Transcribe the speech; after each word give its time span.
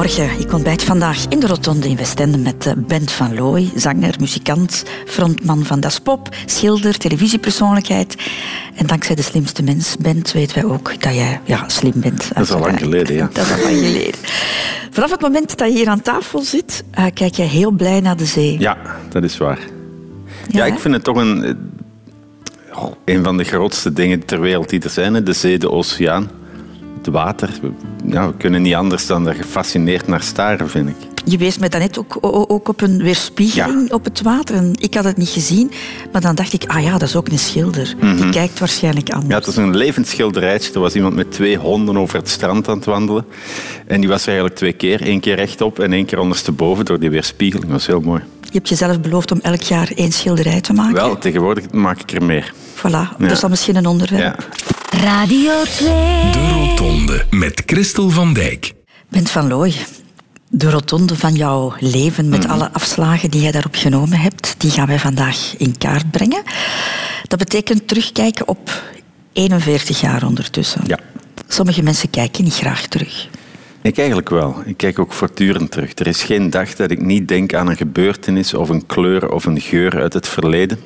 Goedemorgen. 0.00 0.40
Ik 0.40 0.52
ontbijt 0.52 0.84
vandaag 0.84 1.26
in 1.28 1.40
de 1.40 1.46
Rotonde 1.46 1.88
in 1.88 1.96
Westende 1.96 2.38
met 2.38 2.66
eh, 2.66 2.72
Bent 2.76 3.12
van 3.12 3.34
Looy, 3.34 3.70
zanger, 3.74 4.14
muzikant, 4.20 4.84
frontman 5.06 5.64
van 5.64 5.80
Das 5.80 5.98
Pop, 5.98 6.28
schilder, 6.46 6.98
televisiepersoonlijkheid. 6.98 8.16
En 8.74 8.86
dankzij 8.86 9.14
de 9.14 9.22
slimste 9.22 9.62
mens, 9.62 9.96
Bent, 9.96 10.32
weten 10.32 10.62
wij 10.62 10.72
ook 10.72 11.02
dat 11.02 11.14
jij 11.14 11.40
ja, 11.44 11.68
slim 11.68 11.92
bent. 11.94 12.34
Dat 12.34 12.42
is 12.42 12.52
al 12.52 12.60
lang 12.60 12.78
geleden, 12.78 13.16
ja. 13.16 13.28
Dat 13.32 13.46
is 13.46 13.52
al 13.52 13.62
lang 13.62 13.76
geleden. 13.76 14.20
Vanaf 14.90 15.10
het 15.10 15.20
moment 15.20 15.58
dat 15.58 15.68
je 15.68 15.74
hier 15.74 15.88
aan 15.88 16.02
tafel 16.02 16.40
zit, 16.40 16.84
uh, 16.98 17.04
kijk 17.14 17.34
je 17.34 17.42
heel 17.42 17.70
blij 17.70 18.00
naar 18.00 18.16
de 18.16 18.26
zee. 18.26 18.58
Ja, 18.58 18.76
dat 19.08 19.22
is 19.22 19.36
waar. 19.36 19.58
Ja, 20.48 20.64
ja 20.64 20.74
ik 20.74 20.78
vind 20.78 20.94
het 20.94 21.04
toch 21.04 21.16
een, 21.16 21.44
eh, 21.44 22.84
een 23.04 23.24
van 23.24 23.36
de 23.36 23.44
grootste 23.44 23.92
dingen 23.92 24.24
ter 24.24 24.40
wereld 24.40 24.68
die 24.68 24.82
er 24.82 24.90
zijn. 24.90 25.24
De 25.24 25.32
zee, 25.32 25.58
de 25.58 25.70
oceaan 25.70 26.30
het 27.02 27.14
water. 27.14 27.50
Ja, 28.04 28.26
we 28.26 28.36
kunnen 28.36 28.62
niet 28.62 28.74
anders 28.74 29.06
dan 29.06 29.28
er 29.28 29.34
gefascineerd 29.34 30.06
naar 30.06 30.22
staren, 30.22 30.68
vind 30.68 30.88
ik. 30.88 30.96
Je 31.24 31.38
wees 31.38 31.58
me 31.58 31.68
daarnet 31.68 31.98
ook, 31.98 32.18
ook 32.50 32.68
op 32.68 32.80
een 32.80 33.02
weerspiegeling 33.02 33.92
op 33.92 34.04
het 34.04 34.22
water. 34.22 34.56
En 34.56 34.72
ik 34.78 34.94
had 34.94 35.04
het 35.04 35.16
niet 35.16 35.28
gezien, 35.28 35.70
maar 36.12 36.20
dan 36.20 36.34
dacht 36.34 36.52
ik, 36.52 36.64
ah 36.66 36.82
ja, 36.82 36.90
dat 36.90 37.02
is 37.02 37.16
ook 37.16 37.28
een 37.28 37.38
schilder. 37.38 37.94
Die 38.00 38.12
mhm. 38.12 38.30
kijkt 38.30 38.58
waarschijnlijk 38.58 39.10
anders. 39.10 39.28
Ja, 39.28 39.36
het 39.36 39.46
was 39.46 39.56
een 39.56 39.76
levend 39.76 40.06
schilderijtje. 40.06 40.72
Er 40.72 40.80
was 40.80 40.94
iemand 40.94 41.14
met 41.14 41.32
twee 41.32 41.56
honden 41.56 41.96
over 41.96 42.18
het 42.18 42.28
strand 42.28 42.68
aan 42.68 42.76
het 42.76 42.84
wandelen. 42.84 43.24
En 43.86 44.00
die 44.00 44.08
was 44.08 44.22
er 44.22 44.26
eigenlijk 44.26 44.56
twee 44.56 44.72
keer. 44.72 45.08
Eén 45.08 45.20
keer 45.20 45.34
rechtop 45.34 45.78
en 45.78 45.92
één 45.92 46.04
keer 46.04 46.18
ondersteboven 46.18 46.84
door 46.84 46.98
die 46.98 47.10
weerspiegeling. 47.10 47.70
Dat 47.70 47.76
was 47.76 47.86
heel 47.86 48.00
mooi. 48.00 48.22
Je 48.40 48.56
hebt 48.56 48.68
jezelf 48.68 49.00
beloofd 49.00 49.32
om 49.32 49.38
elk 49.42 49.62
jaar 49.62 49.90
één 49.94 50.12
schilderij 50.12 50.60
te 50.60 50.72
maken. 50.72 50.94
Wel, 50.94 51.18
tegenwoordig 51.18 51.70
maak 51.70 52.00
ik 52.00 52.12
er 52.12 52.22
meer. 52.22 52.52
Voilà, 52.76 53.16
dat 53.18 53.30
is 53.30 53.40
dan 53.40 53.50
misschien 53.50 53.76
een 53.76 53.86
onderwerp. 53.86 54.48
Radio 54.90 55.62
2. 55.62 55.88
De 56.32 56.48
Rotonde 56.52 57.24
met 57.30 57.62
Christel 57.66 58.10
van 58.10 58.32
Dijk. 58.32 58.72
Bent 59.08 59.30
van 59.30 59.48
Looy, 59.48 59.74
de 60.48 60.70
rotonde 60.70 61.16
van 61.16 61.34
jouw 61.34 61.74
leven 61.78 62.28
met 62.28 62.42
mhm. 62.42 62.50
alle 62.50 62.70
afslagen 62.72 63.30
die 63.30 63.40
jij 63.40 63.52
daarop 63.52 63.74
genomen 63.74 64.18
hebt, 64.18 64.54
die 64.58 64.70
gaan 64.70 64.86
wij 64.86 64.98
vandaag 64.98 65.54
in 65.56 65.78
kaart 65.78 66.10
brengen. 66.10 66.42
Dat 67.28 67.38
betekent 67.38 67.88
terugkijken 67.88 68.48
op 68.48 68.82
41 69.32 70.00
jaar 70.00 70.26
ondertussen. 70.26 70.82
Ja. 70.86 70.98
Sommige 71.48 71.82
mensen 71.82 72.10
kijken 72.10 72.44
niet 72.44 72.54
graag 72.54 72.86
terug. 72.86 73.28
Ik 73.82 73.98
eigenlijk 73.98 74.28
wel. 74.28 74.62
Ik 74.64 74.76
kijk 74.76 74.98
ook 74.98 75.12
voortdurend 75.12 75.70
terug. 75.70 75.98
Er 75.98 76.06
is 76.06 76.22
geen 76.22 76.50
dag 76.50 76.74
dat 76.74 76.90
ik 76.90 77.02
niet 77.02 77.28
denk 77.28 77.54
aan 77.54 77.68
een 77.68 77.76
gebeurtenis 77.76 78.54
of 78.54 78.68
een 78.68 78.86
kleur 78.86 79.30
of 79.32 79.44
een 79.44 79.60
geur 79.60 80.00
uit 80.00 80.12
het 80.12 80.28
verleden. 80.28 80.78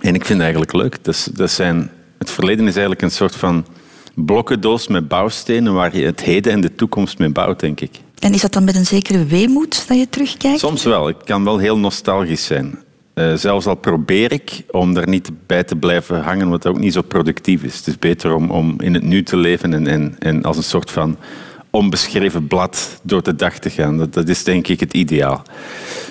En 0.00 0.14
ik 0.14 0.24
vind 0.24 0.28
het 0.28 0.40
eigenlijk 0.40 0.72
leuk. 0.72 0.98
Dat, 1.02 1.30
dat 1.34 1.50
zijn, 1.50 1.90
het 2.24 2.32
verleden 2.32 2.66
is 2.66 2.72
eigenlijk 2.72 3.02
een 3.02 3.10
soort 3.10 3.36
van 3.36 3.66
blokkendoos 4.14 4.88
met 4.88 5.08
bouwstenen 5.08 5.74
waar 5.74 5.96
je 5.96 6.04
het 6.04 6.22
heden 6.22 6.52
en 6.52 6.60
de 6.60 6.74
toekomst 6.74 7.18
mee 7.18 7.28
bouwt, 7.28 7.60
denk 7.60 7.80
ik. 7.80 8.00
En 8.18 8.32
is 8.32 8.40
dat 8.40 8.52
dan 8.52 8.64
met 8.64 8.74
een 8.74 8.86
zekere 8.86 9.24
weemoed 9.24 9.88
dat 9.88 9.98
je 9.98 10.08
terugkijkt? 10.08 10.58
Soms 10.58 10.84
wel. 10.84 11.08
Ik 11.08 11.16
kan 11.24 11.44
wel 11.44 11.58
heel 11.58 11.78
nostalgisch 11.78 12.44
zijn. 12.44 12.78
Uh, 13.14 13.34
zelfs 13.34 13.66
al 13.66 13.74
probeer 13.74 14.32
ik 14.32 14.62
om 14.70 14.96
er 14.96 15.08
niet 15.08 15.30
bij 15.46 15.64
te 15.64 15.76
blijven 15.76 16.22
hangen, 16.22 16.48
wat 16.48 16.66
ook 16.66 16.78
niet 16.78 16.92
zo 16.92 17.02
productief 17.02 17.62
is. 17.62 17.76
Het 17.76 17.86
is 17.86 17.98
beter 17.98 18.34
om, 18.34 18.50
om 18.50 18.80
in 18.80 18.94
het 18.94 19.02
nu 19.02 19.22
te 19.22 19.36
leven 19.36 19.74
en, 19.74 19.86
en, 19.86 20.16
en 20.18 20.42
als 20.42 20.56
een 20.56 20.62
soort 20.62 20.90
van 20.90 21.16
onbeschreven 21.74 22.46
blad 22.46 23.00
door 23.02 23.22
de 23.22 23.34
dag 23.34 23.58
te 23.58 23.70
gaan. 23.70 23.98
Dat, 23.98 24.12
dat 24.12 24.28
is 24.28 24.44
denk 24.44 24.68
ik 24.68 24.80
het 24.80 24.92
ideaal. 24.92 25.42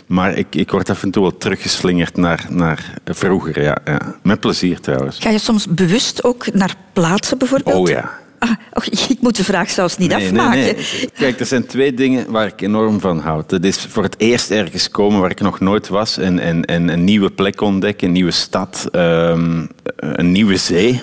Maar 0.08 0.38
ik, 0.38 0.56
ik 0.56 0.72
word 0.72 0.89
af 0.89 1.03
en 1.03 1.11
toe 1.11 1.22
wel 1.22 1.38
teruggeslingerd 1.38 2.17
naar, 2.17 2.45
naar 2.50 2.94
vroeger. 3.06 3.61
Ja, 3.61 3.78
ja. 3.86 4.16
Met 4.23 4.39
plezier 4.39 4.80
trouwens. 4.80 5.19
Ga 5.19 5.30
je 5.30 5.38
soms 5.38 5.67
bewust 5.67 6.23
ook 6.23 6.53
naar 6.53 6.75
plaatsen 6.94 7.38
bijvoorbeeld? 7.38 7.75
Oh 7.75 7.89
ja. 7.89 8.22
Ah, 8.39 8.86
ik 9.08 9.17
moet 9.19 9.36
de 9.36 9.44
vraag 9.44 9.69
zelfs 9.69 9.97
niet 9.97 10.14
afmaken. 10.14 10.59
Nee, 10.59 10.73
nee. 10.73 11.09
Kijk, 11.14 11.39
er 11.39 11.45
zijn 11.45 11.66
twee 11.66 11.94
dingen 11.94 12.31
waar 12.31 12.47
ik 12.47 12.62
enorm 12.62 13.00
van 13.00 13.19
houd. 13.19 13.50
Dat 13.50 13.63
is 13.63 13.78
voor 13.78 14.03
het 14.03 14.16
eerst 14.18 14.51
ergens 14.51 14.90
komen 14.90 15.19
waar 15.19 15.31
ik 15.31 15.41
nog 15.41 15.59
nooit 15.59 15.88
was 15.88 16.18
en, 16.18 16.40
en, 16.40 16.66
en 16.66 16.90
een 16.90 17.03
nieuwe 17.03 17.30
plek 17.30 17.62
ontdekken, 17.62 18.07
een 18.07 18.13
nieuwe 18.13 18.31
stad, 18.31 18.88
um, 18.91 19.69
een 19.95 20.31
nieuwe 20.31 20.57
zee. 20.57 21.01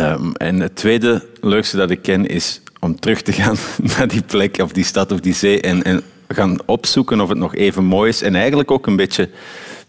Um, 0.00 0.32
en 0.34 0.60
het 0.60 0.76
tweede 0.76 1.26
leukste 1.40 1.76
dat 1.76 1.90
ik 1.90 2.02
ken 2.02 2.26
is 2.26 2.60
om 2.80 3.00
terug 3.00 3.22
te 3.22 3.32
gaan 3.32 3.56
naar 3.96 4.08
die 4.08 4.22
plek 4.22 4.58
of 4.58 4.72
die 4.72 4.84
stad 4.84 5.12
of 5.12 5.20
die 5.20 5.34
zee 5.34 5.60
en, 5.60 5.82
en 5.82 6.02
gaan 6.28 6.58
opzoeken 6.66 7.20
of 7.20 7.28
het 7.28 7.38
nog 7.38 7.54
even 7.54 7.84
mooi 7.84 8.08
is. 8.08 8.22
En 8.22 8.34
eigenlijk 8.34 8.70
ook 8.70 8.86
een 8.86 8.96
beetje 8.96 9.30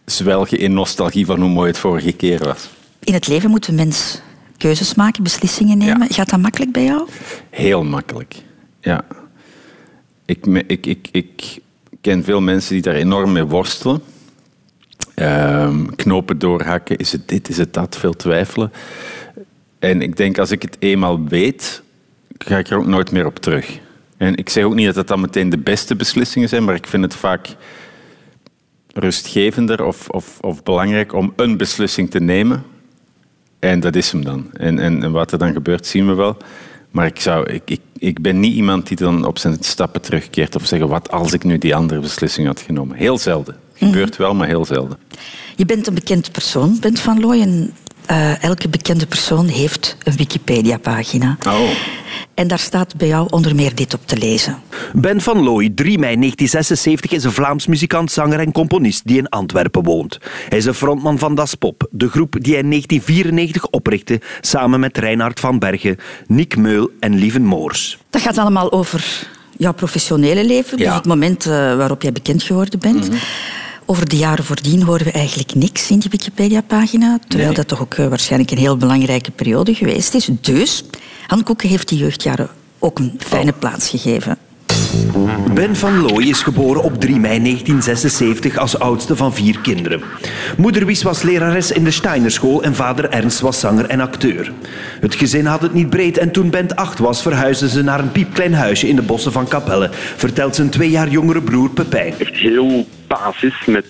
zwelgen 0.06 0.60
in 0.60 0.74
nostalgie 0.74 1.26
van 1.26 1.40
hoe 1.40 1.50
mooi 1.50 1.68
het 1.68 1.78
vorige 1.78 2.12
keer 2.12 2.44
was. 2.44 2.70
In 3.00 3.14
het 3.14 3.28
leven 3.28 3.50
moet 3.50 3.68
een 3.68 3.76
mens 3.76 4.22
keuzes 4.58 4.96
maken, 4.96 5.24
beslissingen 5.24 5.78
nemen. 5.78 6.10
Gaat 6.10 6.30
dat 6.30 6.40
makkelijk 6.40 6.72
bij 6.72 6.84
jou? 6.84 7.08
Heel 7.50 7.84
makkelijk, 7.84 8.36
ja. 8.82 9.06
Ik, 10.26 10.46
ik, 10.46 10.86
ik, 10.86 11.08
ik 11.12 11.60
ken 12.02 12.24
veel 12.24 12.42
mensen 12.42 12.74
die 12.74 12.82
daar 12.82 12.96
enorm 12.96 13.32
mee 13.32 13.44
worstelen. 13.44 14.02
Ehm, 15.14 15.86
knopen 15.86 16.40
doorhakken, 16.40 16.98
is 16.98 17.12
het 17.12 17.28
dit, 17.28 17.50
is 17.50 17.58
het 17.58 17.74
dat, 17.74 17.98
veel 17.98 18.16
twijfelen. 18.16 18.72
En 19.80 20.02
ik 20.02 20.18
denk, 20.18 20.38
als 20.38 20.52
ik 20.52 20.62
het 20.62 20.76
eenmaal 20.80 21.24
weet, 21.24 21.82
ga 22.38 22.58
ik 22.58 22.70
er 22.70 22.78
ook 22.78 22.86
nooit 22.86 23.12
meer 23.12 23.26
op 23.26 23.40
terug. 23.40 23.80
En 24.18 24.36
ik 24.36 24.50
zeg 24.50 24.64
ook 24.64 24.76
niet 24.76 24.86
dat 24.86 24.96
dat 24.96 25.08
dan 25.08 25.20
meteen 25.20 25.50
de 25.50 25.58
beste 25.58 25.96
beslissingen 25.96 26.50
zijn, 26.50 26.64
maar 26.64 26.76
ik 26.76 26.88
vind 26.88 27.04
het 27.04 27.16
vaak 27.16 27.48
rustgevender 28.94 29.84
of, 29.84 30.10
of, 30.10 30.38
of 30.42 30.64
belangrijk 30.64 31.14
om 31.14 31.34
een 31.36 31.58
beslissing 31.58 32.10
te 32.10 32.20
nemen. 32.20 32.64
En 33.60 33.80
dat 33.80 33.96
is 33.96 34.12
hem 34.12 34.24
dan. 34.24 34.50
En, 34.54 34.80
en, 34.80 35.04
en 35.04 35.12
wat 35.12 35.32
er 35.32 35.38
dan 35.38 35.54
gebeurt, 35.54 35.86
zien 35.86 36.08
we 36.08 36.14
wel. 36.14 36.38
Maar 36.92 37.06
ik, 37.06 37.20
zou, 37.20 37.50
ik, 37.50 37.62
ik, 37.66 37.82
ik 37.98 38.22
ben 38.22 38.40
niet 38.40 38.54
iemand 38.54 38.88
die 38.88 38.98
dan 38.98 39.26
op 39.26 39.38
zijn 39.38 39.58
stappen 39.60 40.02
terugkeert 40.02 40.56
of 40.56 40.66
zeggen 40.66 40.88
wat 40.88 41.12
als 41.12 41.34
ik 41.34 41.44
nu 41.44 41.58
die 41.58 41.76
andere 41.76 42.00
beslissing 42.00 42.48
had 42.48 42.62
genomen. 42.62 42.98
Heel 42.98 43.18
zelden. 43.18 43.56
Gebeurt 43.74 44.18
wel, 44.18 44.36
maar 44.36 44.48
heel 44.48 44.66
zelden. 44.66 44.98
Je 45.56 45.66
bent 45.66 45.88
een 45.88 45.94
bekend 45.94 46.32
persoon, 46.32 46.78
bent 46.80 47.00
Van 47.00 47.20
Looy. 47.20 47.70
En 48.08 48.16
uh, 48.16 48.44
elke 48.44 48.70
bekende 48.70 49.06
persoon 49.06 49.48
heeft 49.48 49.98
een 50.04 50.16
Wikipedia-pagina. 50.16 51.38
Oh. 51.48 51.70
En 52.34 52.48
daar 52.48 52.60
staat 52.60 52.96
bij 52.96 53.08
jou 53.08 53.28
onder 53.30 53.56
meer 53.56 53.76
dit 53.76 53.94
op 53.94 54.08
te 54.08 54.18
lezen. 54.18 54.58
Ben 54.94 55.22
van 55.22 55.44
Looy, 55.44 55.70
3 55.70 56.00
mei 56.00 56.16
1976, 56.16 57.12
is 57.12 57.24
een 57.24 57.32
Vlaams 57.32 57.68
muzikant, 57.68 58.12
zanger 58.12 58.40
en 58.40 58.52
componist 58.52 59.08
die 59.08 59.18
in 59.18 59.30
Antwerpen 59.30 59.84
woont. 59.84 60.18
Hij 60.50 60.58
is 60.58 60.66
een 60.66 60.74
frontman 60.74 61.20
van 61.20 61.36
Das 61.36 61.56
Pop, 61.56 61.88
de 61.92 62.10
groep 62.10 62.36
die 62.40 62.54
hij 62.54 62.62
in 62.62 62.70
1994 62.70 63.66
oprichtte 63.70 64.22
samen 64.42 64.80
met 64.80 64.98
Reinhard 64.98 65.40
van 65.40 65.60
Bergen, 65.60 65.98
Nick 66.28 66.58
Meul 66.58 66.90
en 67.00 67.16
Lieven 67.16 67.44
Moors. 67.44 67.98
Dat 68.10 68.22
gaat 68.22 68.38
allemaal 68.38 68.72
over 68.72 69.28
jouw 69.58 69.74
professionele 69.74 70.46
leven, 70.46 70.78
dus 70.78 70.94
het 70.94 71.06
moment 71.06 71.46
uh, 71.46 71.54
waarop 71.54 72.02
jij 72.02 72.12
bekend 72.12 72.44
geworden 72.44 72.80
bent. 72.80 73.10
Mhm. 73.10 73.18
Over 73.90 74.10
de 74.10 74.18
jaren 74.18 74.44
voordien 74.46 74.82
horen 74.82 75.06
we 75.06 75.12
eigenlijk 75.12 75.56
niks 75.56 75.92
in 75.92 76.00
die 76.00 76.10
Wikipedia-pagina, 76.10 77.20
terwijl 77.28 77.54
dat 77.54 77.68
toch 77.68 77.82
ook 77.82 77.98
uh, 77.98 78.08
waarschijnlijk 78.08 78.52
een 78.52 78.58
heel 78.58 78.78
belangrijke 78.78 79.32
periode 79.32 79.74
geweest 79.74 80.14
is. 80.14 80.30
Dus 80.42 80.84
Han 81.28 81.44
Koeken 81.44 81.70
heeft 81.70 81.88
die 81.88 81.98
jeugdjaren 81.98 82.50
ook 82.80 83.00
een 83.00 83.20
fijne 83.20 83.52
oh. 83.52 83.60
plaats 83.60 83.90
gegeven. 83.90 84.38
Ben 85.54 85.76
van 85.76 86.02
Looy 86.02 86.24
is 86.24 86.42
geboren 86.42 86.84
op 86.84 87.00
3 87.00 87.20
mei 87.20 87.40
1976 87.40 88.58
als 88.58 88.80
oudste 88.80 89.16
van 89.16 89.34
vier 89.34 89.60
kinderen. 89.60 90.02
Moeder 90.58 90.86
Wies 90.86 91.04
was 91.04 91.22
lerares 91.22 91.72
in 91.72 91.84
de 91.84 91.92
Steinerschool 91.92 92.64
en 92.64 92.76
vader 92.76 93.10
Ernst 93.10 93.40
was 93.40 93.60
zanger 93.60 93.86
en 93.86 94.00
acteur. 94.00 94.52
Het 95.00 95.16
gezin 95.16 95.46
had 95.46 95.62
het 95.62 95.74
niet 95.74 95.90
breed 95.90 96.18
en 96.18 96.32
toen 96.32 96.50
Ben 96.50 96.76
acht 96.76 97.00
was 97.00 97.22
verhuisden 97.22 97.70
ze 97.70 97.84
naar 97.84 98.00
een 98.00 98.12
piepklein 98.12 98.54
huisje 98.54 98.88
in 98.88 98.96
de 98.96 99.02
bossen 99.02 99.32
van 99.32 99.48
Capelle, 99.48 99.90
vertelt 100.16 100.56
zijn 100.56 100.70
twee 100.70 100.90
jaar 100.90 101.10
jongere 101.10 101.42
broer 101.42 101.70
Pepijn. 101.70 102.14
Echt 102.20 102.36
heel 102.36 102.86
basis 103.08 103.66
met... 103.66 103.90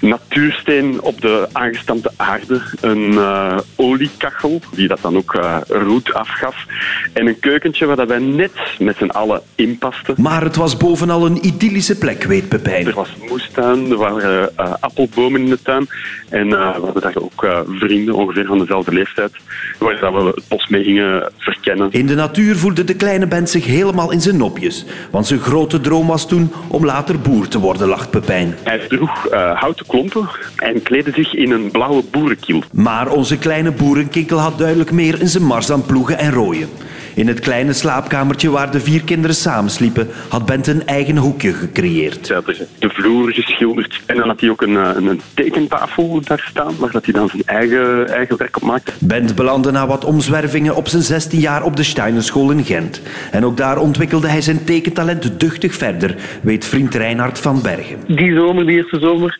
Natuursteen 0.00 1.00
op 1.00 1.20
de 1.20 1.48
aangestampte 1.52 2.10
aarde, 2.16 2.60
een 2.80 3.12
uh, 3.12 3.58
oliekachel 3.76 4.60
die 4.74 4.88
dat 4.88 4.98
dan 5.00 5.16
ook 5.16 5.34
uh, 5.34 5.56
roet 5.68 6.14
afgaf 6.14 6.64
en 7.12 7.26
een 7.26 7.38
keukentje 7.38 7.86
waar 7.86 7.96
dat 7.96 8.08
wij 8.08 8.18
net 8.18 8.52
met 8.78 8.96
z'n 8.96 9.06
allen 9.06 9.42
inpasten. 9.54 10.14
Maar 10.18 10.42
het 10.42 10.56
was 10.56 10.76
bovenal 10.76 11.26
een 11.26 11.46
idyllische 11.46 11.98
plek, 11.98 12.24
weet 12.24 12.48
Pepijn. 12.48 12.86
Er 12.86 12.94
was 12.94 13.16
moestuin, 13.28 13.90
er 13.90 13.96
waren 13.96 14.50
uh, 14.60 14.74
appelbomen 14.80 15.40
in 15.40 15.48
de 15.48 15.62
tuin 15.62 15.88
en 16.28 16.48
we 16.48 16.56
hadden 16.56 17.02
daar 17.02 17.16
ook 17.16 17.64
vrienden, 17.66 18.14
ongeveer 18.14 18.46
van 18.46 18.58
dezelfde 18.58 18.92
leeftijd, 18.92 19.32
waar 19.78 20.00
dat 20.00 20.12
we 20.12 20.32
het 20.34 20.48
bos 20.48 20.68
mee 20.68 20.84
gingen 20.84 21.32
verkennen. 21.38 21.92
In 21.92 22.06
de 22.06 22.14
natuur 22.14 22.56
voelde 22.56 22.84
de 22.84 22.96
kleine 22.96 23.26
band 23.26 23.50
zich 23.50 23.66
helemaal 23.66 24.12
in 24.12 24.20
zijn 24.20 24.36
nopjes, 24.36 24.84
want 25.10 25.26
zijn 25.26 25.40
grote 25.40 25.80
droom 25.80 26.06
was 26.06 26.28
toen 26.28 26.52
om 26.68 26.84
later 26.84 27.18
boer 27.20 27.48
te 27.48 27.58
worden, 27.58 27.88
lacht 27.88 28.10
Pepijn. 28.10 28.54
Hij 28.62 28.78
droeg 28.88 29.30
houten 29.54 29.85
klompen 29.86 30.28
en 30.56 30.82
kleedde 30.82 31.12
zich 31.14 31.34
in 31.34 31.50
een 31.50 31.70
blauwe 31.70 32.02
boerenkiel. 32.10 32.62
Maar 32.72 33.08
onze 33.08 33.38
kleine 33.38 33.70
boerenkinkel 33.70 34.38
had 34.38 34.58
duidelijk 34.58 34.90
meer 34.90 35.20
in 35.20 35.28
zijn 35.28 35.44
mars 35.44 35.66
dan 35.66 35.86
ploegen 35.86 36.18
en 36.18 36.32
rooien. 36.32 36.68
In 37.16 37.28
het 37.28 37.40
kleine 37.40 37.72
slaapkamertje 37.72 38.50
waar 38.50 38.70
de 38.70 38.80
vier 38.80 39.04
kinderen 39.04 39.36
samensliepen, 39.36 40.08
had 40.28 40.46
Bent 40.46 40.66
een 40.66 40.86
eigen 40.86 41.16
hoekje 41.16 41.52
gecreëerd. 41.52 42.28
Hij 42.28 42.36
had 42.36 42.56
de 42.78 42.88
vloer 42.88 43.32
geschilderd 43.32 44.00
en 44.06 44.16
dan 44.16 44.28
had 44.28 44.40
hij 44.40 44.50
ook 44.50 44.62
een, 44.62 44.76
eh, 44.76 44.90
een 44.94 45.20
tekentafel 45.34 46.20
daar 46.24 46.46
staan, 46.50 46.74
waar 46.78 46.90
dat 46.90 47.04
hij 47.04 47.14
dan 47.14 47.28
zijn 47.28 47.42
eigen, 47.44 48.08
eigen 48.08 48.36
werk 48.36 48.56
op 48.56 48.62
maakte. 48.62 48.92
Bent 49.00 49.34
belandde 49.34 49.70
na 49.70 49.86
wat 49.86 50.04
omzwervingen 50.04 50.76
op 50.76 50.88
zijn 50.88 51.02
16 51.02 51.40
jaar 51.40 51.64
op 51.64 51.76
de 51.76 51.82
Steinerschool 51.82 52.50
in 52.50 52.64
Gent. 52.64 53.02
En 53.30 53.44
ook 53.44 53.56
daar 53.56 53.78
ontwikkelde 53.78 54.28
hij 54.28 54.40
zijn 54.40 54.64
tekentalent 54.64 55.40
duchtig 55.40 55.74
verder, 55.74 56.14
weet 56.42 56.64
vriend 56.64 56.94
Reinhard 56.94 57.38
van 57.38 57.62
Bergen. 57.62 57.96
Die 58.06 58.34
zomer, 58.34 58.66
die 58.66 58.76
eerste 58.76 58.98
zomer, 59.00 59.38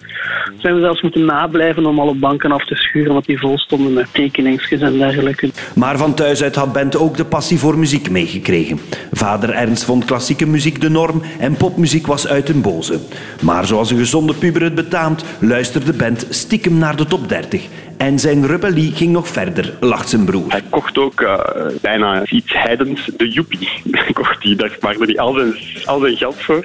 zijn 0.58 0.75
we 0.75 0.81
zelfs 0.81 1.02
moeten 1.02 1.25
nablijven 1.25 1.87
om 1.87 1.99
alle 1.99 2.14
banken 2.14 2.52
af 2.52 2.64
te 2.64 2.75
schuren, 2.75 3.12
want 3.12 3.26
die 3.26 3.38
vol 3.38 3.58
stonden 3.58 3.93
met 3.93 4.06
tekeningsjes 4.12 4.81
en 4.81 4.99
dergelijke. 4.99 5.50
Maar 5.75 5.99
van 5.99 6.14
thuis 6.14 6.43
uit 6.43 6.55
had 6.55 6.73
Bent 6.73 6.96
ook 6.96 7.17
de 7.17 7.25
passie 7.25 7.58
voor 7.58 7.65
muziek 7.74 8.10
meegekregen. 8.10 8.80
Vader 9.12 9.50
Ernst 9.50 9.84
vond 9.84 10.04
klassieke 10.04 10.46
muziek 10.46 10.80
de 10.80 10.88
norm 10.88 11.22
en 11.38 11.56
popmuziek 11.56 12.06
was 12.06 12.26
uit 12.26 12.48
een 12.48 12.60
boze. 12.60 13.00
Maar 13.42 13.66
zoals 13.66 13.90
een 13.90 13.98
gezonde 13.98 14.34
puber 14.34 14.62
het 14.62 14.74
betaamt, 14.74 15.24
luisterde 15.38 15.92
Bent 15.92 16.26
stiekem 16.30 16.78
naar 16.78 16.96
de 16.96 17.06
top 17.06 17.28
30 17.28 17.68
en 17.96 18.19
zijn 18.19 18.46
rebellie 18.46 18.93
ging 18.93 19.12
nog 19.12 19.28
verder, 19.28 19.75
lacht 19.81 20.08
zijn 20.08 20.25
broer. 20.25 20.44
Hij 20.48 20.62
kocht 20.70 20.98
ook 20.98 21.20
uh, 21.20 21.38
bijna 21.81 22.22
iets 22.28 22.52
heidens, 22.52 23.10
de 23.16 23.28
Joepie. 23.28 23.69
kocht 24.12 24.43
die, 24.43 24.56
daar 24.56 24.76
maakte 24.81 25.04
hij 25.04 25.19
al 25.19 25.32
zijn, 25.32 25.54
al 25.84 26.00
zijn 26.00 26.16
geld 26.16 26.37
voor. 26.38 26.64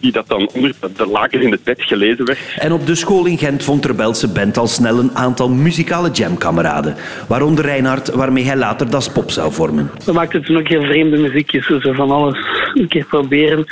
Die 0.00 0.12
dat 0.12 0.28
dan 0.28 0.48
onder 0.54 0.72
de 0.96 1.06
lakens 1.06 1.42
in 1.42 1.50
het 1.50 1.64
bed 1.64 1.82
gelezen 1.82 2.24
werd. 2.24 2.38
En 2.58 2.72
op 2.72 2.86
de 2.86 2.94
school 2.94 3.26
in 3.26 3.38
Gent 3.38 3.64
vond 3.64 3.84
Rebelse 3.84 4.28
Bent 4.28 4.56
al 4.58 4.66
snel 4.66 4.98
een 4.98 5.16
aantal 5.16 5.48
muzikale 5.48 6.10
jamkameraden. 6.10 6.94
Waaronder 7.28 7.64
Reinhard, 7.64 8.14
waarmee 8.14 8.44
hij 8.44 8.56
later 8.56 8.90
Das 8.90 9.12
Pop 9.12 9.30
zou 9.30 9.52
vormen. 9.52 9.90
We 10.04 10.12
maakten 10.12 10.42
toen 10.42 10.56
ook 10.56 10.68
heel 10.68 10.82
vreemde 10.82 11.16
muziekjes, 11.16 11.66
zo 11.66 11.92
van 11.92 12.10
alles 12.10 12.38
een 12.74 12.88
keer 12.88 13.04
proberen. 13.04 13.66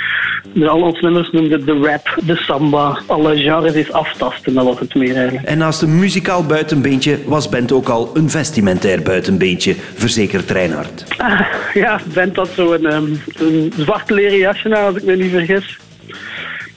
De, 0.53 0.67
al 0.67 0.81
onze 0.81 1.01
nummers 1.01 1.31
noemden 1.31 1.65
de 1.65 1.79
rap, 1.81 2.19
de 2.25 2.35
samba, 2.35 2.99
alle 3.07 3.37
genres 3.37 3.73
is 3.73 3.91
aftasten, 3.91 4.53
dat 4.53 4.65
was 4.65 4.79
het 4.79 4.95
meer 4.95 5.15
eigenlijk. 5.15 5.47
En 5.47 5.57
naast 5.57 5.81
een 5.81 5.99
muzikaal 5.99 6.45
buitenbeentje 6.95 7.29
was 7.29 7.49
Bent 7.49 7.71
ook 7.71 7.89
al 7.89 8.11
een 8.13 8.29
vestimentair 8.29 9.01
buitenbeentje, 9.01 9.75
verzekert 9.95 10.51
Reinhard. 10.51 11.03
Ah, 11.17 11.41
ja, 11.73 11.99
Bent 12.13 12.35
had 12.35 12.49
zo 12.55 12.73
een, 12.73 12.93
um, 12.93 13.21
een 13.37 13.73
zwart 13.77 14.09
leren 14.09 14.37
jasje 14.37 14.75
aan, 14.75 14.85
als 14.85 14.95
ik 14.95 15.03
me 15.03 15.15
niet 15.15 15.31
vergis. 15.31 15.79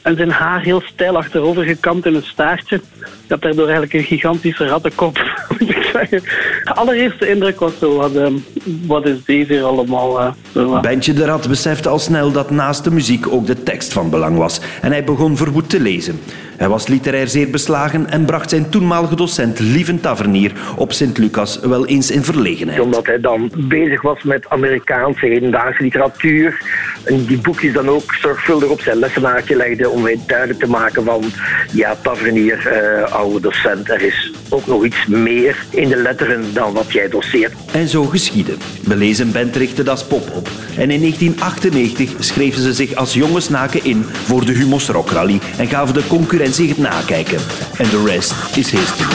En 0.02 0.16
zijn 0.16 0.30
haar 0.30 0.60
heel 0.60 0.80
stijl 0.80 1.16
achterover 1.16 1.64
gekamd 1.64 2.06
in 2.06 2.14
een 2.14 2.22
staartje. 2.22 2.76
Ik 2.76 3.28
had 3.28 3.42
daardoor 3.42 3.64
eigenlijk 3.64 3.92
een 3.92 4.02
gigantische 4.02 4.66
rattenkop, 4.66 5.16
moet 5.58 5.70
ik 5.70 5.88
zeggen. 5.92 6.22
De 6.64 6.74
allereerste 6.74 7.28
indruk 7.28 7.60
was 7.60 7.78
zo, 7.78 7.96
wat, 7.96 8.14
um, 8.14 8.44
wat 8.86 9.06
is 9.06 9.24
deze 9.24 9.52
hier 9.52 9.62
allemaal? 9.62 10.20
Uh, 10.20 10.32
zo, 10.52 10.80
Bentje 10.80 11.12
de 11.12 11.24
Rat 11.24 11.48
besefte 11.48 11.88
al 11.88 11.98
snel 11.98 12.32
dat 12.32 12.50
naast 12.50 12.84
de 12.84 12.90
muziek 12.90 13.32
ook 13.32 13.46
de 13.46 13.62
tekst 13.62 13.92
van 13.92 14.10
belang 14.10 14.36
was. 14.36 14.60
En 14.82 14.90
hij 14.90 15.04
begon 15.04 15.36
verwoed 15.36 15.70
te 15.70 15.80
lezen. 15.80 16.20
Hij 16.58 16.68
was 16.68 16.86
literair 16.86 17.28
zeer 17.28 17.50
beslagen 17.50 18.10
en 18.10 18.24
bracht 18.24 18.50
zijn 18.50 18.70
toenmalige 18.70 19.16
docent 19.16 19.58
Lieven 19.58 20.00
Tavernier 20.00 20.52
op 20.76 20.92
Sint-Lucas 20.92 21.60
wel 21.60 21.86
eens 21.86 22.10
in 22.10 22.24
verlegenheid. 22.24 22.80
Omdat 22.80 23.06
hij 23.06 23.20
dan 23.20 23.50
bezig 23.56 24.02
was 24.02 24.22
met 24.22 24.48
Amerikaanse 24.48 25.26
hedendaagse 25.26 25.82
literatuur 25.82 26.62
en 27.04 27.24
die 27.24 27.38
boekjes 27.38 27.72
dan 27.72 27.88
ook 27.88 28.14
zorgvuldig 28.14 28.68
op 28.68 28.80
zijn 28.80 28.98
lessenaartje 28.98 29.56
legde 29.56 29.88
om 29.88 30.02
mij 30.02 30.18
duidelijk 30.26 30.58
te 30.58 30.68
maken 30.68 31.04
van 31.04 31.24
ja, 31.72 31.96
Tavernier, 32.02 32.82
uh, 33.02 33.12
oude 33.12 33.40
docent, 33.40 33.90
er 33.90 34.02
is 34.02 34.32
ook 34.48 34.66
nog 34.66 34.84
iets 34.84 35.06
meer 35.06 35.64
in 35.70 35.88
de 35.88 35.96
letteren 35.96 36.54
dan 36.54 36.72
wat 36.72 36.92
jij 36.92 37.08
doseert. 37.08 37.52
En 37.72 37.88
zo 37.88 38.04
geschiedde. 38.04 38.54
Belezen 38.88 39.32
band 39.32 39.56
richtte 39.56 39.82
das 39.82 40.04
pop 40.04 40.30
op. 40.34 40.48
En 40.76 40.90
in 40.90 41.00
1998 41.00 42.14
schreven 42.18 42.62
ze 42.62 42.72
zich 42.72 42.94
als 42.94 43.14
jongensnaken 43.14 43.84
in 43.84 44.04
voor 44.04 44.44
de 44.44 44.52
Humos 44.52 44.88
Rock 44.88 45.10
Rally 45.10 45.40
en 45.58 45.66
gaven 45.66 45.94
de 45.94 46.06
concurrentie 46.06 46.46
het 46.56 46.78
nakijken. 46.78 47.38
En 47.78 47.90
de 47.90 48.04
rest 48.06 48.34
is 48.56 48.70
history. 48.70 49.14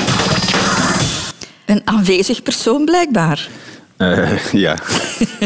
Een 1.65 1.81
aanwezig 1.85 2.44
persoon 2.44 2.85
blijkbaar. 2.85 3.47
Uh, 3.97 4.51
ja. 4.51 4.77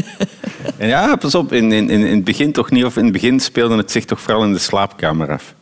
en 0.77 0.87
ja, 0.87 1.15
pas 1.15 1.35
op, 1.35 1.53
in, 1.53 1.71
in, 1.71 1.89
in 1.89 2.01
het 2.01 2.23
begin 2.23 2.51
toch 2.51 2.71
niet. 2.71 2.85
Of 2.85 2.97
in 2.97 3.03
het 3.03 3.13
begin 3.13 3.39
speelde 3.39 3.77
het 3.77 3.91
zich 3.91 4.05
toch 4.05 4.21
vooral 4.21 4.43
in 4.43 4.53
de 4.53 4.59
slaapkamer 4.59 5.31
af. 5.31 5.53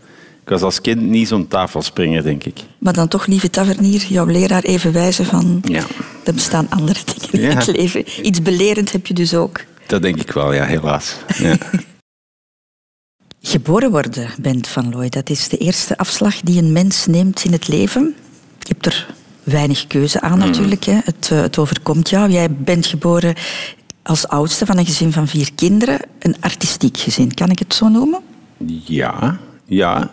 Ik 0.44 0.50
was 0.50 0.62
als 0.62 0.82
kind 0.82 1.02
niet 1.02 1.28
zo'n 1.28 1.48
tafelspringer, 1.48 2.24
denk 2.24 2.44
ik. 2.44 2.60
Maar 2.78 2.94
dan 2.94 3.08
toch, 3.08 3.26
lieve 3.26 3.50
tavernier, 3.50 4.06
jouw 4.10 4.26
leraar 4.26 4.64
even 4.64 4.94
wijzen 4.94 5.26
van... 5.26 5.62
Ja. 5.64 5.84
Er 6.24 6.34
bestaan 6.34 6.68
andere 6.70 7.00
dingen 7.32 7.50
in 7.50 7.58
het 7.58 7.68
leven. 7.68 8.28
Iets 8.28 8.42
belerend 8.42 8.92
heb 8.92 9.08
je 9.08 9.14
dus 9.14 9.34
ook. 9.34 9.62
Dat 9.88 10.02
denk 10.02 10.22
ik 10.22 10.32
wel, 10.32 10.54
ja, 10.54 10.66
helaas. 10.66 11.16
Ja. 11.38 11.58
Geboren 13.48 13.92
worden, 13.92 14.30
Bent 14.42 14.68
van 14.68 14.90
Looy, 14.90 15.10
dat 15.10 15.30
is 15.30 15.50
de 15.50 15.58
eerste 15.58 15.98
afslag 15.98 16.42
die 16.42 16.62
een 16.62 16.72
mens 16.72 17.06
neemt 17.06 17.44
in 17.44 17.52
het 17.52 17.68
leven. 17.68 18.16
Je 18.60 18.68
hebt 18.68 18.86
er 18.86 19.08
weinig 19.44 19.88
keuze 19.88 20.22
aan 20.22 20.38
natuurlijk. 20.38 20.84
Hè. 20.84 21.00
Het, 21.04 21.30
het 21.30 21.58
overkomt 21.58 22.10
jou. 22.10 22.30
Jij 22.30 22.52
bent 22.52 22.86
geboren 22.86 23.36
als 24.04 24.28
oudste 24.28 24.66
van 24.66 24.78
een 24.78 24.86
gezin 24.86 25.12
van 25.12 25.28
vier 25.28 25.54
kinderen. 25.56 26.00
Een 26.20 26.36
artistiek 26.40 26.98
gezin, 26.98 27.34
kan 27.34 27.50
ik 27.50 27.60
het 27.60 27.74
zo 27.74 27.88
noemen? 27.88 28.20
Ja, 28.86 29.40
ja. 29.66 30.12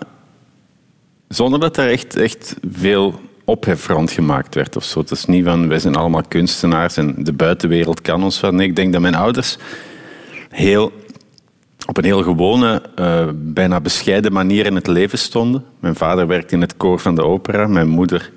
Zonder 1.28 1.60
dat 1.60 1.76
er 1.76 1.90
echt, 1.90 2.16
echt 2.16 2.56
veel 2.72 3.20
ophef 3.44 3.86
rond 3.86 4.10
gemaakt 4.10 4.54
werd 4.54 4.76
of 4.76 4.84
zo. 4.84 5.00
Het 5.00 5.10
is 5.10 5.24
niet 5.24 5.44
van, 5.44 5.68
wij 5.68 5.78
zijn 5.78 5.96
allemaal 5.96 6.24
kunstenaars 6.28 6.96
en 6.96 7.14
de 7.18 7.32
buitenwereld 7.32 8.00
kan 8.00 8.22
ons 8.22 8.40
wat. 8.40 8.52
Nee, 8.52 8.68
ik 8.68 8.76
denk 8.76 8.92
dat 8.92 9.00
mijn 9.02 9.14
ouders 9.14 9.56
heel, 10.48 10.92
op 11.86 11.96
een 11.96 12.04
heel 12.04 12.22
gewone, 12.22 12.82
uh, 13.00 13.28
bijna 13.34 13.80
bescheiden 13.80 14.32
manier 14.32 14.66
in 14.66 14.74
het 14.74 14.86
leven 14.86 15.18
stonden. 15.18 15.64
Mijn 15.80 15.94
vader 15.94 16.26
werkte 16.26 16.54
in 16.54 16.60
het 16.60 16.76
koor 16.76 17.00
van 17.00 17.14
de 17.14 17.24
opera. 17.24 17.66
Mijn 17.66 17.88
moeder 17.88 18.30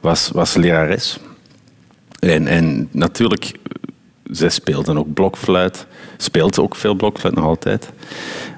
was, 0.00 0.30
was 0.32 0.54
lerares. 0.54 1.18
En, 2.18 2.46
en 2.46 2.88
natuurlijk, 2.90 3.52
zij 4.30 4.48
speelden 4.48 4.98
ook 4.98 5.12
blokfluit. 5.14 5.86
Speelt 6.16 6.58
ook 6.58 6.76
veel 6.76 6.94
blokfluit 6.94 7.34
nog 7.34 7.44
altijd. 7.44 7.92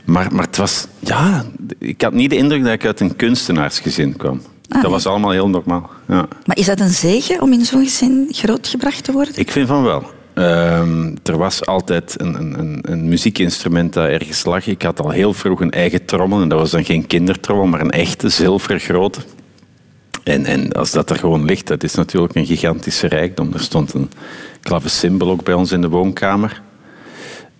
Maar, 0.04 0.34
maar 0.34 0.44
het 0.44 0.56
was, 0.56 0.86
ja, 0.98 1.44
ik 1.78 2.02
had 2.02 2.12
niet 2.12 2.30
de 2.30 2.36
indruk 2.36 2.64
dat 2.64 2.72
ik 2.72 2.84
uit 2.84 3.00
een 3.00 3.16
kunstenaarsgezin 3.16 4.16
kwam. 4.16 4.40
Ah, 4.68 4.82
dat 4.82 4.90
was 4.90 5.06
allemaal 5.06 5.30
heel 5.30 5.48
normaal. 5.48 5.90
Ja. 6.08 6.28
Maar 6.44 6.56
is 6.56 6.66
dat 6.66 6.80
een 6.80 6.88
zegen 6.88 7.42
om 7.42 7.52
in 7.52 7.64
zo'n 7.64 7.82
gezin 7.82 8.28
grootgebracht 8.30 9.04
te 9.04 9.12
worden? 9.12 9.34
Ik 9.36 9.50
vind 9.50 9.68
van 9.68 9.82
wel. 9.82 10.14
Uh, 10.38 11.06
er 11.22 11.38
was 11.38 11.66
altijd 11.66 12.20
een, 12.20 12.34
een, 12.34 12.78
een, 12.82 13.08
muziekinstrument 13.08 13.92
dat 13.92 14.08
ergens 14.08 14.44
lag. 14.44 14.66
Ik 14.66 14.82
had 14.82 15.00
al 15.00 15.10
heel 15.10 15.32
vroeg 15.32 15.60
een 15.60 15.70
eigen 15.70 16.04
trommel. 16.04 16.40
En 16.40 16.48
dat 16.48 16.58
was 16.58 16.70
dan 16.70 16.84
geen 16.84 17.06
kindertrommel, 17.06 17.66
maar 17.66 17.80
een 17.80 17.90
echte 17.90 18.28
zilvergrote. 18.28 19.20
En, 20.24 20.44
en 20.44 20.72
als 20.72 20.90
dat 20.90 21.10
er 21.10 21.16
gewoon 21.16 21.44
ligt, 21.44 21.66
dat 21.66 21.82
is 21.82 21.94
natuurlijk 21.94 22.34
een 22.34 22.46
gigantische 22.46 23.06
rijkdom. 23.06 23.52
Er 23.52 23.60
stond 23.60 23.94
een 23.94 24.10
klavecimbal 24.60 25.30
ook 25.30 25.44
bij 25.44 25.54
ons 25.54 25.72
in 25.72 25.80
de 25.80 25.88
woonkamer. 25.88 26.62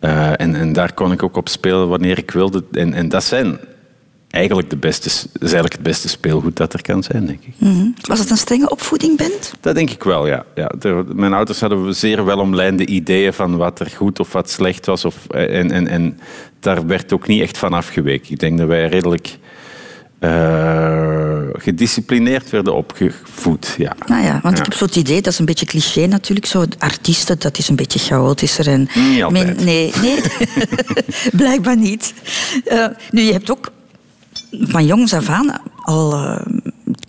Uh, 0.01 0.41
en, 0.41 0.55
en 0.55 0.73
daar 0.73 0.93
kon 0.93 1.13
ik 1.13 1.23
ook 1.23 1.37
op 1.37 1.49
spelen 1.49 1.89
wanneer 1.89 2.19
ik 2.19 2.31
wilde. 2.31 2.65
En, 2.73 2.93
en 2.93 3.09
dat 3.09 3.25
zijn 3.25 3.59
eigenlijk, 4.31 4.71
de 4.71 4.77
beste, 4.77 5.09
is 5.09 5.27
eigenlijk 5.33 5.73
het 5.73 5.83
beste 5.83 6.09
speelgoed 6.09 6.57
dat 6.57 6.73
er 6.73 6.83
kan 6.83 7.03
zijn, 7.03 7.27
denk 7.27 7.43
ik. 7.43 7.55
Mm 7.59 7.73
-hmm. 7.73 7.95
Was 8.01 8.19
het 8.19 8.31
een 8.31 8.37
strenge 8.37 8.71
opvoeding, 8.71 9.17
Bent? 9.17 9.53
Dat 9.61 9.75
denk 9.75 9.91
ik 9.91 10.03
wel, 10.03 10.27
ja. 10.27 10.45
ja 10.55 10.71
mijn 11.15 11.33
ouders 11.33 11.61
hadden 11.61 11.95
zeer 11.95 12.25
welomlijnde 12.25 12.87
ideeën 12.87 13.33
van 13.33 13.57
wat 13.57 13.81
er 13.81 13.91
goed 13.97 14.21
of 14.21 14.33
wat 14.33 14.51
slecht 14.51 14.87
was. 14.87 15.05
Of, 15.05 15.27
en, 15.29 15.71
en, 15.71 15.89
en 15.89 16.19
daar 16.61 16.87
werd 16.87 17.13
ook 17.13 17.27
niet 17.27 17.43
echt 17.43 17.59
van 17.59 17.73
afgeweken. 17.73 18.31
Ik 18.31 18.39
denk 18.39 18.59
dat 18.59 18.69
wij 18.69 18.89
redelijk 18.89 19.39
uh, 20.21 21.41
gedisciplineerd 21.53 22.51
werden 22.51 22.75
opgevoed. 22.75 23.75
Ja. 23.79 23.97
Nou 24.07 24.25
ja, 24.25 24.41
want 24.43 24.57
ja. 24.57 24.65
ik 24.65 24.69
heb 24.69 24.79
zo 24.79 24.85
het 24.85 24.97
idee, 24.97 25.23
dat 25.23 25.33
is 25.33 25.39
een 25.39 25.45
beetje 25.45 25.67
cliché 25.67 26.07
natuurlijk, 26.07 26.47
zo 26.47 26.65
artiesten, 26.79 27.39
dat 27.39 27.59
is 27.59 27.69
een 27.69 27.77
beetje 27.77 27.99
chaotischer. 27.99 28.69
En 28.69 28.89
niet 28.95 29.23
altijd. 29.23 29.57
Men, 29.57 29.65
nee, 29.65 29.93
nee. 30.03 30.21
blijkbaar 31.43 31.77
niet. 31.77 32.15
Uh, 32.65 32.87
nu, 33.11 33.23
je 33.23 33.33
hebt 33.33 33.51
ook 33.51 33.71
van 34.61 34.87
jongs 34.87 35.13
af 35.13 35.29
aan 35.29 35.61
al 35.83 36.13
uh, 36.13 36.41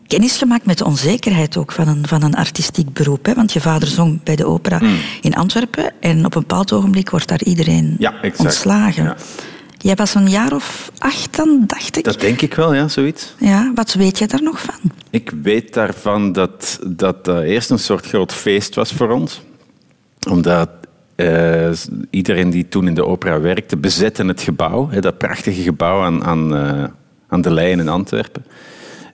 kennis 0.08 0.38
gemaakt 0.38 0.66
met 0.66 0.78
de 0.78 0.86
onzekerheid 0.86 1.58
ook 1.58 1.72
van 1.72 1.88
een, 1.88 2.08
van 2.08 2.24
een 2.24 2.36
artistiek 2.36 2.94
beroep. 2.94 3.26
Hè? 3.26 3.34
Want 3.34 3.54
je 3.54 3.62
vader 3.62 3.88
zong 3.88 4.24
bij 4.24 4.36
de 4.36 4.46
opera 4.46 4.80
mm. 4.80 4.98
in 5.22 5.36
Antwerpen 5.36 5.92
en 6.00 6.26
op 6.26 6.36
een 6.36 6.42
bepaald 6.42 6.74
ogenblik 6.74 7.10
wordt 7.10 7.28
daar 7.28 7.44
iedereen 7.44 7.96
ja, 8.00 8.14
ontslagen. 8.38 9.04
Ja. 9.04 9.16
Jij 9.78 9.96
was 9.96 10.16
een 10.16 10.30
jaar 10.30 10.54
of 10.54 10.92
acht 10.98 11.36
dan, 11.36 11.64
dacht 11.68 11.98
ik? 11.98 12.04
Dat 12.04 12.20
denk 12.20 12.42
ik 12.42 12.54
wel, 12.54 12.74
ja, 12.74 12.88
zoiets. 12.88 13.34
Ja, 13.40 13.72
wat 13.76 13.94
weet 13.94 14.18
je 14.18 14.28
daar 14.28 14.44
nog 14.44 14.62
van? 14.62 14.92
Ik 15.10 15.32
weet 15.42 15.74
daarvan 15.74 16.32
dat 16.32 16.80
dat 16.88 17.28
uh, 17.28 17.38
eerst 17.38 17.70
een 17.70 17.80
soort 17.80 18.06
groot 18.06 18.34
feest 18.34 18.76
was 18.76 18.92
voor 18.92 19.12
ons. 19.12 19.42
Omdat 20.30 20.70
uh, 21.16 21.72
iedereen 22.10 22.50
die 22.50 22.68
toen 22.68 22.88
in 22.88 22.94
de 22.94 23.06
opera 23.06 23.40
werkte, 23.40 23.78
bezette 23.78 24.26
het 24.26 24.42
gebouw. 24.42 24.90
Hè, 24.90 25.00
dat 25.00 25.18
prachtige 25.18 25.62
gebouw 25.62 26.04
aan, 26.04 26.24
aan, 26.24 26.56
uh, 26.56 26.84
aan 27.28 27.42
de 27.42 27.54
Leyen 27.54 27.80
in 27.80 27.90
Antwerpen. 27.90 28.46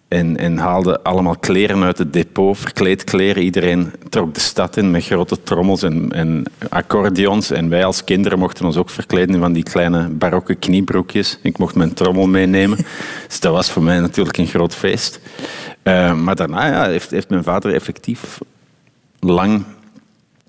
En, 0.08 0.38
en 0.38 0.58
haalde 0.58 1.02
allemaal 1.04 1.38
kleren 1.38 1.84
uit 1.84 1.98
het 1.98 2.14
depot, 2.14 2.58
verkleedkleren. 2.58 3.44
Iedereen 3.44 3.92
trok 4.10 4.34
de 4.34 4.40
stad 4.40 4.78
in 4.78 4.92
met 4.92 5.06
grote 5.06 5.44
trommels 5.44 5.84
en, 5.84 6.12
en 6.12 6.44
accordeons. 6.70 7.52
En 7.52 7.70
wij 7.70 7.86
als 7.86 8.04
kinderen 8.04 8.40
mochten 8.40 8.66
ons 8.66 8.78
ook 8.78 8.90
verkleden 8.90 9.36
in 9.36 9.42
van 9.42 9.54
die 9.54 9.64
kleine 9.64 10.10
barokke 10.10 10.56
kniebroekjes. 10.56 11.40
Ik 11.42 11.58
mocht 11.58 11.76
mijn 11.76 11.94
trommel 11.94 12.28
meenemen. 12.28 12.78
dus 13.28 13.40
dat 13.40 13.54
was 13.54 13.72
voor 13.72 13.84
mij 13.84 14.00
natuurlijk 14.00 14.38
een 14.38 14.48
groot 14.48 14.76
feest. 14.76 15.20
Uh, 15.84 16.16
maar 16.16 16.36
daarna 16.36 16.68
ja, 16.68 16.86
heeft, 16.86 17.12
heeft 17.12 17.30
mijn 17.30 17.44
vader 17.44 17.74
effectief 17.74 18.40
lang 19.20 19.64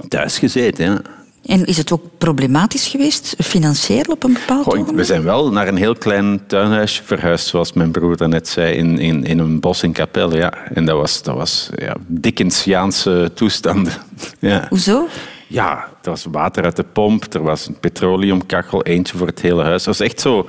thuis 0.09 0.39
gezeten. 0.39 1.03
En 1.47 1.65
is 1.65 1.77
het 1.77 1.93
ook 1.93 2.03
problematisch 2.19 2.87
geweest, 2.87 3.35
financieel 3.39 4.05
op 4.09 4.25
een 4.25 4.33
bepaald 4.33 4.67
moment? 4.67 4.97
We 4.97 5.05
zijn 5.05 5.23
wel 5.23 5.53
naar 5.53 5.69
een 5.69 5.77
heel 5.77 5.95
klein 5.95 6.47
tuinhuisje 6.47 7.03
verhuisd, 7.03 7.47
zoals 7.47 7.73
mijn 7.73 7.91
broer 7.91 8.17
daarnet 8.17 8.49
zei, 8.49 8.75
in, 8.75 8.99
in, 8.99 9.25
in 9.25 9.39
een 9.39 9.61
bos 9.61 9.83
in 9.83 9.93
Capelle. 9.93 10.37
Ja. 10.37 10.53
En 10.75 10.85
dat 10.85 10.97
was, 10.97 11.23
dat 11.23 11.37
was 11.37 11.71
ja, 11.77 11.97
Dickensiaanse 12.07 13.31
toestanden. 13.35 13.93
Ja. 14.39 14.67
Hoezo? 14.69 15.09
Ja, 15.47 15.89
er 16.03 16.11
was 16.11 16.27
water 16.31 16.65
uit 16.65 16.77
de 16.77 16.85
pomp, 16.93 17.35
er 17.35 17.43
was 17.43 17.67
een 17.67 17.79
petroleumkachel, 17.81 18.83
eentje 18.83 19.19
voor 19.19 19.27
het 19.27 19.41
hele 19.41 19.63
huis. 19.63 19.85
Dat 19.85 19.99
was 19.99 20.07
echt 20.07 20.21
zo 20.21 20.47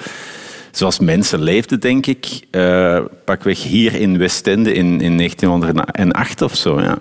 zoals 0.72 1.00
mensen 1.00 1.42
leefden, 1.42 1.80
denk 1.80 2.06
ik. 2.06 2.28
Uh, 2.52 3.00
pakweg 3.26 3.64
hier 3.64 3.96
in 3.96 4.18
Westende 4.18 4.74
in, 4.74 5.02
in 5.02 5.18
1908 5.18 6.42
of 6.42 6.56
zo. 6.56 6.82
Ja. 6.82 6.98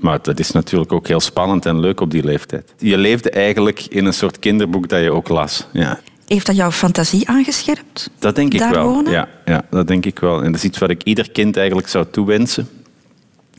Maar 0.00 0.18
dat 0.22 0.38
is 0.38 0.50
natuurlijk 0.50 0.92
ook 0.92 1.08
heel 1.08 1.20
spannend 1.20 1.66
en 1.66 1.80
leuk 1.80 2.00
op 2.00 2.10
die 2.10 2.24
leeftijd. 2.24 2.74
Je 2.78 2.98
leefde 2.98 3.30
eigenlijk 3.30 3.86
in 3.88 4.04
een 4.04 4.12
soort 4.12 4.38
kinderboek 4.38 4.88
dat 4.88 5.02
je 5.02 5.12
ook 5.12 5.28
las. 5.28 5.66
Ja. 5.72 6.00
Heeft 6.26 6.46
dat 6.46 6.56
jouw 6.56 6.70
fantasie 6.70 7.28
aangescherpt? 7.28 8.10
Dat 8.18 8.34
denk 8.34 8.54
ik 8.54 8.60
wel. 8.60 9.08
Ja, 9.08 9.28
ja, 9.44 9.64
dat 9.70 9.86
denk 9.86 10.06
ik 10.06 10.18
wel. 10.18 10.38
En 10.38 10.44
dat 10.44 10.54
is 10.54 10.64
iets 10.64 10.78
wat 10.78 10.90
ik 10.90 11.02
ieder 11.02 11.30
kind 11.30 11.56
eigenlijk 11.56 11.88
zou 11.88 12.06
toewensen. 12.10 12.68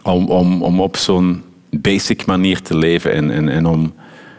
Om, 0.03 0.29
om, 0.29 0.63
om 0.63 0.81
op 0.81 0.97
zo'n 0.97 1.43
basic 1.69 2.25
manier 2.25 2.61
te 2.61 2.77
leven 2.77 3.13
en, 3.13 3.31
en, 3.31 3.49
en 3.49 3.65
om 3.65 3.93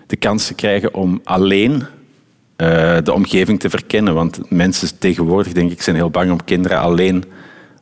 de 0.07 0.17
kans 0.17 0.47
te 0.47 0.55
krijgen 0.55 0.95
om 0.95 1.21
alleen 1.25 1.73
uh, 1.73 2.97
de 3.05 3.13
omgeving 3.13 3.61
te 3.61 3.71
verkennen. 3.71 4.15
Want 4.15 4.51
mensen 4.51 4.99
tegenwoordig, 4.99 5.53
denk 5.53 5.71
ik, 5.71 5.83
zijn 5.83 5.97
heel 5.97 6.11
bang 6.11 6.31
om 6.31 6.45
kinderen 6.45 6.79
alleen 6.79 7.25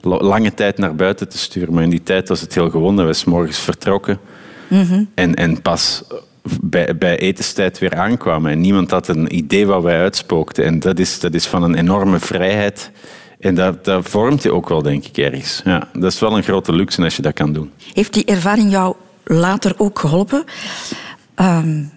lange 0.00 0.54
tijd 0.54 0.78
naar 0.78 0.94
buiten 0.94 1.28
te 1.28 1.38
sturen. 1.38 1.74
Maar 1.74 1.82
in 1.82 1.90
die 1.90 2.02
tijd 2.02 2.28
was 2.28 2.40
het 2.40 2.54
heel 2.54 2.70
gewoon 2.70 2.96
dat 2.96 3.06
we 3.06 3.12
s 3.12 3.24
morgens 3.24 3.58
vertrokken 3.58 4.18
mm 4.68 5.08
en, 5.14 5.34
en 5.34 5.62
pas 5.62 6.02
bij, 6.60 6.98
bij 6.98 7.18
etenstijd 7.18 7.78
weer 7.78 7.94
aankwamen. 7.94 8.50
En 8.50 8.60
niemand 8.60 8.90
had 8.90 9.08
een 9.08 9.36
idee 9.36 9.66
wat 9.66 9.82
wij 9.82 10.00
uitspookten. 10.00 10.64
En 10.64 10.80
dat 10.80 10.98
is, 10.98 11.20
dat 11.20 11.34
is 11.34 11.46
van 11.46 11.62
een 11.62 11.74
enorme 11.74 12.18
vrijheid. 12.18 12.90
En 13.40 13.54
dat, 13.54 13.84
dat 13.84 14.08
vormt 14.08 14.42
je 14.42 14.52
ook 14.52 14.68
wel, 14.68 14.82
denk 14.82 15.04
ik, 15.04 15.16
ergens. 15.16 15.60
Ja, 15.64 15.88
dat 15.92 16.12
is 16.12 16.18
wel 16.18 16.36
een 16.36 16.42
grote 16.42 16.72
luxe 16.72 17.02
als 17.02 17.16
je 17.16 17.22
dat 17.22 17.32
kan 17.32 17.52
doen. 17.52 17.70
Heeft 17.92 18.12
die 18.12 18.24
ervaring 18.24 18.70
jou 18.70 18.94
later 19.24 19.74
ook 19.76 19.98
geholpen? 19.98 20.44
Um, 21.36 21.90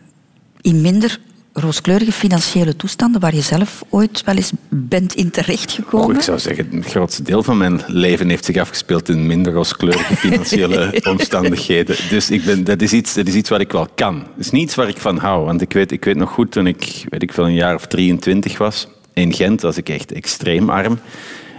in 0.62 0.81
minder 0.81 1.19
rooskleurige 1.53 2.12
financiële 2.12 2.75
toestanden 2.75 3.22
waar 3.22 3.36
je 3.36 3.41
zelf 3.41 3.83
ooit 3.89 4.24
wel 4.24 4.36
eens 4.36 4.51
bent 4.69 5.13
in 5.13 5.31
terechtgekomen? 5.31 6.07
Oh, 6.07 6.15
ik 6.15 6.22
zou 6.22 6.39
zeggen, 6.39 6.67
het 6.72 6.86
grootste 6.86 7.24
deel 7.24 7.43
van 7.43 7.57
mijn 7.57 7.81
leven 7.88 8.29
heeft 8.29 8.45
zich 8.45 8.57
afgespeeld 8.57 9.10
in 9.10 9.27
minder 9.27 9.53
rooskleurige 9.53 10.15
financiële 10.15 11.00
omstandigheden. 11.12 11.95
Dus 12.10 12.29
ik 12.29 12.45
ben, 12.45 12.63
dat, 12.63 12.81
is 12.81 12.93
iets, 12.93 13.13
dat 13.13 13.27
is 13.27 13.33
iets 13.33 13.50
wat 13.50 13.60
ik 13.60 13.72
wel 13.72 13.88
kan. 13.95 14.15
Het 14.15 14.45
is 14.45 14.51
niet 14.51 14.63
iets 14.63 14.75
waar 14.75 14.88
ik 14.88 14.98
van 14.98 15.17
hou. 15.17 15.45
Want 15.45 15.62
ik 15.62 15.74
weet, 15.74 15.91
ik 15.91 16.05
weet 16.05 16.15
nog 16.15 16.29
goed, 16.29 16.51
toen 16.51 16.67
ik, 16.67 17.05
weet 17.10 17.24
ik 17.24 17.33
veel, 17.33 17.45
een 17.45 17.53
jaar 17.53 17.75
of 17.75 17.88
23 17.88 18.57
was, 18.57 18.88
in 19.13 19.33
Gent 19.33 19.62
was 19.62 19.77
ik 19.77 19.89
echt 19.89 20.12
extreem 20.12 20.69
arm. 20.69 21.00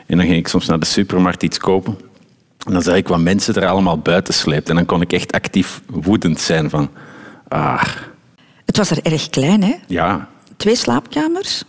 En 0.06 0.16
dan 0.16 0.26
ging 0.26 0.38
ik 0.38 0.48
soms 0.48 0.66
naar 0.66 0.80
de 0.80 0.86
supermarkt 0.86 1.42
iets 1.42 1.58
kopen. 1.58 1.98
En 2.66 2.72
dan 2.72 2.82
zag 2.82 2.96
ik 2.96 3.08
wat 3.08 3.20
mensen 3.20 3.54
er 3.54 3.66
allemaal 3.66 3.98
buiten 3.98 4.34
sleepten. 4.34 4.70
En 4.70 4.76
dan 4.76 4.86
kon 4.86 5.00
ik 5.00 5.12
echt 5.12 5.32
actief 5.32 5.80
woedend 5.86 6.40
zijn 6.40 6.70
van... 6.70 6.90
Ah, 7.48 7.84
het 8.64 8.76
was 8.76 8.90
er 8.90 9.02
erg 9.02 9.30
klein, 9.30 9.62
hè? 9.62 9.74
Ja. 9.86 10.28
Twee 10.56 10.76
slaapkamers? 10.76 11.64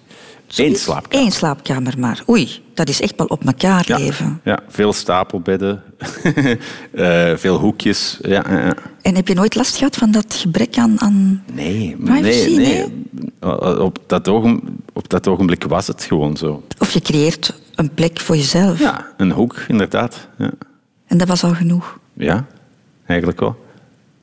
Eén 0.56 0.76
slaapkamer. 0.76 1.26
Eén 1.26 1.32
slaapkamer 1.32 2.00
maar. 2.00 2.24
Oei, 2.30 2.64
dat 2.74 2.90
is 2.90 3.02
echt 3.02 3.14
wel 3.18 3.28
op 3.28 3.46
elkaar 3.46 3.86
leven. 3.88 4.42
Ja, 4.44 4.60
veel 4.68 4.94
stapelbedden, 4.94 5.84
uh, 6.92 7.36
veel 7.44 7.58
hoekjes. 7.58 8.20
Ja, 8.22 8.74
En 9.02 9.16
heb 9.16 9.28
je 9.28 9.34
nooit 9.34 9.56
last 9.56 9.78
gehad 9.78 9.96
van 9.96 10.12
dat 10.12 10.36
gebrek 10.36 10.78
aan, 10.78 11.02
aan 11.02 11.44
nee, 11.54 11.96
nee, 12.00 12.58
nee, 12.58 12.86
Op, 13.80 14.00
dat 14.08 14.28
op 14.94 15.10
dat 15.10 15.28
ogenblik 15.28 15.64
was 15.64 15.88
het 15.88 16.04
gewoon 16.04 16.38
zo. 16.38 16.64
Of 16.80 16.92
je 16.92 17.02
creëert 17.02 17.60
een 17.76 17.94
plek 17.94 18.20
voor 18.20 18.36
jezelf. 18.36 18.80
Ja, 18.80 19.06
een 19.18 19.32
hoek, 19.32 19.66
inderdaad. 19.68 20.28
Ja. 20.38 20.52
En 21.06 21.18
dat 21.18 21.28
was 21.28 21.44
al 21.44 21.54
genoeg? 21.54 22.00
Ja, 22.14 22.46
eigenlijk 23.06 23.40
wel 23.40 23.65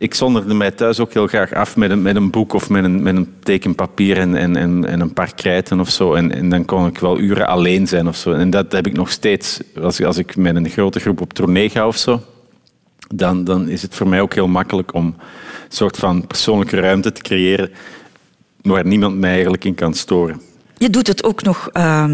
ik 0.03 0.15
zonderde 0.15 0.55
mij 0.55 0.71
thuis 0.71 1.01
ook 1.01 1.13
heel 1.13 1.27
graag 1.27 1.53
af 1.53 1.77
met 1.77 1.91
een, 1.91 2.03
met 2.03 2.17
een 2.17 2.31
boek 2.31 2.53
of 2.53 2.71
met 2.71 2.85
een, 2.85 3.03
met 3.03 3.17
een 3.17 3.35
tekenpapier 3.43 4.19
en, 4.19 4.37
en, 4.37 4.57
en, 4.57 4.85
en 4.85 5.01
een 5.01 5.13
paar 5.13 5.35
krijten 5.35 5.81
of 5.81 5.89
zo. 5.89 6.15
En, 6.15 6.35
en 6.35 6.49
dan 6.49 6.65
kon 6.65 6.87
ik 6.87 6.99
wel 6.99 7.19
uren 7.19 7.47
alleen 7.47 7.87
zijn 7.87 8.09
of 8.09 8.17
zo. 8.17 8.33
En 8.33 8.51
dat 8.51 8.73
heb 8.73 8.87
ik 8.87 8.93
nog 8.93 9.11
steeds. 9.11 9.61
Als, 9.81 10.03
als 10.03 10.17
ik 10.17 10.37
met 10.37 10.57
een 10.57 10.69
grote 10.69 11.01
groep 11.01 11.21
op 11.21 11.33
tournee 11.33 11.69
ga 11.71 11.87
of 11.87 11.97
zo, 11.97 12.21
dan, 13.15 13.45
dan 13.45 13.69
is 13.69 13.83
het 13.83 13.95
voor 13.95 14.09
mij 14.09 14.21
ook 14.21 14.35
heel 14.35 14.49
makkelijk 14.49 14.95
om 14.95 15.07
een 15.07 15.15
soort 15.69 15.97
van 15.97 16.27
persoonlijke 16.27 16.81
ruimte 16.81 17.13
te 17.13 17.23
creëren 17.23 17.71
waar 18.63 18.87
niemand 18.87 19.19
mij 19.19 19.33
eigenlijk 19.33 19.65
in 19.65 19.75
kan 19.75 19.95
storen. 19.95 20.41
Je 20.77 20.91
doet 20.91 21.07
het 21.07 21.25
ook 21.25 21.43
nog 21.43 21.71
uh, 21.73 22.11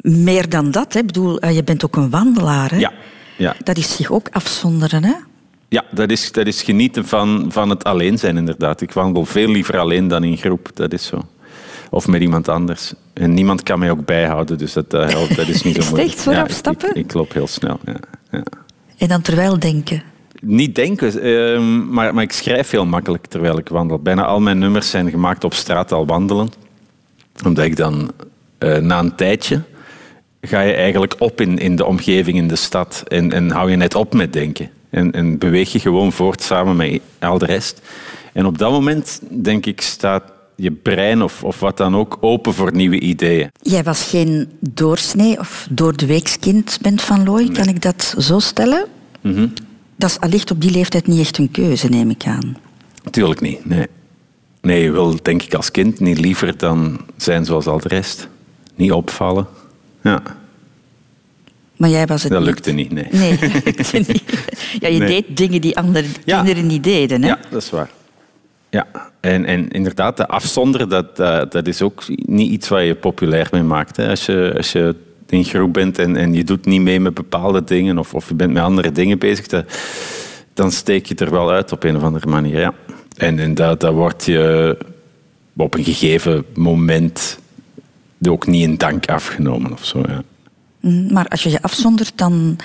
meer 0.00 0.48
dan 0.48 0.70
dat. 0.70 0.92
Hè? 0.92 1.00
Ik 1.00 1.06
bedoel, 1.06 1.44
uh, 1.44 1.54
je 1.54 1.64
bent 1.64 1.84
ook 1.84 1.96
een 1.96 2.10
wandelaar. 2.10 2.70
Hè? 2.70 2.78
Ja, 2.78 2.92
ja. 3.38 3.56
Dat 3.64 3.76
is 3.76 3.96
zich 3.96 4.10
ook 4.10 4.28
afzonderen, 4.30 5.04
hè? 5.04 5.14
Ja, 5.72 5.84
dat 5.90 6.10
is, 6.10 6.32
dat 6.32 6.46
is 6.46 6.62
genieten 6.62 7.06
van, 7.06 7.46
van 7.48 7.70
het 7.70 7.84
alleen 7.84 8.18
zijn, 8.18 8.36
inderdaad. 8.36 8.80
Ik 8.80 8.92
wandel 8.92 9.24
veel 9.24 9.48
liever 9.48 9.78
alleen 9.78 10.08
dan 10.08 10.24
in 10.24 10.36
groep, 10.36 10.70
dat 10.74 10.92
is 10.92 11.06
zo. 11.06 11.20
Of 11.90 12.06
met 12.06 12.20
iemand 12.20 12.48
anders. 12.48 12.92
En 13.12 13.34
niemand 13.34 13.62
kan 13.62 13.78
mij 13.78 13.90
ook 13.90 14.04
bijhouden, 14.04 14.58
dus 14.58 14.72
dat, 14.72 14.94
uh, 14.94 15.08
dat 15.36 15.48
is 15.48 15.62
niet 15.62 15.76
zo 15.82 15.88
moeilijk. 15.88 16.14
Is 16.14 16.24
het 16.24 16.34
echt 16.34 16.54
stappen? 16.54 16.88
Ik, 16.88 16.96
ik, 16.96 17.12
loop 17.12 17.32
heel 17.32 17.46
snel, 17.46 17.78
ja, 17.84 17.96
ja. 18.30 18.42
En 18.98 19.08
dan 19.08 19.20
terwijl 19.20 19.58
denken? 19.58 20.02
Niet 20.40 20.74
denken, 20.74 21.26
uh, 21.26 21.60
maar, 21.88 22.14
maar 22.14 22.22
ik 22.22 22.32
schrijf 22.32 22.70
heel 22.70 22.86
makkelijk 22.86 23.26
terwijl 23.26 23.58
ik 23.58 23.68
wandel. 23.68 23.98
Bijna 23.98 24.24
al 24.24 24.40
mijn 24.40 24.58
nummers 24.58 24.90
zijn 24.90 25.10
gemaakt 25.10 25.44
op 25.44 25.54
straat 25.54 25.92
al 25.92 26.06
wandelen. 26.06 26.48
Omdat 27.44 27.64
ik 27.64 27.76
dan 27.76 28.12
uh, 28.58 28.76
na 28.76 28.98
een 28.98 29.14
tijdje 29.14 29.62
ga 30.40 30.60
je 30.60 30.72
eigenlijk 30.72 31.14
op 31.18 31.40
in, 31.40 31.58
in 31.58 31.76
de 31.76 31.84
omgeving, 31.84 32.36
in 32.36 32.48
de 32.48 32.56
stad. 32.56 33.02
En, 33.08 33.32
en 33.32 33.50
hou 33.50 33.70
je 33.70 33.76
net 33.76 33.94
op 33.94 34.14
met 34.14 34.32
denken. 34.32 34.70
En, 34.92 35.12
en 35.12 35.38
beweeg 35.38 35.72
je 35.72 35.80
gewoon 35.80 36.12
voort 36.12 36.42
samen 36.42 36.76
met 36.76 37.00
al 37.18 37.38
de 37.38 37.46
rest. 37.46 37.80
En 38.32 38.46
op 38.46 38.58
dat 38.58 38.70
moment, 38.70 39.20
denk 39.30 39.66
ik, 39.66 39.80
staat 39.80 40.22
je 40.56 40.70
brein 40.70 41.22
of, 41.22 41.44
of 41.44 41.60
wat 41.60 41.76
dan 41.76 41.96
ook 41.96 42.18
open 42.20 42.54
voor 42.54 42.74
nieuwe 42.74 43.00
ideeën. 43.00 43.50
Jij 43.62 43.82
was 43.82 44.02
geen 44.02 44.48
doorsnee 44.60 45.38
of 45.38 45.66
door 45.70 45.96
de 45.96 46.06
weekskind 46.06 46.78
bent 46.82 47.02
van 47.02 47.24
Looy, 47.24 47.48
kan 47.48 47.68
ik 47.68 47.82
dat 47.82 48.14
zo 48.18 48.38
stellen? 48.38 48.86
Mhm. 49.20 49.46
Dat 49.96 50.10
is 50.10 50.20
allicht 50.20 50.50
op 50.50 50.60
die 50.60 50.70
leeftijd 50.70 51.06
niet 51.06 51.20
echt 51.20 51.38
een 51.38 51.50
keuze, 51.50 51.88
neem 51.88 52.10
ik 52.10 52.26
aan. 52.26 52.56
Tuurlijk 53.10 53.40
niet, 53.40 53.64
nee. 53.66 53.86
Nee, 54.60 54.82
je 54.82 54.90
wil 54.90 55.16
denk 55.22 55.42
ik 55.42 55.54
als 55.54 55.70
kind 55.70 56.00
niet 56.00 56.18
liever 56.18 56.58
dan 56.58 57.00
zijn 57.16 57.44
zoals 57.44 57.66
al 57.66 57.80
de 57.80 57.88
rest. 57.88 58.28
Niet 58.74 58.92
opvallen. 58.92 59.46
Ja. 60.02 60.22
Maar 61.82 61.90
jij 61.90 62.06
was 62.06 62.22
het 62.22 62.32
Dat 62.32 62.42
lukte 62.42 62.72
niet, 62.72 62.92
nee. 62.92 63.06
Nee, 63.10 63.38
dat 63.38 63.64
lukte 63.64 63.96
niet. 63.98 64.22
Ja, 64.80 64.88
je 64.88 64.98
deed 64.98 65.36
dingen 65.36 65.60
die 65.60 65.76
andere 65.76 66.06
kinderen 66.24 66.66
niet 66.66 66.84
deden. 66.84 67.22
Hè? 67.22 67.28
Ja, 67.28 67.38
dat 67.50 67.62
is 67.62 67.70
waar. 67.70 67.90
Ja, 68.70 68.86
en, 69.20 69.44
en 69.44 69.70
inderdaad, 69.70 70.16
de 70.16 70.26
afzonderen, 70.26 70.88
dat, 70.88 71.16
dat 71.52 71.66
is 71.66 71.82
ook 71.82 72.02
niet 72.08 72.50
iets 72.50 72.68
waar 72.68 72.84
je 72.84 72.94
populair 72.94 73.48
mee 73.50 73.62
maakt. 73.62 73.96
Hè. 73.96 74.08
Als, 74.08 74.26
je, 74.26 74.52
als 74.56 74.72
je 74.72 74.94
in 75.28 75.44
groep 75.44 75.72
bent 75.72 75.98
en, 75.98 76.16
en 76.16 76.34
je 76.34 76.44
doet 76.44 76.66
niet 76.66 76.80
mee 76.80 77.00
met 77.00 77.14
bepaalde 77.14 77.64
dingen 77.64 77.98
of, 77.98 78.14
of 78.14 78.28
je 78.28 78.34
bent 78.34 78.52
met 78.52 78.62
andere 78.62 78.92
dingen 78.92 79.18
bezig, 79.18 79.46
dat, 79.46 79.64
dan 80.54 80.72
steek 80.72 81.06
je 81.06 81.14
er 81.14 81.30
wel 81.30 81.50
uit 81.50 81.72
op 81.72 81.84
een 81.84 81.96
of 81.96 82.02
andere 82.02 82.26
manier. 82.26 82.58
Ja. 82.58 82.74
En, 83.16 83.38
en 83.38 83.54
dat, 83.54 83.80
dat 83.80 83.92
wordt 83.92 84.24
je 84.24 84.76
op 85.56 85.74
een 85.74 85.84
gegeven 85.84 86.44
moment 86.54 87.38
ook 88.28 88.46
niet 88.46 88.62
in 88.62 88.76
dank 88.76 89.06
afgenomen 89.06 89.72
of 89.72 89.84
zo. 89.84 90.02
Ja. 90.08 90.22
Maar 91.10 91.28
als 91.28 91.42
je 91.42 91.50
je 91.50 91.62
afzondert, 91.62 92.12
dan 92.14 92.56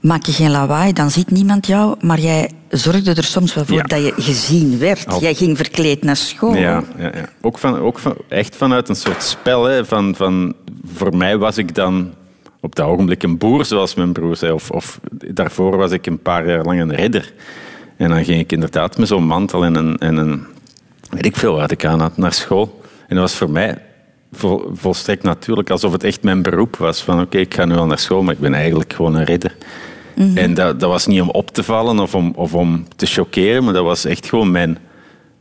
maak 0.00 0.24
je 0.24 0.32
geen 0.32 0.50
lawaai, 0.50 0.92
dan 0.92 1.10
ziet 1.10 1.30
niemand 1.30 1.66
jou. 1.66 1.96
Maar 2.00 2.20
jij 2.20 2.50
zorgde 2.68 3.14
er 3.14 3.24
soms 3.24 3.54
wel 3.54 3.64
voor 3.64 3.82
dat 3.86 4.02
je 4.02 4.12
gezien 4.16 4.78
werd. 4.78 5.20
Jij 5.20 5.34
ging 5.34 5.56
verkleed 5.56 6.02
naar 6.02 6.16
school. 6.16 6.54
Ja, 6.54 6.82
ja, 6.98 7.10
ja. 7.14 7.28
Ook, 7.40 7.58
van, 7.58 7.78
ook 7.78 7.98
van, 7.98 8.14
echt 8.28 8.56
vanuit 8.56 8.88
een 8.88 8.96
soort 8.96 9.22
spel. 9.22 9.64
Hè. 9.64 9.84
Van, 9.84 10.14
van, 10.14 10.54
voor 10.94 11.16
mij 11.16 11.38
was 11.38 11.58
ik 11.58 11.74
dan 11.74 12.14
op 12.60 12.74
dat 12.74 12.86
ogenblik 12.86 13.22
een 13.22 13.38
boer, 13.38 13.64
zoals 13.64 13.94
mijn 13.94 14.12
broer 14.12 14.36
zei. 14.36 14.52
Of, 14.52 14.70
of 14.70 15.00
daarvoor 15.10 15.76
was 15.76 15.90
ik 15.90 16.06
een 16.06 16.22
paar 16.22 16.48
jaar 16.48 16.64
lang 16.64 16.80
een 16.80 16.94
ridder. 16.94 17.32
En 17.96 18.08
dan 18.08 18.24
ging 18.24 18.40
ik 18.40 18.52
inderdaad 18.52 18.98
met 18.98 19.08
zo'n 19.08 19.26
mantel 19.26 19.64
en 19.64 19.74
een, 19.74 19.98
en 19.98 20.16
een... 20.16 20.44
Weet 21.10 21.26
ik 21.26 21.36
veel 21.36 21.54
wat 21.54 21.70
ik 21.70 21.84
aan 21.84 22.00
had, 22.00 22.16
naar 22.16 22.32
school. 22.32 22.80
En 23.08 23.16
dat 23.16 23.24
was 23.24 23.34
voor 23.34 23.50
mij 23.50 23.78
vol, 24.32 24.70
volstrekt 24.72 25.22
natuurlijk, 25.22 25.70
alsof 25.70 25.92
het 25.92 26.04
echt 26.04 26.22
mijn 26.22 26.42
beroep 26.42 26.76
was. 26.76 27.02
Van 27.02 27.20
oké, 27.20 27.38
ik 27.38 27.54
ga 27.54 27.64
nu 27.64 27.74
wel 27.74 27.86
naar 27.86 27.98
school, 27.98 28.22
maar 28.22 28.34
ik 28.34 28.40
ben 28.40 28.54
eigenlijk 28.54 28.92
gewoon 28.92 29.14
een 29.14 29.24
ridder. 29.24 29.54
En 30.34 30.54
dat, 30.54 30.80
dat 30.80 30.90
was 30.90 31.06
niet 31.06 31.20
om 31.20 31.30
op 31.30 31.50
te 31.50 31.62
vallen 31.62 31.98
of 31.98 32.14
om, 32.14 32.32
of 32.36 32.54
om 32.54 32.86
te 32.96 33.06
choqueren, 33.06 33.64
maar 33.64 33.72
dat 33.72 33.84
was 33.84 34.04
echt 34.04 34.28
gewoon 34.28 34.50
mijn, 34.50 34.78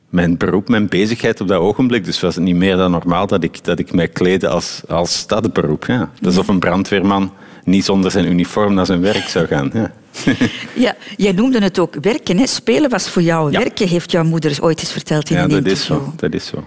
mijn 0.10 0.38
beroep, 0.38 0.70
mijn 0.70 0.88
bezigheid 0.88 1.42
op 1.42 1.48
dat 1.48 1.60
ogenblik. 1.60 2.06
Dus 2.06 2.20
was 2.20 2.36
het 2.36 2.44
niet 2.44 2.56
meer 2.56 2.76
dan 2.76 2.92
normaal 2.92 3.28
dat 3.28 3.44
ik, 3.44 3.64
dat 3.64 3.80
ik 3.80 3.94
mij 3.94 4.08
kleedde 4.08 4.48
als, 4.48 4.82
als 4.88 5.28
dat 5.28 5.54
beroep. 5.54 5.86
Ja. 5.86 5.98
Dat 5.98 6.10
is 6.20 6.28
alsof 6.28 6.48
een 6.48 6.60
brandweerman 6.60 7.32
niet 7.64 7.86
zonder 7.86 8.12
zijn 8.12 8.28
uniform 8.28 8.74
naar 8.74 8.86
zijn 8.86 9.02
werk 9.02 9.28
zou 9.28 9.48
gaan. 9.48 9.72
Ja. 9.74 9.92
ja, 10.86 10.96
jij 11.18 11.32
noemde 11.32 11.60
het 11.60 11.80
ook 11.80 11.96
werken. 12.02 12.38
Hè? 12.38 12.48
Spelen 12.48 12.90
was 12.90 13.10
voor 13.10 13.22
jou 13.22 13.52
werken, 13.52 13.88
heeft 13.88 14.12
jouw 14.12 14.24
moeder 14.24 14.58
ooit 14.62 14.80
eens 14.80 14.92
verteld 14.92 15.30
in 15.30 15.36
ja, 15.36 15.44
een 15.44 15.50
dat 15.50 15.58
interview. 15.58 15.98
Is 15.98 16.04
zo, 16.06 16.14
dat 16.16 16.34
is 16.34 16.46
zo. 16.46 16.64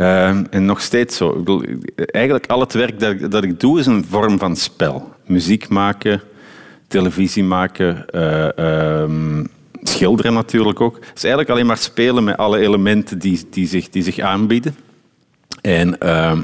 Ehm, 0.00 0.44
en 0.50 0.64
nog 0.64 0.80
steeds 0.80 1.16
zo. 1.16 1.28
Ik 1.28 1.36
bedoel, 1.36 1.62
eigenlijk 1.96 2.46
al 2.46 2.60
het 2.60 2.72
werk 2.72 3.00
dat 3.00 3.10
ik, 3.10 3.30
dat 3.30 3.44
ik 3.44 3.60
doe 3.60 3.78
is 3.78 3.86
een 3.86 4.04
vorm 4.08 4.38
van 4.38 4.56
spel. 4.56 5.12
Muziek 5.26 5.68
maken, 5.68 6.20
televisie 6.88 7.44
maken, 7.44 8.06
eh, 8.08 8.58
ehm, 8.58 9.44
schilderen 9.82 10.32
natuurlijk 10.32 10.80
ook. 10.80 10.94
Het 10.94 11.16
is 11.16 11.22
eigenlijk 11.22 11.50
alleen 11.52 11.66
maar 11.66 11.76
spelen 11.76 12.24
met 12.24 12.36
alle 12.36 12.58
elementen 12.58 13.18
die, 13.18 13.46
die, 13.50 13.66
zich, 13.66 13.88
die 13.88 14.02
zich 14.02 14.18
aanbieden. 14.18 14.76
En, 15.60 15.98
ehm, 15.98 16.42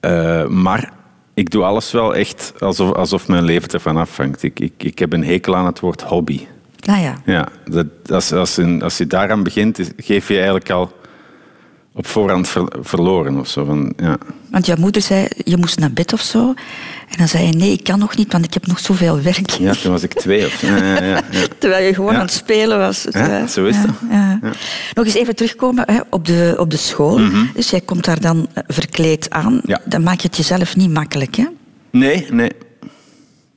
eh, 0.00 0.46
maar 0.46 0.92
ik 1.34 1.50
doe 1.50 1.62
alles 1.62 1.92
wel 1.92 2.14
echt 2.14 2.52
alsof, 2.58 2.92
alsof 2.92 3.28
mijn 3.28 3.44
leven 3.44 3.68
ervan 3.68 3.96
afhangt. 3.96 4.42
Ik, 4.42 4.60
ik, 4.60 4.72
ik 4.76 4.98
heb 4.98 5.12
een 5.12 5.24
hekel 5.24 5.56
aan 5.56 5.66
het 5.66 5.80
woord 5.80 6.02
hobby. 6.02 6.46
Ah 6.86 7.00
ja. 7.00 7.14
Ja, 7.24 7.48
dat, 7.64 7.86
als, 8.10 8.32
als, 8.32 8.56
een, 8.56 8.82
als 8.82 8.98
je 8.98 9.06
daaraan 9.06 9.42
begint, 9.42 9.92
geef 9.96 10.28
je 10.28 10.34
eigenlijk 10.34 10.70
al 10.70 11.00
op 11.94 12.06
voorhand 12.06 12.48
ver, 12.48 12.72
verloren 12.80 13.38
of 13.38 13.48
zo. 13.48 13.64
Van, 13.64 13.92
ja. 13.96 14.18
Want 14.50 14.66
jouw 14.66 14.76
moeder 14.76 15.02
zei, 15.02 15.28
je 15.44 15.56
moest 15.56 15.78
naar 15.78 15.92
bed 15.92 16.12
of 16.12 16.20
zo. 16.20 16.48
En 17.08 17.18
dan 17.18 17.28
zei 17.28 17.46
je, 17.46 17.52
nee, 17.52 17.72
ik 17.72 17.84
kan 17.84 17.98
nog 17.98 18.16
niet, 18.16 18.32
want 18.32 18.44
ik 18.44 18.54
heb 18.54 18.66
nog 18.66 18.78
zoveel 18.78 19.20
werk. 19.20 19.50
Ja, 19.50 19.74
toen 19.74 19.92
was 19.92 20.02
ik 20.02 20.14
twee. 20.14 20.46
Of, 20.46 20.60
ja, 20.60 20.76
ja, 20.76 21.02
ja, 21.04 21.20
Terwijl 21.58 21.86
je 21.86 21.94
gewoon 21.94 22.14
aan 22.14 22.20
het 22.20 22.32
spelen 22.32 22.78
was. 22.78 23.06
Ja, 23.10 23.46
zo 23.46 23.64
is 23.64 23.76
dat. 23.82 24.10
Nog 24.94 25.04
eens 25.04 25.14
even 25.14 25.36
terugkomen 25.36 25.84
hè, 25.86 26.00
op, 26.10 26.26
de, 26.26 26.54
op 26.58 26.70
de 26.70 26.76
school. 26.76 27.20
Dus 27.54 27.70
jij 27.70 27.80
komt 27.80 28.04
daar 28.04 28.20
dan 28.20 28.48
verkleed 28.66 29.30
aan. 29.30 29.60
Dan 29.84 30.02
maak 30.02 30.20
je 30.20 30.26
het 30.26 30.36
jezelf 30.36 30.76
niet 30.76 30.90
makkelijk, 30.90 31.36
hè? 31.36 31.46
Nee, 31.90 32.26
nee. 32.30 32.50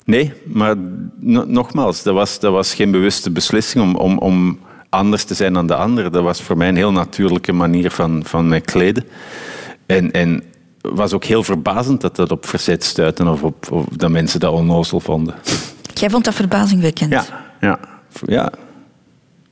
Nee, 0.06 0.34
maar 0.46 0.76
nogmaals, 1.48 2.04
dat 2.04 2.14
was, 2.14 2.40
dat 2.40 2.52
was 2.52 2.74
geen 2.74 2.92
bewuste 2.92 3.32
beslissing 3.32 3.84
om, 3.84 3.96
om, 3.96 4.18
om 4.18 4.60
anders 4.96 5.24
te 5.24 5.34
zijn 5.34 5.54
dan 5.54 5.68
de 5.68 5.76
anderen. 5.76 6.12
Dat 6.12 6.24
was 6.24 6.42
voor 6.42 6.58
mij 6.58 6.68
een 6.68 6.76
heel 6.76 6.92
natuurlijke 6.92 7.52
manier 7.52 7.92
van, 7.92 8.22
van 8.26 8.48
mij 8.48 8.62
kleden. 8.62 9.04
En, 9.86 10.12
en 10.12 10.44
was 10.82 11.14
ook 11.14 11.24
heel 11.24 11.44
verbazend 11.44 12.02
dat 12.02 12.16
dat 12.16 12.32
op 12.32 12.46
verzet 12.46 12.84
stuitte 12.84 13.30
of, 13.30 13.44
op, 13.44 13.72
of 13.72 13.86
dat 13.86 14.10
mensen 14.10 14.40
dat 14.40 14.54
onnozel 14.54 15.00
vonden. 15.00 15.36
Jij 15.94 16.10
vond 16.10 16.26
dat 16.26 16.34
verbazingwekkend? 16.34 17.12
Ja, 17.12 17.26
ja, 17.60 17.80
ja. 18.26 18.52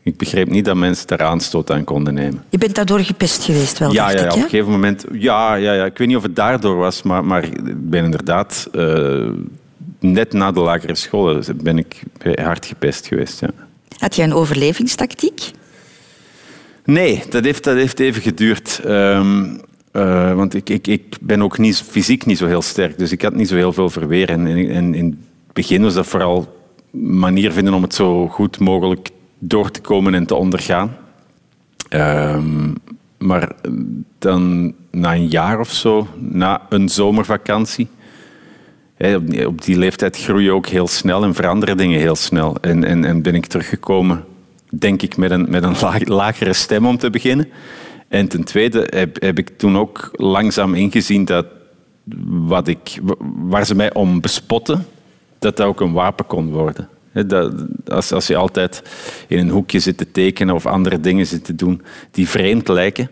Ik 0.04 0.18
begreep 0.18 0.50
niet 0.50 0.66
dat 0.66 0.76
mensen 0.76 1.08
daar 1.08 1.22
aanstoot 1.22 1.72
aan 1.72 1.84
konden 1.84 2.14
nemen. 2.14 2.44
Je 2.50 2.58
bent 2.58 2.76
daardoor 2.76 3.00
gepest 3.00 3.44
geweest, 3.44 3.78
wel, 3.78 3.94
ja, 3.94 4.10
ja, 4.10 4.20
ik, 4.20 4.32
op 4.32 4.38
een 4.38 4.44
gegeven 4.44 4.72
moment... 4.72 5.06
Ja, 5.12 5.56
ja, 5.56 5.74
ja, 5.74 5.86
ik 5.86 5.98
weet 5.98 6.08
niet 6.08 6.18
of 6.18 6.24
het 6.24 6.36
daardoor 6.36 6.76
was, 6.76 7.04
maar, 7.04 7.26
maar 7.26 7.44
ik 7.44 7.90
ben 7.90 8.04
inderdaad... 8.04 8.68
Uh, 8.72 9.30
net 10.00 10.34
na 10.34 10.52
de 10.52 10.60
lagere 10.60 10.96
school 10.96 11.40
ben 11.56 11.78
ik 11.78 12.04
hard 12.42 12.66
gepest 12.66 13.08
geweest, 13.08 13.40
ja. 13.40 13.50
Had 14.04 14.16
jij 14.16 14.26
een 14.26 14.34
overlevingstactiek? 14.34 15.52
Nee, 16.86 17.24
dat 17.30 17.44
heeft, 17.44 17.64
dat 17.64 17.76
heeft 17.76 18.00
even 18.00 18.22
geduurd. 18.22 18.82
Um, 18.86 19.62
uh, 19.94 20.34
want 20.34 20.54
ik, 20.54 20.70
ik, 20.70 20.88
ik 20.88 21.18
ben 21.22 21.42
ook 21.42 21.58
niet, 21.58 21.82
fysiek 21.82 22.26
niet 22.26 22.38
zo 22.38 22.46
heel 22.46 22.62
sterk, 22.62 22.98
dus 22.98 23.12
ik 23.12 23.22
had 23.22 23.36
niet 23.36 23.48
zo 23.48 23.56
heel 23.56 23.74
veel 23.74 23.90
verweer. 23.90 24.30
En, 24.30 24.48
in 24.48 25.06
het 25.06 25.54
begin 25.54 25.82
was 25.82 25.94
dat 25.94 26.08
vooral 26.08 26.58
manier 26.92 27.52
vinden 27.52 27.74
om 27.74 27.82
het 27.82 27.94
zo 27.94 28.28
goed 28.28 28.60
mogelijk 28.60 29.10
door 29.40 29.72
te 29.72 29.82
komen 29.82 30.14
en 30.14 30.26
te 30.26 30.36
ondergaan. 30.36 30.98
Um, 31.90 32.74
maar 33.18 33.52
dan 34.20 34.74
na 34.92 35.14
een 35.14 35.28
jaar 35.28 35.60
of 35.60 35.72
zo, 35.72 36.08
na 36.20 36.62
een 36.70 36.90
zomervakantie, 36.90 37.88
op 39.46 39.62
die 39.62 39.78
leeftijd 39.78 40.18
groei 40.18 40.44
je 40.44 40.52
ook 40.52 40.68
heel 40.68 40.88
snel 40.88 41.24
en 41.24 41.34
veranderen 41.34 41.78
dingen 41.78 42.00
heel 42.00 42.16
snel. 42.16 42.58
En, 42.62 42.84
en, 42.84 43.06
en 43.06 43.22
ben 43.22 43.36
ik 43.36 43.46
teruggekomen, 43.46 44.26
denk 44.70 45.02
ik, 45.02 45.18
met 45.18 45.32
een, 45.32 45.46
met 45.50 45.64
een 45.64 45.76
lagere 46.04 46.54
stem 46.54 46.86
om 46.86 46.98
te 46.98 47.10
beginnen. 47.10 47.50
En 48.08 48.28
ten 48.28 48.44
tweede 48.44 48.88
heb, 48.90 49.22
heb 49.22 49.38
ik 49.38 49.50
toen 49.58 49.78
ook 49.78 50.10
langzaam 50.14 50.74
ingezien 50.74 51.26
dat 51.26 51.46
wat 52.28 52.68
ik, 52.68 53.00
waar 53.36 53.66
ze 53.66 53.76
mij 53.76 53.94
om 53.94 54.22
bespotten, 54.22 54.86
dat 55.40 55.58
dat 55.58 55.68
ook 55.68 55.82
een 55.82 55.94
wapen 55.94 56.26
kon 56.26 56.52
worden. 56.52 56.90
Dat, 57.12 57.54
als, 57.88 58.12
als 58.12 58.28
je 58.28 58.36
altijd 58.36 58.82
in 59.28 59.38
een 59.38 59.50
hoekje 59.50 59.80
zit 59.80 59.98
te 59.98 60.12
tekenen 60.12 60.56
of 60.56 60.66
andere 60.66 61.00
dingen 61.00 61.28
zit 61.28 61.46
te 61.46 61.56
doen 61.56 61.82
die 62.12 62.30
vreemd 62.30 62.68
lijken, 62.68 63.10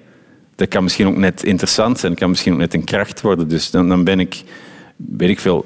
dat 0.55 0.67
kan 0.67 0.83
misschien 0.83 1.07
ook 1.07 1.17
net 1.17 1.43
interessant 1.43 1.99
zijn, 1.99 2.15
kan 2.15 2.29
misschien 2.29 2.53
ook 2.53 2.59
net 2.59 2.73
een 2.73 2.83
kracht 2.83 3.21
worden. 3.21 3.47
Dus 3.47 3.71
dan, 3.71 3.89
dan 3.89 4.03
ben 4.03 4.19
ik, 4.19 4.43
weet 4.95 5.29
ik 5.29 5.39
veel, 5.39 5.65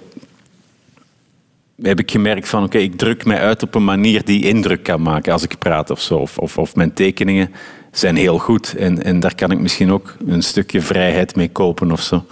heb 1.82 2.00
ik 2.00 2.12
gemerkt 2.12 2.50
van 2.50 2.64
oké, 2.64 2.78
ik 2.78 2.98
druk 2.98 3.26
mij 3.26 3.40
uit 3.40 3.64
op 3.64 3.76
een 3.76 3.84
manier 3.84 4.26
die 4.26 4.46
indruk 4.46 4.84
kan 4.84 5.02
maken 5.02 5.34
als 5.34 5.44
ik 5.44 5.58
praat 5.58 5.90
of 5.90 6.02
zo. 6.02 6.18
Of, 6.18 6.38
of, 6.38 6.58
of 6.58 6.76
mijn 6.76 6.94
tekeningen 6.94 7.52
zijn 7.92 8.16
heel 8.16 8.38
goed. 8.38 8.76
En, 8.78 9.04
en 9.04 9.20
daar 9.20 9.36
kan 9.36 9.52
ik 9.52 9.60
misschien 9.60 9.92
ook 9.92 10.16
een 10.28 10.44
stukje 10.44 10.82
vrijheid 10.82 11.36
mee 11.36 11.50
kopen 11.50 11.92
of 11.92 12.02
zo. 12.02 12.26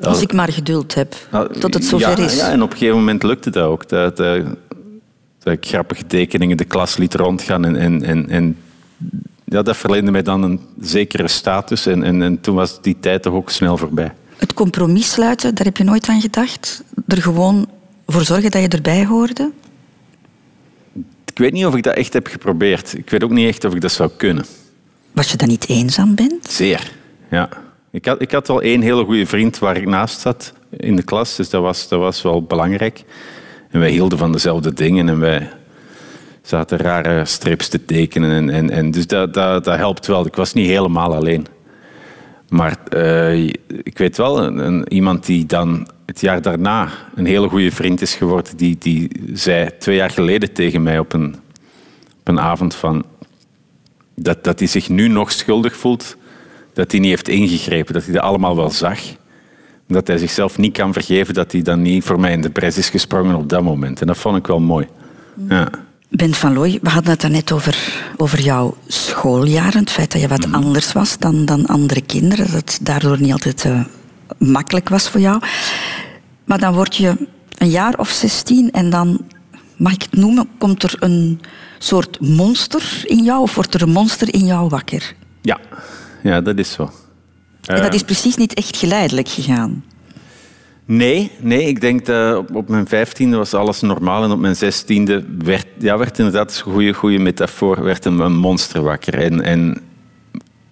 Als 0.00 0.22
ik 0.22 0.32
maar 0.32 0.52
geduld 0.52 0.94
heb, 0.94 1.14
tot 1.58 1.74
het 1.74 1.84
zover 1.84 2.18
ja, 2.18 2.24
is. 2.24 2.36
Ja, 2.36 2.50
en 2.50 2.62
op 2.62 2.70
een 2.70 2.78
gegeven 2.78 2.98
moment 2.98 3.22
lukte 3.22 3.50
dat 3.50 3.64
ook. 3.64 3.88
Dat, 3.88 4.16
dat, 4.16 4.44
dat 5.38 5.52
ik 5.52 5.66
grappige 5.66 6.06
tekeningen 6.06 6.56
de 6.56 6.64
klas 6.64 6.96
liet 6.96 7.14
rondgaan. 7.14 7.64
En, 7.64 7.76
en, 7.76 8.02
en, 8.02 8.28
en 8.28 8.56
ja, 9.44 9.62
dat 9.62 9.76
verleende 9.76 10.10
mij 10.10 10.22
dan 10.22 10.42
een 10.42 10.60
zekere 10.80 11.28
status. 11.28 11.86
En, 11.86 12.02
en, 12.02 12.22
en 12.22 12.40
toen 12.40 12.54
was 12.54 12.82
die 12.82 12.96
tijd 13.00 13.22
toch 13.22 13.34
ook 13.34 13.50
snel 13.50 13.76
voorbij. 13.76 14.12
Het 14.36 14.54
compromis 14.54 15.10
sluiten, 15.10 15.54
daar 15.54 15.64
heb 15.64 15.76
je 15.76 15.84
nooit 15.84 16.08
aan 16.08 16.20
gedacht? 16.20 16.82
Er 17.06 17.22
gewoon 17.22 17.68
voor 18.06 18.24
zorgen 18.24 18.50
dat 18.50 18.62
je 18.62 18.68
erbij 18.68 19.04
hoorde? 19.04 19.50
Ik 21.24 21.38
weet 21.38 21.52
niet 21.52 21.66
of 21.66 21.74
ik 21.74 21.82
dat 21.82 21.94
echt 21.94 22.12
heb 22.12 22.26
geprobeerd. 22.26 22.94
Ik 22.98 23.10
weet 23.10 23.24
ook 23.24 23.30
niet 23.30 23.48
echt 23.48 23.64
of 23.64 23.74
ik 23.74 23.80
dat 23.80 23.92
zou 23.92 24.10
kunnen. 24.16 24.44
Was 25.12 25.30
je 25.30 25.36
dan 25.36 25.48
niet 25.48 25.68
eenzaam 25.68 26.14
bent? 26.14 26.50
Zeer, 26.50 26.92
ja. 27.30 27.48
Ik 27.90 28.04
had, 28.04 28.20
ik 28.20 28.30
had 28.30 28.48
al 28.48 28.62
één 28.62 28.80
hele 28.80 29.04
goede 29.04 29.26
vriend 29.26 29.58
waar 29.58 29.76
ik 29.76 29.86
naast 29.86 30.20
zat 30.20 30.52
in 30.70 30.96
de 30.96 31.02
klas, 31.02 31.36
dus 31.36 31.50
dat 31.50 31.62
was, 31.62 31.88
dat 31.88 32.00
was 32.00 32.22
wel 32.22 32.42
belangrijk. 32.42 33.04
En 33.70 33.80
wij 33.80 33.90
hielden 33.90 34.18
van 34.18 34.32
dezelfde 34.32 34.72
dingen 34.72 35.08
en 35.08 35.18
wij 35.18 35.50
zaten 36.42 36.78
rare 36.78 37.24
strips 37.24 37.68
te 37.68 37.84
tekenen. 37.84 38.30
En, 38.30 38.50
en, 38.50 38.70
en 38.70 38.90
dus 38.90 39.06
dat, 39.06 39.34
dat, 39.34 39.64
dat 39.64 39.76
helpt 39.76 40.06
wel. 40.06 40.26
Ik 40.26 40.36
was 40.36 40.52
niet 40.52 40.68
helemaal 40.68 41.14
alleen. 41.14 41.46
Maar 42.48 42.78
uh, 42.90 43.46
ik 43.82 43.98
weet 43.98 44.16
wel, 44.16 44.42
een, 44.42 44.58
een, 44.58 44.92
iemand 44.92 45.26
die 45.26 45.46
dan 45.46 45.88
het 46.06 46.20
jaar 46.20 46.42
daarna 46.42 46.88
een 47.14 47.26
hele 47.26 47.48
goede 47.48 47.70
vriend 47.70 48.00
is 48.00 48.14
geworden, 48.14 48.56
die, 48.56 48.76
die 48.78 49.10
zei 49.32 49.70
twee 49.78 49.96
jaar 49.96 50.10
geleden 50.10 50.52
tegen 50.52 50.82
mij 50.82 50.98
op 50.98 51.12
een, 51.12 51.34
op 52.18 52.28
een 52.28 52.40
avond 52.40 52.74
van 52.74 53.04
dat, 54.14 54.44
dat 54.44 54.58
hij 54.58 54.68
zich 54.68 54.88
nu 54.88 55.08
nog 55.08 55.32
schuldig 55.32 55.76
voelt, 55.76 56.16
dat 56.72 56.90
hij 56.90 57.00
niet 57.00 57.10
heeft 57.10 57.28
ingegrepen, 57.28 57.94
dat 57.94 58.04
hij 58.04 58.12
dat 58.12 58.22
allemaal 58.22 58.56
wel 58.56 58.70
zag. 58.70 59.00
Dat 59.88 60.06
hij 60.06 60.18
zichzelf 60.18 60.58
niet 60.58 60.72
kan 60.72 60.92
vergeven 60.92 61.34
dat 61.34 61.52
hij 61.52 61.62
dan 61.62 61.82
niet 61.82 62.04
voor 62.04 62.20
mij 62.20 62.32
in 62.32 62.40
de 62.40 62.50
pres 62.50 62.78
is 62.78 62.88
gesprongen 62.88 63.36
op 63.36 63.48
dat 63.48 63.62
moment. 63.62 64.00
En 64.00 64.06
dat 64.06 64.16
vond 64.16 64.36
ik 64.36 64.46
wel 64.46 64.60
mooi. 64.60 64.86
Ja. 65.48 65.70
Ben 66.08 66.34
van 66.34 66.54
Looy, 66.54 66.78
we 66.82 66.88
hadden 66.88 67.10
het 67.10 67.28
net 67.28 67.52
over, 67.52 67.92
over 68.16 68.40
jouw 68.40 68.76
schooljaren. 68.86 69.80
Het 69.80 69.90
feit 69.90 70.12
dat 70.12 70.20
je 70.20 70.28
wat 70.28 70.52
anders 70.52 70.92
was 70.92 71.18
dan, 71.18 71.44
dan 71.44 71.66
andere 71.66 72.00
kinderen. 72.00 72.44
Dat 72.44 72.54
het 72.54 72.78
daardoor 72.82 73.20
niet 73.20 73.32
altijd 73.32 73.64
uh, 73.64 73.80
makkelijk 74.38 74.88
was 74.88 75.08
voor 75.08 75.20
jou. 75.20 75.42
Maar 76.44 76.58
dan 76.58 76.74
word 76.74 76.96
je 76.96 77.16
een 77.58 77.70
jaar 77.70 77.98
of 77.98 78.08
zestien 78.08 78.70
en 78.70 78.90
dan, 78.90 79.20
mag 79.76 79.92
ik 79.92 80.02
het 80.02 80.16
noemen, 80.16 80.48
komt 80.58 80.82
er 80.82 80.96
een 80.98 81.40
soort 81.78 82.20
monster 82.20 83.02
in 83.04 83.24
jou 83.24 83.40
of 83.40 83.54
wordt 83.54 83.74
er 83.74 83.82
een 83.82 83.92
monster 83.92 84.34
in 84.34 84.44
jou 84.46 84.68
wakker? 84.68 85.14
Ja, 85.42 85.58
ja 86.22 86.40
dat 86.40 86.58
is 86.58 86.72
zo. 86.72 86.90
En 87.66 87.82
dat 87.82 87.94
is 87.94 88.02
precies 88.02 88.36
niet 88.36 88.54
echt 88.54 88.76
geleidelijk 88.76 89.28
gegaan. 89.28 89.84
Nee, 90.84 91.30
nee, 91.40 91.66
ik 91.66 91.80
denk 91.80 92.06
dat 92.06 92.36
op, 92.36 92.54
op 92.54 92.68
mijn 92.68 92.86
vijftiende 92.86 93.36
was 93.36 93.54
alles 93.54 93.80
normaal 93.80 94.24
en 94.24 94.30
op 94.30 94.38
mijn 94.38 94.56
zestiende 94.56 95.24
werd, 95.38 95.66
ja, 95.78 95.98
werd 95.98 96.18
inderdaad 96.18 96.56
een 96.56 96.72
goede, 96.72 96.92
goede 96.92 97.18
metafoor, 97.18 97.82
werd 97.82 98.04
een, 98.04 98.18
een 98.18 98.36
monster 98.36 98.82
wakker. 98.82 99.14
En, 99.14 99.42
en 99.42 99.80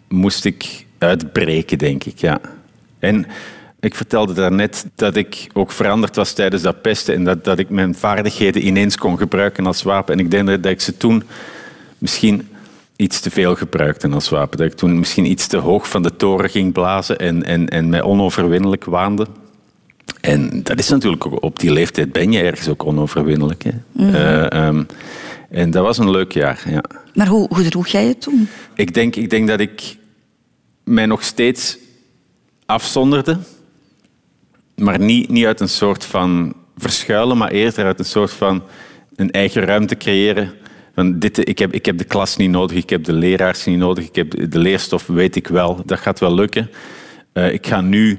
moest 0.09 0.45
ik 0.45 0.87
uitbreken, 0.99 1.79
denk 1.79 2.05
ik, 2.05 2.19
ja. 2.19 2.41
En 3.05 3.27
ik 3.81 3.95
vertelde 3.95 4.33
daarnet 4.33 4.87
dat 4.95 5.17
ik 5.17 5.47
ook 5.53 5.73
veranderd 5.73 6.17
was 6.17 6.33
tijdens 6.33 6.63
dat 6.63 6.83
pesten 6.83 7.15
en 7.15 7.25
dat, 7.25 7.45
dat 7.45 7.59
ik 7.59 7.71
mijn 7.71 7.95
vaardigheden 7.95 8.67
ineens 8.67 8.97
kon 8.97 9.19
gebruiken 9.19 9.67
als 9.67 9.83
wapen. 9.83 10.15
En 10.15 10.21
ik 10.21 10.31
denk 10.31 10.47
dat 10.47 10.67
ik 10.67 10.81
ze 10.81 10.97
toen 10.97 11.23
misschien 11.99 12.49
iets 12.97 13.21
te 13.21 13.31
veel 13.31 13.55
gebruikte 13.55 14.09
als 14.09 14.29
wapen. 14.29 14.59
Dat 14.59 14.67
ik 14.67 14.75
toen 14.75 14.99
misschien 14.99 15.31
iets 15.31 15.47
te 15.47 15.57
hoog 15.57 15.89
van 15.89 16.03
de 16.03 16.17
toren 16.17 16.51
ging 16.51 16.73
blazen 16.73 17.19
en, 17.19 17.43
en, 17.43 17.69
en 17.69 17.89
mij 17.89 18.03
onoverwinnelijk 18.03 18.85
waande. 18.85 19.27
En 20.21 20.63
dat 20.63 20.79
is 20.79 20.89
natuurlijk 20.89 21.27
ook, 21.27 21.43
op 21.43 21.59
die 21.59 21.73
leeftijd 21.73 22.13
ben 22.13 22.33
je 22.33 22.43
ergens 22.43 22.69
ook 22.69 22.85
onoverwinnelijk. 22.85 23.63
Hè. 23.63 23.71
Mhm. 23.93 24.15
Eh, 24.15 24.53
ehm, 24.53 24.83
en 25.51 25.71
dat 25.71 25.85
was 25.85 25.99
een 25.99 26.11
leuk 26.11 26.33
jaar, 26.33 26.63
ja. 26.69 26.85
Maar 27.15 27.27
hoe, 27.27 27.47
hoe 27.49 27.69
droeg 27.69 27.87
jij 27.87 28.07
het 28.07 28.21
toen? 28.21 28.49
Ik 28.75 28.95
denk, 28.95 29.17
ik 29.17 29.31
denk 29.31 29.49
dat 29.49 29.61
ik 29.61 29.97
mij 30.85 31.07
nog 31.07 31.25
steeds 31.25 31.79
afzonderde. 32.67 33.39
Maar 34.77 35.01
niet, 35.01 35.29
niet 35.31 35.45
uit 35.47 35.61
een 35.61 35.69
soort 35.69 36.05
van 36.05 36.55
verschuilen, 36.77 37.37
maar 37.37 37.51
eerder 37.51 37.85
uit 37.85 37.99
een 37.99 38.05
soort 38.05 38.33
van 38.33 38.63
een 39.17 39.31
eigen 39.31 39.63
ruimte 39.63 39.97
creëren. 39.97 40.53
Van 40.95 41.19
dit, 41.19 41.49
ik, 41.49 41.59
heb, 41.59 41.73
ik 41.73 41.87
heb 41.87 41.99
de 41.99 42.05
klas 42.05 42.37
niet 42.37 42.51
nodig, 42.51 42.77
ik 42.77 42.91
heb 42.91 43.05
de 43.05 43.13
leraars 43.13 43.65
niet 43.65 43.79
nodig, 43.79 44.05
ik 44.05 44.15
heb 44.15 44.51
de 44.51 44.59
leerstof, 44.59 45.07
weet 45.07 45.37
ik 45.37 45.49
wel, 45.49 45.83
dat 45.85 45.99
gaat 45.99 46.21
wel 46.21 46.35
lukken. 46.35 46.71
Eh, 47.33 47.53
ik 47.53 47.67
ga 47.67 47.81
nu 47.81 48.19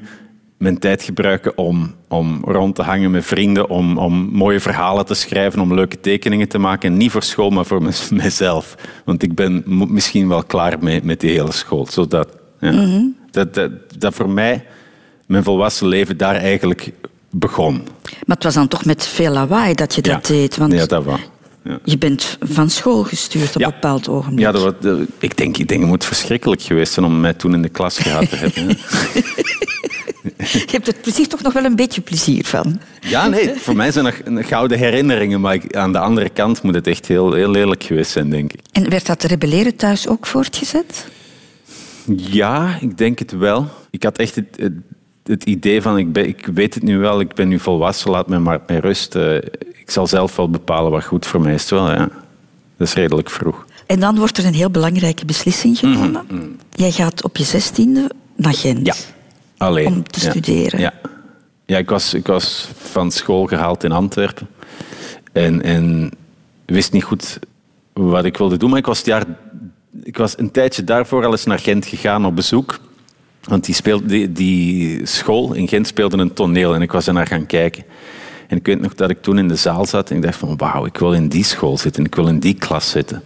mijn 0.57 0.79
tijd 0.79 1.03
gebruiken 1.03 1.57
om, 1.57 1.95
om 2.07 2.41
rond 2.45 2.75
te 2.75 2.81
hangen 2.81 3.11
met 3.11 3.25
vrienden, 3.25 3.69
om, 3.69 3.97
om 3.97 4.13
mooie 4.31 4.59
verhalen 4.59 5.05
te 5.05 5.13
schrijven, 5.13 5.59
om 5.59 5.73
leuke 5.73 5.99
tekeningen 5.99 6.47
te 6.47 6.57
maken. 6.57 6.91
En 6.91 6.97
niet 6.97 7.11
voor 7.11 7.23
school, 7.23 7.49
maar 7.49 7.65
voor 7.65 7.81
mez- 7.81 8.09
mezelf. 8.23 8.75
Want 9.05 9.23
ik 9.23 9.35
ben 9.35 9.63
misschien 9.65 10.27
wel 10.27 10.43
klaar 10.43 10.77
mee, 10.79 11.01
met 11.03 11.19
die 11.19 11.31
hele 11.31 11.51
school. 11.51 11.87
Zodat, 11.89 12.27
ja. 12.59 13.01
Dat, 13.35 13.53
dat, 13.53 13.71
dat 13.97 14.13
voor 14.15 14.29
mij 14.29 14.65
mijn 15.25 15.43
volwassen 15.43 15.87
leven 15.87 16.17
daar 16.17 16.35
eigenlijk 16.35 16.91
begon. 17.29 17.73
Maar 18.03 18.35
het 18.35 18.43
was 18.43 18.53
dan 18.53 18.67
toch 18.67 18.85
met 18.85 19.07
veel 19.07 19.31
lawaai 19.31 19.73
dat 19.73 19.95
je 19.95 20.01
dat 20.01 20.25
deed. 20.25 20.57
Want 20.57 20.73
Ja, 20.73 20.85
dat 20.85 21.03
was. 21.03 21.19
Ja. 21.63 21.79
je 21.83 21.97
bent 21.97 22.37
van 22.41 22.69
school 22.69 23.03
gestuurd 23.03 23.55
op 23.55 23.61
Ja. 23.61 23.67
een 23.67 23.73
bepaald 23.73 24.09
ogenblik. 24.09 24.39
Ja, 24.45 24.51
dat 24.51 24.61
was, 24.63 24.73
dat- 24.81 24.99
ik, 25.19 25.37
denk, 25.37 25.57
ik 25.57 25.67
denk 25.67 25.79
het 25.81 25.89
moet 25.89 26.05
verschrikkelijk 26.05 26.61
geweest 26.61 26.93
zijn 26.93 27.05
om 27.05 27.19
mij 27.19 27.33
toen 27.33 27.53
in 27.53 27.61
de 27.61 27.69
klas 27.69 27.97
gehad 27.97 28.29
te 28.29 28.35
hebben. 28.35 28.77
Je 30.37 30.65
hebt 30.71 30.87
er 30.87 30.93
precies 31.01 31.27
toch 31.27 31.41
nog 31.41 31.53
wel 31.53 31.63
een 31.65 31.75
beetje 31.75 32.01
plezier 32.01 32.45
van. 32.45 32.79
Ja, 33.01 33.27
nee, 33.27 33.51
voor 33.55 33.75
mij 33.75 33.91
zijn 33.91 34.05
dat 34.05 34.45
gouden 34.45 34.77
herinneringen, 34.77 35.41
maar 35.41 35.53
ik- 35.53 35.75
aan 35.75 35.91
de 35.91 35.99
andere 35.99 36.29
kant 36.29 36.61
moet 36.61 36.75
het 36.75 36.87
echt 36.87 37.07
heel, 37.07 37.33
heel 37.33 37.49
lelijk 37.51 37.83
geweest 37.83 38.11
zijn, 38.11 38.29
denk 38.29 38.53
ik. 38.53 38.59
En 38.71 38.89
werd 38.89 39.05
dat 39.05 39.23
rebelleren 39.23 39.75
thuis 39.75 40.07
ook 40.07 40.25
voortgezet? 40.25 41.07
Ja, 42.17 42.77
ik 42.81 42.97
denk 42.97 43.19
het 43.19 43.31
wel. 43.31 43.67
Ik 43.89 44.03
had 44.03 44.17
echt 44.17 44.35
het, 44.35 44.45
het, 44.55 44.73
het 45.23 45.43
idee 45.43 45.81
van, 45.81 45.97
ik, 45.97 46.11
ben, 46.13 46.27
ik 46.27 46.45
weet 46.53 46.73
het 46.73 46.83
nu 46.83 46.97
wel, 46.97 47.19
ik 47.19 47.33
ben 47.33 47.47
nu 47.47 47.59
volwassen, 47.59 48.11
laat 48.11 48.27
me 48.27 48.39
maar 48.39 48.59
met 48.67 48.83
rust. 48.83 49.15
Eh, 49.15 49.35
ik 49.71 49.91
zal 49.91 50.07
zelf 50.07 50.35
wel 50.35 50.49
bepalen 50.49 50.91
wat 50.91 51.03
goed 51.05 51.25
voor 51.25 51.41
mij 51.41 51.53
is. 51.53 51.69
Wel, 51.69 51.91
ja. 51.91 52.09
Dat 52.77 52.87
is 52.87 52.93
redelijk 52.93 53.29
vroeg. 53.29 53.65
En 53.87 53.99
dan 53.99 54.17
wordt 54.17 54.37
er 54.37 54.45
een 54.45 54.53
heel 54.53 54.69
belangrijke 54.69 55.25
beslissing 55.25 55.77
genomen. 55.79 56.59
Jij 56.71 56.91
gaat 56.91 57.23
op 57.23 57.37
je 57.37 57.43
zestiende 57.43 58.09
naar 58.35 58.53
Gent. 58.53 58.77
Mhm, 58.77 58.85
Ja, 58.85 58.93
alleen. 59.57 59.87
Om 59.87 60.03
te 60.03 60.21
Ja. 60.21 60.29
studeren. 60.29 60.79
Ja, 60.79 60.93
ja 61.65 61.77
ik, 61.77 61.89
was, 61.89 62.13
ik 62.13 62.27
was 62.27 62.69
van 62.77 63.11
school 63.11 63.45
gehaald 63.45 63.83
in 63.83 63.91
Antwerpen. 63.91 64.47
En, 65.31 65.61
en 65.63 66.11
wist 66.65 66.91
niet 66.91 67.03
goed 67.03 67.39
wat 67.93 68.25
ik 68.25 68.37
wilde 68.37 68.57
doen. 68.57 68.69
Maar 68.69 68.79
ik 68.79 68.85
was, 68.85 68.97
het 68.97 69.07
jaar, 69.07 69.25
ik 70.03 70.17
was 70.17 70.37
een 70.37 70.51
tijdje 70.51 70.83
daarvoor 70.83 71.25
al 71.25 71.31
eens 71.31 71.45
naar 71.45 71.59
Gent 71.59 71.85
gegaan 71.85 72.25
op 72.25 72.35
bezoek. 72.35 72.79
Want 73.43 73.65
die, 73.65 73.75
speelde, 73.75 74.31
die, 74.31 75.05
school 75.05 75.53
in 75.53 75.67
Gent 75.67 75.87
speelde 75.87 76.17
een 76.17 76.33
toneel 76.33 76.75
en 76.75 76.81
ik 76.81 76.91
was 76.91 77.07
er 77.07 77.13
naar 77.13 77.27
gaan 77.27 77.45
kijken. 77.45 77.83
En 78.47 78.57
ik 78.57 78.65
weet 78.65 78.81
nog 78.81 78.95
dat 78.95 79.09
ik 79.09 79.21
toen 79.21 79.37
in 79.37 79.47
de 79.47 79.55
zaal 79.55 79.85
zat 79.85 80.09
en 80.09 80.15
ik 80.15 80.21
dacht 80.21 80.37
van 80.37 80.57
wauw, 80.57 80.85
ik 80.85 80.97
wil 80.97 81.13
in 81.13 81.27
die 81.27 81.43
school 81.43 81.77
zitten, 81.77 82.05
ik 82.05 82.15
wil 82.15 82.27
in 82.27 82.39
die 82.39 82.53
klas 82.53 82.89
zitten. 82.89 83.23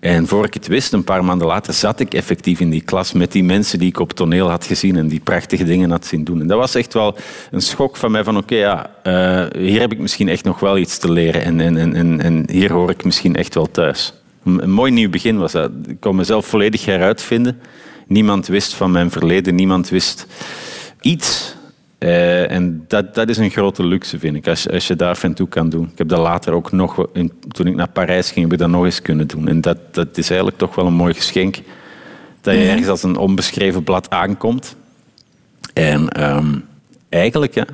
En 0.00 0.26
voor 0.26 0.44
ik 0.44 0.54
het 0.54 0.66
wist, 0.66 0.92
een 0.92 1.04
paar 1.04 1.24
maanden 1.24 1.46
later, 1.46 1.74
zat 1.74 2.00
ik 2.00 2.14
effectief 2.14 2.60
in 2.60 2.70
die 2.70 2.80
klas 2.80 3.12
met 3.12 3.32
die 3.32 3.44
mensen 3.44 3.78
die 3.78 3.88
ik 3.88 4.00
op 4.00 4.12
toneel 4.12 4.50
had 4.50 4.64
gezien 4.64 4.96
en 4.96 5.08
die 5.08 5.20
prachtige 5.20 5.64
dingen 5.64 5.90
had 5.90 6.06
zien 6.06 6.24
doen. 6.24 6.40
En 6.40 6.46
dat 6.46 6.58
was 6.58 6.74
echt 6.74 6.92
wel 6.92 7.16
een 7.50 7.60
schok 7.60 7.96
van 7.96 8.10
mij 8.10 8.24
van 8.24 8.36
oké, 8.36 8.54
ja, 8.54 8.90
eh, 9.02 9.60
hier 9.60 9.80
heb 9.80 9.92
ik 9.92 9.98
misschien 9.98 10.28
echt 10.28 10.44
nog 10.44 10.60
wel 10.60 10.78
iets 10.78 10.98
te 10.98 11.12
leren 11.12 11.42
en, 11.42 11.60
en, 11.60 11.76
en, 11.76 11.94
en, 11.94 12.20
en 12.20 12.44
hier 12.50 12.72
hoor 12.72 12.90
ik 12.90 13.04
misschien 13.04 13.36
echt 13.36 13.54
wel 13.54 13.70
thuis. 13.70 14.19
Een, 14.44 14.70
mooi 14.70 14.92
nieuw 14.92 15.10
begin 15.10 15.38
was 15.38 15.52
dat. 15.52 15.70
Ik 15.86 16.00
kon 16.00 16.16
mezelf 16.16 16.46
volledig 16.46 16.84
heruitvinden. 16.84 17.60
Niemand 18.06 18.46
wist 18.46 18.74
van 18.74 18.90
mijn 18.90 19.10
verleden, 19.10 19.54
niemand 19.54 19.88
wist 19.88 20.26
iets. 21.00 21.54
Eh, 21.98 22.50
en 22.50 22.84
dat, 22.88 23.14
dat 23.14 23.28
is 23.28 23.36
een 23.36 23.50
grote 23.50 23.84
luxe, 23.86 24.18
vind 24.18 24.36
ik, 24.36 24.48
als, 24.48 24.62
je- 24.62 24.70
als 24.72 24.86
je 24.86 24.96
daar 24.96 25.18
en 25.22 25.34
toe 25.34 25.48
kan 25.48 25.68
doen. 25.68 25.88
Ik 25.92 25.98
heb 25.98 26.08
dat 26.08 26.18
later 26.18 26.52
ook 26.52 26.72
nog, 26.72 27.06
in, 27.12 27.32
toen 27.48 27.66
ik 27.66 27.74
naar 27.74 27.88
Parijs 27.88 28.30
ging, 28.30 28.44
heb 28.44 28.52
ik 28.52 28.58
dat 28.58 28.68
nog 28.68 28.84
eens 28.84 29.02
kunnen 29.02 29.26
doen. 29.26 29.48
En 29.48 29.60
dat, 29.60 29.94
dat 29.94 30.18
is 30.18 30.26
eigenlijk 30.28 30.58
toch 30.58 30.74
wel 30.74 30.86
een 30.86 30.92
mooi 30.94 31.14
geschenk. 31.14 31.56
Dat 32.40 32.54
je 32.54 32.60
ergens 32.68 32.88
als 32.88 33.02
een 33.02 33.16
onbeschreven 33.16 33.84
blad 33.84 34.10
aankomt. 34.10 34.76
En 35.72 36.08
ehm, 36.08 36.54
eigenlijk 37.08 37.54
ja, 37.54 37.64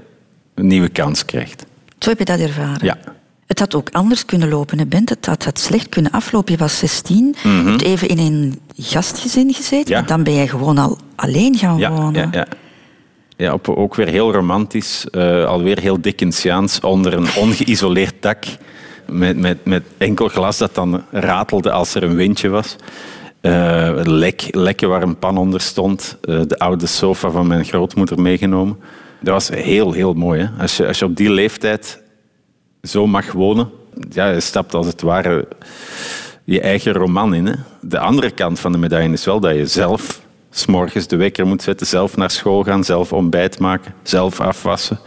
een 0.55 0.67
nieuwe 0.67 0.89
kans 0.89 1.25
krijgt. 1.25 1.67
Zo 1.99 2.09
heb 2.09 2.19
je 2.19 2.25
dat 2.25 2.39
ervaren? 2.41 2.85
Ja. 2.87 2.99
Het 3.47 3.59
had 3.59 3.75
ook 3.75 3.89
anders 3.93 4.25
kunnen 4.25 4.49
lopen, 4.49 4.79
hè, 4.79 4.87
Bent. 4.87 5.09
Het 5.09 5.27
had, 5.27 5.45
had 5.45 5.59
slecht 5.59 5.89
kunnen 5.89 6.11
aflopen. 6.13 6.53
Je 6.53 6.59
was 6.59 6.79
16, 6.79 7.35
je 7.43 7.49
hebt 7.49 7.83
even 7.83 8.09
in 8.09 8.19
een 8.19 8.61
gastgezin 8.77 9.55
gezeten. 9.55 9.79
Mhm. 9.81 9.93
Ja. 9.93 9.99
En 9.99 10.07
dan 10.07 10.23
ben 10.23 10.35
jij 10.35 10.49
gewoon 10.49 10.79
al 10.79 10.99
alleen 11.17 11.55
gaan 11.57 11.79
Ja, 11.79 11.91
wonen. 11.91 12.15
ja, 12.15 12.29
ja. 12.33 12.47
ja 13.37 13.53
op, 13.53 13.69
ook 13.69 13.95
weer 13.95 14.09
heel 14.09 14.33
romantisch, 14.33 15.07
eh, 15.11 15.45
alweer 15.45 15.79
heel 15.81 16.01
Dickensiaans, 16.01 16.81
onder 16.81 17.13
een 17.13 17.27
ongeïsoleerd 17.37 18.15
dak. 18.21 18.45
Met, 19.11 19.37
met, 19.37 19.65
met 19.65 19.83
enkel 19.99 20.29
glas 20.29 20.59
dat 20.59 20.75
dan 20.75 21.05
ratelde 21.11 21.71
als 21.71 21.95
er 21.95 22.03
een 22.03 22.15
windje 22.15 22.49
was. 22.49 22.77
Een 23.41 24.13
lek, 24.13 24.49
lekken 24.51 24.89
waar 24.89 25.03
een 25.03 25.19
pan 25.19 25.37
onder 25.39 25.61
stond. 25.61 26.17
Eh, 26.23 26.41
de 26.47 26.59
oude 26.59 26.87
sofa 26.87 27.31
van 27.31 27.47
mijn 27.47 27.65
grootmoeder 27.65 28.21
meegenomen. 28.21 28.79
Dat 29.21 29.33
was 29.33 29.49
heel, 29.49 29.93
heel 29.93 30.13
mooi. 30.15 30.41
Hè? 30.41 30.63
Als, 30.63 30.77
je, 30.77 30.87
als 30.87 30.99
je 30.99 31.05
op 31.05 31.17
die 31.17 31.31
leeftijd 31.31 32.05
zo 32.87 33.07
mag 33.07 33.33
wonen, 33.33 33.71
ja, 34.11 34.29
je 34.29 34.41
stapt 34.41 34.75
als 34.75 34.87
het 34.87 35.01
ware 35.01 35.49
je 36.45 36.61
eigen 36.61 36.93
roman 36.93 37.35
in. 37.35 37.47
Hè. 37.47 37.55
De 37.81 37.99
andere 37.99 38.31
kant 38.31 38.61
van 38.61 38.73
de 38.73 38.79
medaille 38.79 39.13
is 39.13 39.25
wel 39.25 39.41
dat 39.41 39.55
je 39.55 39.67
zelf 39.67 40.21
s'morgens 40.51 41.07
de 41.07 41.17
wekker 41.17 41.47
moet 41.47 41.63
zetten, 41.63 41.87
zelf 41.87 42.17
naar 42.17 42.31
school 42.31 42.63
gaan, 42.63 42.85
zelf 42.85 43.13
ontbijt 43.13 43.59
maken, 43.59 43.95
zelf 44.03 44.41
afwassen. 44.41 44.99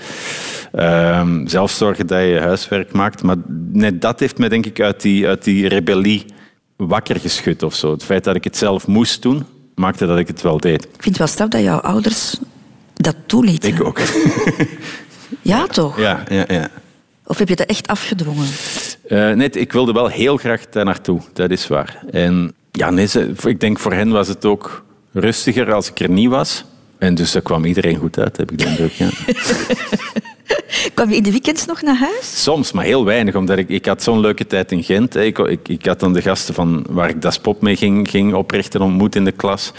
Ehm, 0.72 1.48
zelf 1.48 1.72
zorgen 1.72 2.08
dat 2.08 2.20
je 2.20 2.26
je 2.26 2.40
huiswerk 2.40 2.92
maakt. 2.92 3.24
Maar 3.24 3.36
net 3.72 4.02
dat 4.02 4.20
heeft 4.20 4.38
me 4.38 4.50
denk 4.50 4.66
ik 4.66 4.82
uit 4.82 5.02
die, 5.02 5.28
uit 5.28 5.44
die 5.44 5.68
rebellie 5.68 6.26
wakker 6.76 7.20
geschud 7.20 7.64
of 7.64 7.76
zo. 7.76 7.92
Het 7.92 8.04
feit 8.04 8.24
dat 8.24 8.36
ik 8.36 8.44
het 8.44 8.58
zelf 8.58 8.88
moest 8.88 9.22
doen, 9.22 9.46
maakte 9.76 10.06
dat 10.06 10.18
ik 10.18 10.28
het 10.28 10.42
wel 10.42 10.60
deed. 10.60 10.84
Ik 10.84 10.90
vind 10.92 11.06
het 11.06 11.18
wel 11.18 11.28
straf 11.28 11.48
dat 11.48 11.62
jouw 11.62 11.80
ouders 11.80 12.38
dat 12.94 13.16
toelieten. 13.26 13.70
Ik 13.70 13.84
ook. 13.84 14.00
Ja, 15.42 15.68
toch? 15.68 16.00
Ja, 16.00 16.24
ja, 16.30 16.44
ja. 16.48 16.70
Of 17.30 17.38
heb 17.38 17.50
je 17.50 17.56
dat 17.56 17.68
echt 17.68 17.88
afgedwongen? 17.88 18.48
Eh, 19.08 19.32
nee, 19.32 19.50
ik 19.50 19.72
wilde 19.72 19.92
wel 19.92 20.08
heel 20.08 20.38
graag 20.38 20.70
daar 20.70 20.86
naartoe, 20.86 21.22
dat 21.34 21.50
is 21.52 21.68
waar. 21.68 22.04
En 22.12 22.54
ja, 22.72 22.90
nee, 22.90 23.06
ze- 23.08 23.32
ik 23.46 23.60
denk 23.60 23.80
voor 23.80 23.94
hen 23.94 24.10
was 24.10 24.28
het 24.28 24.46
ook 24.46 24.84
rustiger 25.14 25.74
als 25.74 25.90
ik 25.90 26.00
er 26.00 26.10
niet 26.10 26.30
was. 26.30 26.64
En 26.98 27.16
dus 27.16 27.32
daar 27.32 27.42
kwam 27.42 27.66
iedereen 27.66 27.96
goed 27.96 28.20
uit, 28.20 28.38
heb 28.38 28.52
ik 28.52 28.58
de 28.58 28.66
indruk. 28.66 28.92
Ja. 28.92 29.10
Kwam 30.94 31.10
je 31.10 31.16
in 31.16 31.24
de 31.24 31.32
weekends 31.32 31.66
nog 31.66 31.82
naar 31.82 31.96
huis? 31.98 32.44
Soms, 32.44 32.72
maar 32.72 32.84
heel 32.86 33.06
weinig, 33.06 33.36
omdat 33.36 33.58
ik, 33.58 33.70
ik 33.70 33.86
had 33.86 34.04
zo'n 34.04 34.20
leuke 34.20 34.48
tijd 34.48 34.72
in 34.72 34.84
Gent. 34.84 35.16
Ik, 35.16 35.38
ik, 35.38 35.68
ik 35.68 35.86
had 35.86 36.00
dan 36.00 36.14
de 36.14 36.22
gasten 36.22 36.54
van 36.54 36.86
waar 36.90 37.10
ik 37.10 37.22
Das 37.22 37.40
Pop 37.40 37.62
mee 37.62 37.76
ging, 37.76 38.10
ging 38.10 38.34
oprichten, 38.34 38.82
ontmoet 38.82 39.16
in 39.16 39.26
de 39.26 39.32
klas. 39.32 39.72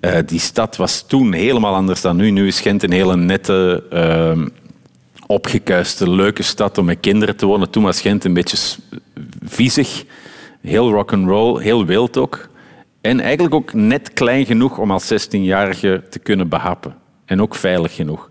Eh, 0.00 0.18
die 0.26 0.40
stad 0.40 0.76
was 0.76 1.04
toen 1.06 1.32
helemaal 1.32 1.74
anders 1.74 2.00
dan 2.00 2.16
nu. 2.16 2.30
Nu 2.30 2.46
is 2.46 2.60
Gent 2.60 2.82
een 2.82 2.92
hele 2.92 3.16
nette, 3.16 3.82
ehm, 3.90 4.46
opgekuiste, 5.32 6.10
leuke 6.10 6.42
stad 6.42 6.78
om 6.78 6.84
met 6.84 7.00
kinderen 7.00 7.36
te 7.36 7.46
wonen. 7.46 7.70
Toen 7.70 7.82
was 7.82 8.00
Gent 8.00 8.24
een 8.24 8.34
beetje 8.34 8.78
viezig, 9.44 10.04
heel 10.60 10.90
rock'n'roll, 10.90 11.62
heel 11.62 11.86
wild 11.86 12.16
ook. 12.16 12.48
En 13.00 13.20
eigenlijk 13.20 13.54
ook 13.54 13.72
net 13.72 14.12
klein 14.12 14.46
genoeg 14.46 14.78
om 14.78 14.90
als 14.90 15.12
16-jarige 15.12 16.02
te 16.10 16.18
kunnen 16.18 16.48
behappen. 16.48 16.94
En 17.24 17.42
ook 17.42 17.54
veilig 17.54 17.94
genoeg. 17.94 18.30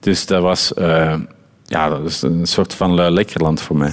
Dus 0.00 0.26
dat 0.26 0.42
was, 0.42 0.74
eh, 0.74 1.18
ja, 1.64 1.88
dat 1.88 2.04
is 2.04 2.22
een 2.22 2.46
soort 2.46 2.74
van 2.74 2.94
lui 2.94 3.10
lekkerland 3.10 3.60
voor 3.60 3.76
mij. 3.76 3.92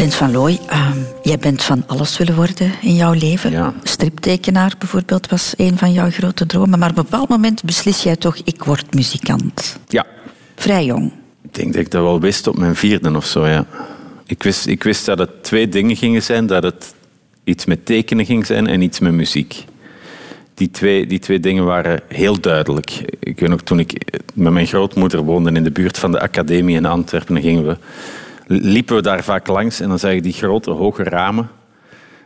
Bent 0.00 0.14
van 0.14 0.32
Looy, 0.32 0.58
ehm, 0.66 0.98
jij 1.22 1.38
bent 1.38 1.62
van 1.62 1.84
alles 1.86 2.18
willen 2.18 2.34
worden 2.34 2.72
in 2.82 2.94
jouw 2.94 3.12
leven. 3.12 3.50
Ja. 3.50 3.74
Striptekenaar 3.82 4.74
bijvoorbeeld 4.78 5.28
was 5.28 5.54
een 5.56 5.78
van 5.78 5.92
jouw 5.92 6.10
grote 6.10 6.46
dromen. 6.46 6.78
Maar 6.78 6.90
op 6.90 6.96
een 6.96 7.02
bepaald 7.02 7.28
moment 7.28 7.64
beslis 7.64 8.02
jij 8.02 8.16
toch, 8.16 8.36
ik 8.44 8.64
word 8.64 8.94
muzikant. 8.94 9.78
Ja, 9.88 10.06
Vrij 10.56 10.84
jong. 10.84 11.12
ik 11.42 11.54
denk 11.54 11.72
dat 11.72 11.82
ik 11.82 11.90
dat 11.90 12.02
wel 12.02 12.20
wist 12.20 12.46
op 12.46 12.58
mijn 12.58 12.76
vierde 12.76 13.16
of 13.16 13.26
zo, 13.26 13.46
ja. 13.46 13.66
Ik 14.26 14.42
wist, 14.42 14.66
ik 14.66 14.82
wist 14.82 15.04
dat 15.06 15.18
het 15.18 15.44
twee 15.44 15.68
dingen 15.68 15.96
gingen 15.96 16.22
zijn. 16.22 16.46
Dat 16.46 16.62
het 16.62 16.94
iets 17.44 17.64
met 17.64 17.86
tekenen 17.86 18.24
ging 18.24 18.46
zijn 18.46 18.66
en 18.66 18.82
iets 18.82 18.98
met 18.98 19.12
muziek. 19.12 19.64
Die 20.54 20.70
twee, 20.70 21.06
die 21.06 21.18
twee 21.18 21.40
dingen 21.40 21.64
waren 21.64 22.00
heel 22.08 22.40
duidelijk. 22.40 22.90
Ik 23.18 23.40
weet 23.40 23.48
nog, 23.48 23.60
toen 23.60 23.78
ik 23.78 24.18
met 24.34 24.52
mijn 24.52 24.66
grootmoeder 24.66 25.20
woonde 25.20 25.52
in 25.52 25.64
de 25.64 25.70
buurt 25.70 25.98
van 25.98 26.12
de 26.12 26.20
academie 26.20 26.76
in 26.76 26.86
Antwerpen, 26.86 27.40
gingen 27.40 27.66
we, 27.66 27.76
liepen 28.52 28.96
we 28.96 29.02
daar 29.02 29.24
vaak 29.24 29.46
langs 29.46 29.80
en 29.80 29.88
dan 29.88 29.98
zag 29.98 30.12
je 30.12 30.22
die 30.22 30.32
grote, 30.32 30.70
hoge 30.70 31.02
ramen 31.02 31.50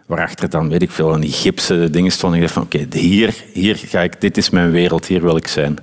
waarachter 0.06 0.50
dan, 0.50 0.68
weet 0.68 0.82
ik 0.82 0.90
veel, 0.90 1.10
van 1.10 1.20
die 1.20 1.32
gipsen 1.32 1.92
dingen 1.92 2.12
stonden. 2.12 2.38
Ik 2.38 2.44
dacht 2.44 2.54
van, 2.54 2.62
oké, 2.62 2.98
hier, 2.98 3.34
hier 3.52 3.76
ga 3.76 4.00
ik, 4.00 4.20
dit 4.20 4.36
is 4.36 4.50
mijn 4.50 4.70
wereld, 4.70 5.06
hier 5.06 5.22
wil 5.22 5.36
ik 5.36 5.48
zijn. 5.48 5.78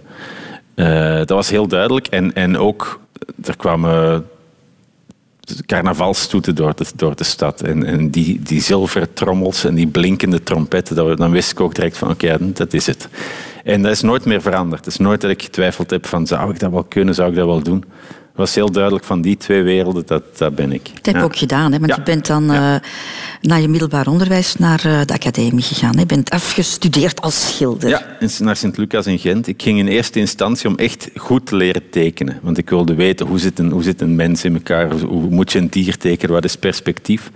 Uh, 0.75 1.15
dat 1.15 1.29
was 1.29 1.49
heel 1.49 1.67
duidelijk. 1.67 2.07
En, 2.07 2.33
en 2.33 2.57
ook, 2.57 2.99
er 3.43 3.57
kwamen 3.57 4.25
carnavalstoeten 5.65 6.55
door 6.55 6.75
de, 6.75 6.85
door 6.95 7.15
de 7.15 7.23
stad. 7.23 7.61
En, 7.61 7.85
en 7.85 8.09
die, 8.09 8.39
die 8.41 8.61
zilveren 8.61 9.13
trommels 9.13 9.63
en 9.63 9.75
die 9.75 9.87
blinkende 9.87 10.43
trompetten, 10.43 10.95
dat, 10.95 11.17
dan 11.17 11.31
wist 11.31 11.51
ik 11.51 11.59
ook 11.59 11.75
direct 11.75 11.97
van, 11.97 12.09
oké, 12.09 12.37
dat 12.53 12.73
is 12.73 12.85
het. 12.85 13.07
En 13.63 13.81
dat 13.81 13.91
is 13.91 14.01
nooit 14.01 14.25
meer 14.25 14.41
veranderd. 14.41 14.85
Het 14.85 14.93
is 14.93 14.99
nooit 14.99 15.21
dat 15.21 15.31
ik 15.31 15.43
getwijfeld 15.43 15.89
heb 15.89 16.05
van, 16.05 16.27
zou 16.27 16.51
ik 16.51 16.59
dat 16.59 16.71
wel 16.71 16.83
kunnen, 16.83 17.15
zou 17.15 17.29
ik 17.29 17.35
dat 17.35 17.45
wel 17.45 17.61
doen? 17.61 17.83
Was 18.41 18.55
heel 18.55 18.71
duidelijk 18.71 19.03
van 19.03 19.21
die 19.21 19.37
twee 19.37 19.63
werelden, 19.63 20.03
dat, 20.05 20.37
dat 20.37 20.55
ben 20.55 20.71
ik. 20.71 20.83
Dat 20.83 21.05
heb 21.05 21.15
je 21.15 21.21
ook 21.21 21.37
gedaan, 21.37 21.71
hè? 21.71 21.79
want 21.79 21.95
je 21.95 22.01
bent 22.01 22.27
dan 22.27 22.43
uh, 22.43 22.75
na 23.41 23.55
je 23.55 23.67
middelbaar 23.67 24.07
onderwijs 24.07 24.55
naar 24.55 24.85
uh, 24.85 25.01
de 25.05 25.13
academie 25.13 25.61
gegaan. 25.61 25.97
Je 25.97 26.05
bent 26.05 26.29
afgestudeerd 26.29 27.21
als 27.21 27.47
schilder. 27.47 27.89
Ja, 27.89 28.17
naar 28.39 28.55
Sint-Lucas 28.55 29.05
in 29.05 29.19
Gent. 29.19 29.47
Ik 29.47 29.61
ging 29.61 29.79
in 29.79 29.87
eerste 29.87 30.19
instantie 30.19 30.69
om 30.69 30.75
echt 30.75 31.09
goed 31.15 31.45
te 31.45 31.55
leren 31.55 31.89
tekenen. 31.89 32.39
Want 32.41 32.57
ik 32.57 32.69
wilde 32.69 32.95
weten, 32.95 33.27
hoe 33.27 33.39
zit 33.39 33.59
een, 33.59 33.71
hoe 33.71 33.83
zit 33.83 34.01
een 34.01 34.15
mens 34.15 34.43
in 34.43 34.53
elkaar? 34.53 34.91
Hoe 34.91 35.29
moet 35.29 35.51
je 35.51 35.59
een 35.59 35.69
dier 35.69 35.97
tekenen? 35.97 36.33
Wat 36.33 36.43
is 36.43 36.55
perspectief? 36.55 37.31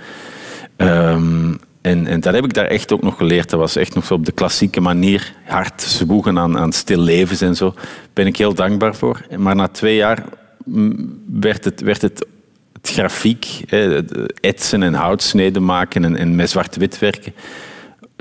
Um, 0.78 1.60
en, 1.82 2.08
en 2.08 2.20
dat 2.20 2.34
heb 2.34 2.44
ik 2.44 2.54
daar 2.54 2.66
echt 2.66 2.92
ook 2.92 3.02
nog 3.02 3.18
geleerd. 3.18 3.50
Dat 3.50 3.60
was 3.60 3.76
echt 3.76 3.96
nog 3.96 4.06
zo 4.06 4.14
op 4.14 4.26
de 4.26 4.32
klassieke 4.32 4.82
manier. 4.82 5.34
Hard 5.46 5.82
zwoegen 5.82 6.40
aan, 6.40 6.58
aan 6.58 6.72
stil 6.72 7.00
levens 7.00 7.42
en 7.42 7.56
zo. 7.56 7.72
Daar 7.76 7.86
ben 8.14 8.28
ik 8.28 8.38
heel 8.38 8.54
dankbaar 8.54 8.96
voor. 8.96 9.26
Maar 9.38 9.56
na 9.56 9.68
twee 9.68 9.96
jaar 9.96 10.24
werd 11.40 11.64
het, 11.64 11.82
werd 11.82 12.02
het, 12.02 12.26
het 12.74 12.90
grafiek, 12.90 13.46
etsen 14.40 14.84
en 14.84 14.94
houtsneden 14.94 15.66
maken 15.66 16.04
en, 16.04 16.16
en 16.16 16.36
met 16.36 16.50
zwart-wit 16.50 17.00
werken, 17.00 17.34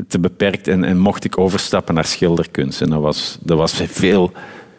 te 0.09 0.19
beperkt. 0.19 0.69
En, 0.69 0.85
en, 0.85 0.99
mocht 0.99 1.25
ik 1.25 1.39
overstappen 1.39 1.95
naar 1.95 2.05
schilderkunst. 2.05 2.81
En 2.81 2.91
dat 2.91 3.01
was, 3.01 3.39
dat 3.41 3.59
was 3.59 3.73
veel 3.73 4.33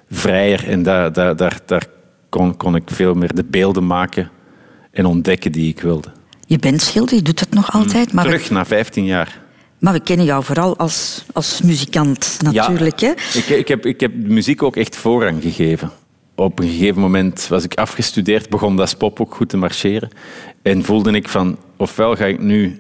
vrijer 0.09 0.67
en 0.67 0.83
daar, 0.83 1.13
daar, 1.13 1.35
daar, 1.35 1.59
daar 1.65 1.85
kon, 2.29 2.57
kon 2.57 2.75
ik 2.75 2.83
veel 2.85 3.13
meer 3.13 3.35
de 3.35 3.43
beelden 3.43 3.87
maken 3.87 4.29
en 4.91 5.05
ontdekken 5.05 5.51
die 5.51 5.69
ik 5.69 5.81
wilde. 5.81 6.11
Je 6.47 6.57
bent 6.57 6.81
schilder, 6.81 7.15
je 7.15 7.21
doet 7.21 7.39
dat 7.39 7.49
nog 7.49 7.71
altijd. 7.71 8.13
Maar 8.13 8.25
Terug 8.25 8.49
na 8.49 8.65
15 8.65 9.05
jaar. 9.05 9.43
Maar 9.79 9.93
we 9.93 9.99
kennen 9.99 10.25
jou 10.25 10.43
vooral 10.43 10.77
als, 10.77 11.25
als 11.33 11.61
muzikant 11.61 12.37
natuurlijk. 12.43 12.99
Ja, 12.99 13.07
hè? 13.07 13.39
Ik, 13.39 13.45
ik, 13.49 13.67
heb, 13.67 13.85
ik 13.85 13.99
heb 13.99 14.15
muziek 14.15 14.63
ook 14.63 14.75
echt 14.75 14.95
voorrang 14.95 15.41
gegeven 15.41 15.91
op 16.35 16.59
een 16.59 16.67
gegeven 16.67 17.01
moment 17.01 17.47
was 17.47 17.63
ik 17.63 17.73
afgestudeerd, 17.73 18.49
begon 18.49 18.75
dat 18.75 18.97
pop 18.97 19.21
ook 19.21 19.35
goed 19.35 19.49
te 19.49 19.57
marcheren. 19.57 20.09
En 20.61 20.83
voelde 20.83 21.11
ik 21.11 21.29
van, 21.29 21.57
ofwel 21.77 22.15
ga 22.15 22.25
ik 22.25 22.39
nu 22.39 22.79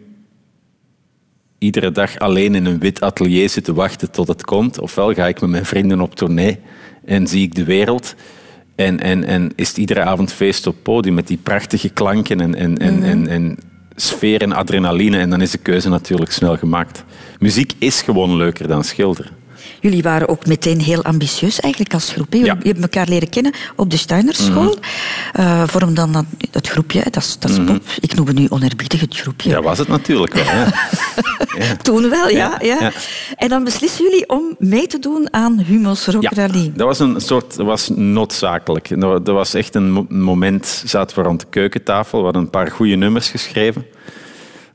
iedere 1.57 1.91
dag 1.91 2.19
alleen 2.19 2.55
in 2.55 2.65
een 2.65 2.79
wit 2.79 3.01
atelier 3.01 3.49
zitten 3.49 3.75
wachten 3.75 4.11
tot 4.11 4.27
het 4.27 4.45
komt, 4.45 4.79
ofwel 4.79 5.13
ga 5.13 5.27
ik 5.27 5.41
met 5.41 5.49
mijn 5.49 5.65
vrienden 5.65 6.01
op 6.01 6.15
tournee 6.15 6.59
en 7.05 7.27
zie 7.27 7.43
ik 7.43 7.55
de 7.55 7.63
wereld. 7.63 8.15
En, 8.75 8.99
en, 8.99 9.23
en 9.23 9.51
is 9.55 9.67
het 9.67 9.77
iedere 9.77 10.01
avond 10.01 10.33
feest 10.33 10.67
op 10.67 10.75
podium 10.81 11.13
met 11.13 11.27
die 11.27 11.37
prachtige 11.43 11.89
klanken 11.89 12.41
en, 12.41 12.55
en, 12.55 12.77
en, 12.77 13.03
en, 13.03 13.19
mhm. 13.19 13.29
en 13.29 13.57
sfeer 13.95 14.41
en 14.41 14.51
adrenaline. 14.51 15.17
En 15.17 15.29
dan 15.29 15.41
is 15.41 15.51
de 15.51 15.57
keuze 15.57 15.89
natuurlijk 15.89 16.31
snel 16.31 16.57
gemaakt. 16.57 17.03
Muziek 17.39 17.73
is 17.77 18.01
gewoon 18.01 18.35
leuker 18.35 18.67
dan 18.67 18.83
schilderen. 18.83 19.31
Jullie 19.79 20.03
waren 20.03 20.27
ook 20.27 20.45
meteen 20.45 20.79
heel 20.79 21.03
ambitieus 21.03 21.59
eigenlijk 21.59 21.93
als 21.93 22.11
groep. 22.11 22.33
Je 22.33 22.45
hebt 22.45 22.81
elkaar 22.81 23.07
leren 23.07 23.29
kennen 23.29 23.53
op 23.75 23.89
de 23.89 23.97
Steinerschool. 23.97 24.63
Mm 24.63 24.79
-hmm. 25.31 25.45
uh, 25.45 25.63
vorm 25.67 25.93
dan 25.93 26.25
dat, 26.51 26.67
groepje, 26.67 27.03
dat 27.03 27.23
is, 27.23 27.37
dat 27.39 27.51
is 27.51 27.57
mhm. 27.57 27.65
pop. 27.65 27.83
Ik 27.99 28.15
noem 28.15 28.27
het 28.27 28.35
nu 28.35 28.47
onerbiedig 28.49 28.99
het 28.99 29.17
groepje. 29.17 29.49
Ja, 29.49 29.61
was 29.61 29.77
het 29.77 29.87
natuurlijk 29.87 30.33
wel. 30.33 30.43
Ja. 30.43 30.73
ja. 31.59 31.75
Toen 31.81 32.09
wel, 32.09 32.29
ja, 32.29 32.57
ja, 32.61 32.91
En 33.35 33.49
dan 33.49 33.63
beslissen 33.63 34.03
jullie 34.03 34.29
om 34.29 34.55
mee 34.59 34.87
te 34.87 34.99
doen 34.99 35.27
aan 35.31 35.59
Humo's 35.59 36.05
Rock 36.05 36.29
Rally. 36.33 36.71
Dat 36.75 36.87
was 36.87 36.99
een 36.99 37.21
soort, 37.21 37.55
dat 37.55 37.65
was 37.65 37.89
noodzakelijk. 37.89 38.99
Dat 38.99 39.27
was 39.27 39.53
echt 39.53 39.75
een 39.75 40.05
moment, 40.09 40.83
zaten 40.85 41.17
we 41.17 41.23
rond 41.23 41.39
de 41.39 41.47
keukentafel, 41.49 42.17
we 42.17 42.23
hadden 42.23 42.41
een 42.41 42.49
paar 42.49 42.71
goede 42.71 42.95
nummers 42.95 43.29
geschreven. 43.29 43.85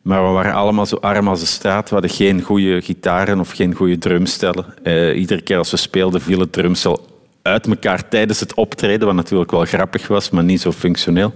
Maar 0.03 0.27
we 0.27 0.33
waren 0.33 0.55
allemaal 0.55 0.87
zo 0.87 0.97
arm 0.97 1.29
als 1.29 1.41
de 1.41 1.47
straat. 1.47 1.89
We 1.89 1.95
hadden 1.95 2.11
geen 2.11 2.43
goede 2.43 2.81
gitaren 2.81 3.41
of 3.41 3.51
geen 3.51 3.75
goede 3.75 3.99
drumstellen. 3.99 4.65
Uh, 4.83 5.19
iedere 5.19 5.41
keer 5.41 5.59
als 5.59 5.71
we 5.71 5.77
speelden 5.77 6.21
viel 6.21 6.41
het 6.41 6.53
drumstel 6.53 7.07
uit 7.43 7.67
elkaar 7.67 8.09
tijdens 8.09 8.41
het 8.41 8.55
optreden, 8.55 9.07
wat 9.07 9.17
natuurlijk 9.17 9.51
wel 9.51 9.65
grappig 9.65 10.09
was, 10.09 10.31
maar 10.31 10.45
niet 10.45 10.61
zo 10.61 10.73
functioneel. 10.73 11.33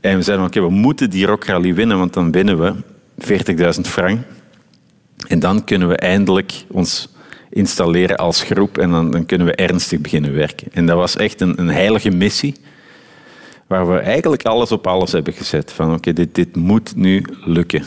En 0.00 0.16
we 0.16 0.22
zeiden, 0.22 0.46
oké, 0.46 0.60
we 0.60 0.70
moeten 0.70 1.10
die 1.10 1.26
rockrally 1.26 1.74
winnen, 1.74 1.98
want 1.98 2.12
dan 2.12 2.32
winnen 2.32 2.58
we 2.58 2.74
40.000 3.76 3.80
frank. 3.80 4.20
En 5.28 5.38
dan 5.38 5.64
kunnen 5.64 5.88
we 5.88 5.96
eindelijk 5.96 6.64
ons 6.70 7.08
installeren 7.50 8.16
als 8.16 8.42
groep 8.42 8.78
en 8.78 8.90
dan, 8.90 9.10
dan, 9.10 9.26
kunnen 9.26 9.46
we 9.46 9.54
ernstig 9.54 10.00
beginnen 10.00 10.34
werken. 10.34 10.68
En 10.72 10.86
dat 10.86 10.96
was 10.96 11.16
echt 11.16 11.40
een, 11.40 11.60
een 11.60 11.68
heilige 11.68 12.10
missie 12.10 12.54
waar 13.66 13.92
we 13.92 13.98
eigenlijk 13.98 14.44
alles 14.44 14.72
op 14.72 14.86
alles 14.86 15.12
hebben 15.12 15.32
gezet. 15.32 15.72
Van 15.72 15.94
oké, 15.94 16.12
dit, 16.12 16.34
dit 16.34 16.56
moet 16.56 16.96
nu 16.96 17.24
lukken. 17.44 17.84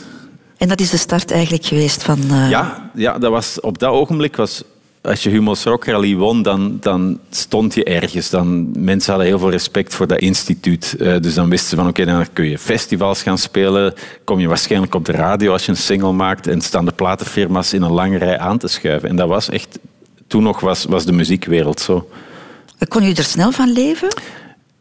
En 0.56 0.68
dat 0.68 0.80
is 0.80 0.90
de 0.90 0.96
start 0.96 1.30
eigenlijk 1.30 1.64
geweest 1.64 2.02
van... 2.02 2.18
Uh... 2.30 2.50
Ja, 2.50 2.90
ja 2.94 3.18
dat 3.18 3.30
was, 3.30 3.60
op 3.60 3.78
dat 3.78 3.90
ogenblik 3.90 4.36
was... 4.36 4.62
Als 5.02 5.22
je 5.22 5.30
Humo's 5.30 5.64
Rock 5.64 5.84
Rally 5.84 6.16
won, 6.16 6.42
dan, 6.42 6.76
dan 6.80 7.18
stond 7.30 7.74
je 7.74 7.84
ergens. 7.84 8.30
Dan, 8.30 8.70
mensen 8.78 9.10
hadden 9.10 9.30
heel 9.30 9.38
veel 9.38 9.50
respect 9.50 9.94
voor 9.94 10.06
dat 10.06 10.18
instituut. 10.18 10.96
Uh, 10.98 11.16
dus 11.20 11.34
dan 11.34 11.48
wisten 11.48 11.68
ze 11.68 11.76
van, 11.76 11.88
oké, 11.88 12.04
dan 12.04 12.26
kun 12.32 12.44
je 12.48 12.58
festivals 12.58 13.22
gaan 13.22 13.38
spelen. 13.38 13.94
Kom 14.24 14.40
je 14.40 14.48
waarschijnlijk 14.48 14.94
op 14.94 15.04
de 15.04 15.12
radio 15.12 15.52
als 15.52 15.64
je 15.64 15.70
een 15.70 15.76
single 15.76 16.12
maakt. 16.12 16.46
En 16.46 16.60
staan 16.60 16.84
de 16.84 16.92
platenfirma's 16.92 17.72
in 17.72 17.82
een 17.82 17.92
lange 17.92 18.18
rij 18.18 18.38
aan 18.38 18.58
te 18.58 18.68
schuiven. 18.68 19.08
En 19.08 19.16
dat 19.16 19.28
was 19.28 19.48
echt... 19.48 19.78
Toen 20.26 20.42
nog 20.42 20.60
was, 20.60 20.84
was 20.84 21.04
de 21.04 21.12
muziekwereld 21.12 21.80
zo. 21.80 22.08
Kon 22.88 23.02
je 23.02 23.14
er 23.14 23.24
snel 23.24 23.52
van 23.52 23.72
leven? 23.72 24.08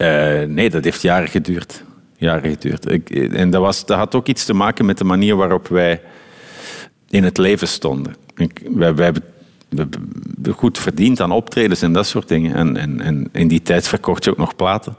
Uh, 0.02 0.44
nee, 0.44 0.70
dat 0.70 0.84
heeft 0.84 1.02
jaren 1.02 1.28
geduurd. 1.28 1.84
Jaren 2.18 2.50
geduurd. 2.50 2.92
Ik, 2.92 3.10
en 3.10 3.50
dat, 3.50 3.62
was, 3.62 3.86
dat 3.86 3.98
had 3.98 4.16
ook 4.16 4.28
iets 4.28 4.46
te 4.46 4.54
maken 4.54 4.86
met 4.86 4.98
de 4.98 5.04
manier 5.04 5.36
waarop 5.36 5.68
wij 5.68 6.02
in 7.10 7.24
het 7.24 7.38
leven 7.38 7.68
stonden. 7.68 8.16
Ik, 8.36 8.62
wij, 8.76 8.94
hebben 8.96 9.24
goed 10.56 10.78
verdiend 10.78 11.20
aan 11.20 11.32
optredens 11.32 11.82
en 11.82 11.94
dat 11.94 12.08
soort 12.08 12.28
dingen. 12.28 12.56
En, 12.56 12.78
en, 12.78 13.02
en 13.02 13.30
in 13.32 13.48
die 13.48 13.62
tijd 13.62 13.88
verkocht 13.88 14.24
je 14.24 14.32
ook 14.32 14.38
nog 14.38 14.56
platen. 14.56 14.96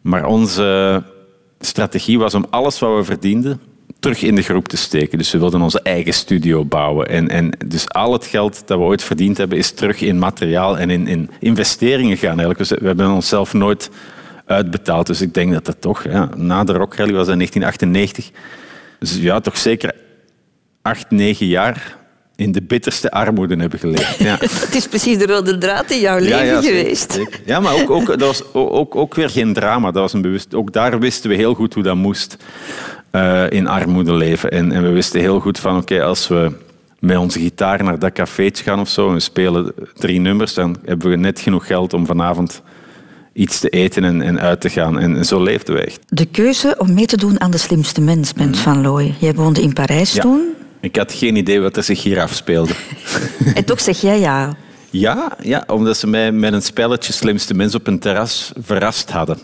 Maar 0.00 0.26
onze 0.26 1.02
strategie 1.60 2.18
was 2.18 2.34
om 2.34 2.46
alles 2.50 2.78
wat 2.78 2.96
we 2.96 3.04
verdienden 3.04 3.60
terug 4.00 4.22
in 4.22 4.34
de 4.34 4.42
groep 4.42 4.68
te 4.68 4.76
steken. 4.76 5.18
Dus 5.18 5.32
we 5.32 5.38
wilden 5.38 5.60
onze 5.60 5.80
eigen 5.82 6.12
studio 6.12 6.64
bouwen. 6.64 7.08
En, 7.08 7.28
en 7.28 7.50
dus 7.66 7.88
al 7.88 8.12
het 8.12 8.26
geld 8.26 8.62
dat 8.66 8.78
we 8.78 8.84
ooit 8.84 9.02
verdiend 9.02 9.36
hebben, 9.36 9.58
is 9.58 9.70
terug 9.70 10.00
in 10.00 10.18
materiaal 10.18 10.78
en 10.78 10.90
in, 10.90 11.06
in 11.06 11.30
investeringen 11.40 12.16
gaan. 12.16 12.40
Eigenlijk. 12.40 12.80
We 12.80 12.86
hebben 12.86 13.10
onszelf 13.10 13.52
nooit 13.52 13.90
uitbetaald. 14.46 15.06
Dus 15.06 15.20
ik 15.20 15.34
denk 15.34 15.52
dat 15.52 15.64
dat 15.64 15.80
toch, 15.80 16.04
ja, 16.04 16.28
na 16.36 16.64
de 16.64 16.72
Rock 16.72 16.94
Rally 16.94 17.12
was 17.12 17.28
in 17.28 17.36
1998, 17.36 18.30
dus 18.98 19.16
ja, 19.16 19.40
toch 19.40 19.58
zeker 19.58 19.94
acht, 20.82 21.10
negen 21.10 21.46
jaar 21.46 21.96
in 22.36 22.52
de 22.52 22.62
bitterste 22.62 23.10
armoede 23.10 23.56
hebben 23.56 23.78
geleefd. 23.78 24.18
Ja. 24.18 24.36
het 24.64 24.74
is 24.74 24.88
precies 24.88 25.18
de 25.18 25.26
rode 25.26 25.58
draad 25.58 25.90
in 25.90 26.00
jouw 26.00 26.18
leven 26.18 26.62
geweest. 26.62 27.20
Ja, 27.44 27.60
maar 27.60 27.74
ook, 27.74 27.90
ook, 27.90 28.06
dat 28.06 28.20
was 28.20 28.42
ook, 28.52 28.96
ook 28.96 29.14
weer 29.14 29.30
geen 29.30 29.52
drama. 29.52 29.90
Dat 29.90 30.02
was 30.02 30.12
een 30.12 30.22
bewust, 30.22 30.54
ook 30.54 30.72
daar 30.72 30.98
wisten 30.98 31.30
we 31.30 31.36
heel 31.36 31.54
goed 31.54 31.74
hoe 31.74 31.82
dat 31.82 31.96
moest 31.96 32.36
uh, 33.12 33.50
in 33.50 33.66
armoede 33.66 34.12
leven. 34.12 34.50
En, 34.50 34.72
en, 34.72 34.82
we 34.82 34.88
wisten 34.88 35.20
heel 35.20 35.40
goed 35.40 35.58
van, 35.58 35.76
oké, 35.76 36.02
als 36.02 36.28
we 36.28 36.52
met 36.98 37.16
onze 37.16 37.38
gitaar 37.38 37.84
naar 37.84 37.98
dat 37.98 38.12
cafeetje 38.12 38.64
gaan 38.64 38.80
of 38.80 38.88
zo 38.88 39.08
en 39.08 39.14
we 39.14 39.20
spelen 39.20 39.74
drie 39.94 40.20
nummers, 40.20 40.54
dan 40.54 40.76
hebben 40.84 41.10
we 41.10 41.16
net 41.16 41.40
genoeg 41.40 41.66
geld 41.66 41.92
om 41.92 42.06
vanavond 42.06 42.62
iets 43.34 43.60
te 43.60 43.68
eten 43.68 44.04
en, 44.04 44.22
en 44.22 44.40
uit 44.40 44.60
te 44.60 44.68
gaan. 44.68 44.98
En, 44.98 45.24
zo 45.24 45.42
leefden 45.42 45.74
we 45.74 45.80
echt. 45.80 46.00
De 46.08 46.24
keuze 46.24 46.74
om 46.78 46.94
mee 46.94 47.06
te 47.06 47.16
doen 47.16 47.40
aan 47.40 47.50
De 47.50 47.58
Slimste 47.58 48.00
Mens, 48.00 48.32
Bent 48.32 48.50
mhm. 48.50 48.58
Van 48.58 48.82
Looy. 48.82 49.14
Jij 49.18 49.34
woonde 49.34 49.62
in 49.62 49.72
Parijs 49.72 50.12
toen. 50.12 50.42
Ik 50.80 50.96
had 50.96 51.12
geen 51.12 51.36
idee 51.36 51.60
wat 51.60 51.76
er 51.76 51.82
zich 51.82 52.02
hier 52.02 52.20
afspeelde. 52.20 52.74
en 53.54 53.64
toch 53.64 53.80
zeg 53.80 54.00
jij 54.00 54.20
ja. 54.20 54.56
Ja, 54.90 55.36
ja, 55.42 55.64
omdat 55.66 55.96
ze 55.96 56.06
mij 56.06 56.32
met 56.32 56.52
een 56.52 56.62
spelletje 56.62 57.12
Slimste 57.12 57.54
Mens 57.54 57.74
op 57.74 57.86
een 57.86 57.98
terras 57.98 58.52
verrast 58.60 59.10
hadden. 59.10 59.38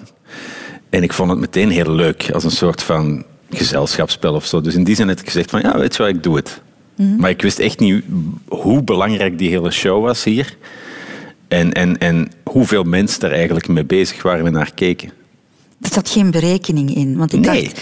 En 0.90 1.02
ik 1.02 1.12
vond 1.12 1.30
het 1.30 1.38
meteen 1.38 1.70
heel 1.70 1.92
leuk, 1.92 2.30
als 2.32 2.44
een 2.44 2.50
soort 2.50 2.82
van 2.82 3.24
gezelschapsspel 3.50 4.34
of 4.34 4.46
zo. 4.46 4.60
Dus 4.60 4.74
in 4.74 4.84
die 4.84 4.94
zin 4.94 5.08
heb 5.08 5.20
ik 5.20 5.26
gezegd 5.26 5.50
van, 5.50 5.60
ja, 5.60 5.78
weet 5.78 5.96
je 5.96 6.02
wat, 6.02 6.12
ik 6.12 6.22
doe 6.22 6.36
het. 6.36 6.60
Mhm. 6.96 7.16
Maar 7.16 7.30
ik 7.30 7.42
wist 7.42 7.58
echt 7.58 7.78
niet 7.78 8.04
hoe 8.48 8.82
belangrijk 8.82 9.38
die 9.38 9.48
hele 9.48 9.70
show 9.70 10.04
was 10.04 10.24
hier. 10.24 10.56
En, 11.50 11.72
en, 11.72 11.98
en 11.98 12.30
hoeveel 12.44 12.82
mensen 12.82 13.22
er 13.22 13.32
eigenlijk 13.32 13.68
mee 13.68 13.84
bezig 13.84 14.22
waren 14.22 14.46
en 14.46 14.52
naar 14.52 14.74
keken. 14.74 15.10
Er 15.80 15.92
zat 15.92 16.08
geen 16.08 16.30
berekening 16.30 16.94
in. 16.94 17.16
Want 17.16 17.32
ik 17.32 17.40
nee. 17.40 17.62
dacht, 17.62 17.80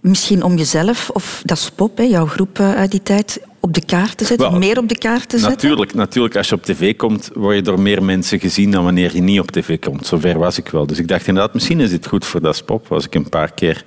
misschien 0.00 0.42
om 0.42 0.56
jezelf, 0.56 1.10
of 1.10 1.42
dat 1.44 1.58
is 1.58 1.70
pop, 1.70 1.96
hè, 1.96 2.02
jouw 2.02 2.26
groep 2.26 2.58
eh, 2.58 2.74
uit 2.74 2.90
die 2.90 3.02
tijd, 3.02 3.40
op 3.60 3.74
de 3.74 3.84
kaart 3.84 4.16
te 4.16 4.24
zetten, 4.24 4.58
meer 4.58 4.78
op 4.78 4.88
de 4.88 4.98
kaart 4.98 5.28
te 5.28 5.38
zetten? 5.38 5.56
Natuurlijk, 5.56 5.94
natuurlijk, 5.94 6.36
als 6.36 6.48
je 6.48 6.54
op 6.54 6.62
tv 6.62 6.96
komt, 6.96 7.30
word 7.34 7.56
je 7.56 7.62
door 7.62 7.80
meer 7.80 8.02
mensen 8.02 8.40
gezien 8.40 8.70
dan 8.70 8.84
wanneer 8.84 9.14
je 9.14 9.22
niet 9.22 9.40
op 9.40 9.50
tv 9.50 9.78
komt. 9.78 10.06
Zover 10.06 10.38
was 10.38 10.58
ik 10.58 10.68
wel. 10.68 10.86
Dus 10.86 10.98
ik 10.98 11.08
dacht 11.08 11.26
inderdaad, 11.26 11.54
misschien 11.54 11.80
is 11.80 11.92
het 11.92 12.06
goed 12.06 12.24
voor 12.24 12.40
dat 12.40 12.64
pop 12.64 12.92
als 12.92 13.04
ik 13.04 13.14
een 13.14 13.28
paar 13.28 13.52
keer 13.52 13.84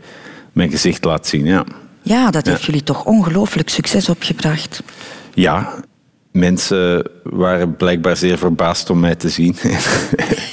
mijn 0.51 0.69
gezicht 0.69 1.03
laat 1.03 1.27
zien. 1.27 1.45
Ja. 1.45 1.65
Ja, 2.01 2.31
dat 2.31 2.45
heeft 2.45 2.63
jullie 2.63 2.83
toch 2.83 3.05
ongelooflijk 3.05 3.69
succes 3.69 4.09
opgebracht. 4.09 4.83
Ja, 5.33 5.83
mensen 6.37 7.09
waren 7.23 7.75
blijkbaar 7.75 8.17
zeer 8.17 8.37
verbaasd 8.37 8.89
om 8.89 8.99
mij 8.99 9.15
te 9.15 9.29
zien. 9.29 9.55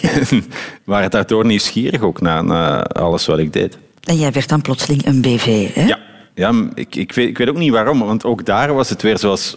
en 0.02 0.44
waren 0.84 1.10
daardoor 1.10 1.46
nieuwsgierig 1.46 2.00
ook 2.00 2.20
naar, 2.20 2.44
naar 2.44 2.82
alles 2.82 3.26
wat 3.26 3.38
ik 3.38 3.52
deed. 3.52 3.78
En 4.00 4.16
jij 4.16 4.32
werd 4.32 4.48
dan 4.48 4.60
plotseling 4.60 5.06
een 5.06 5.20
BV, 5.20 5.74
hè? 5.74 5.86
Ja, 5.86 5.98
ja 6.34 6.52
ik, 6.74 6.96
ik, 6.96 7.12
weet, 7.12 7.28
ik 7.28 7.38
weet 7.38 7.48
ook 7.48 7.58
niet 7.58 7.72
waarom, 7.72 7.98
want 7.98 8.24
ook 8.24 8.44
daar 8.44 8.74
was 8.74 8.88
het 8.88 9.02
weer 9.02 9.18
zoals 9.18 9.56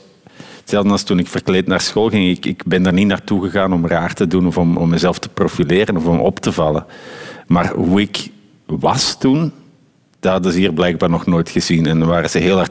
Hetzelfde 0.67 0.93
als 0.93 1.03
toen 1.03 1.19
ik 1.19 1.27
verkleed 1.27 1.67
naar 1.67 1.81
school 1.81 2.09
ging. 2.09 2.37
Ik, 2.37 2.45
ik 2.45 2.63
ben 2.65 2.83
daar 2.83 2.93
niet 2.93 3.07
naartoe 3.07 3.43
gegaan 3.43 3.73
om 3.73 3.87
raar 3.87 4.13
te 4.13 4.27
doen 4.27 4.47
of 4.47 4.57
om, 4.57 4.77
om 4.77 4.89
mezelf 4.89 5.19
te 5.19 5.29
profileren 5.29 5.97
of 5.97 6.05
om 6.05 6.19
op 6.19 6.39
te 6.39 6.51
vallen. 6.51 6.85
Maar 7.45 7.73
hoe 7.73 8.01
ik 8.01 8.29
was 8.65 9.17
toen, 9.17 9.51
dat 10.19 10.31
hadden 10.31 10.51
ze 10.51 10.57
hier 10.57 10.73
blijkbaar 10.73 11.09
nog 11.09 11.25
nooit 11.25 11.49
gezien. 11.49 11.85
En 11.85 11.99
dan 11.99 12.07
waren 12.07 12.29
ze 12.29 12.37
heel 12.37 12.59
erg 12.59 12.69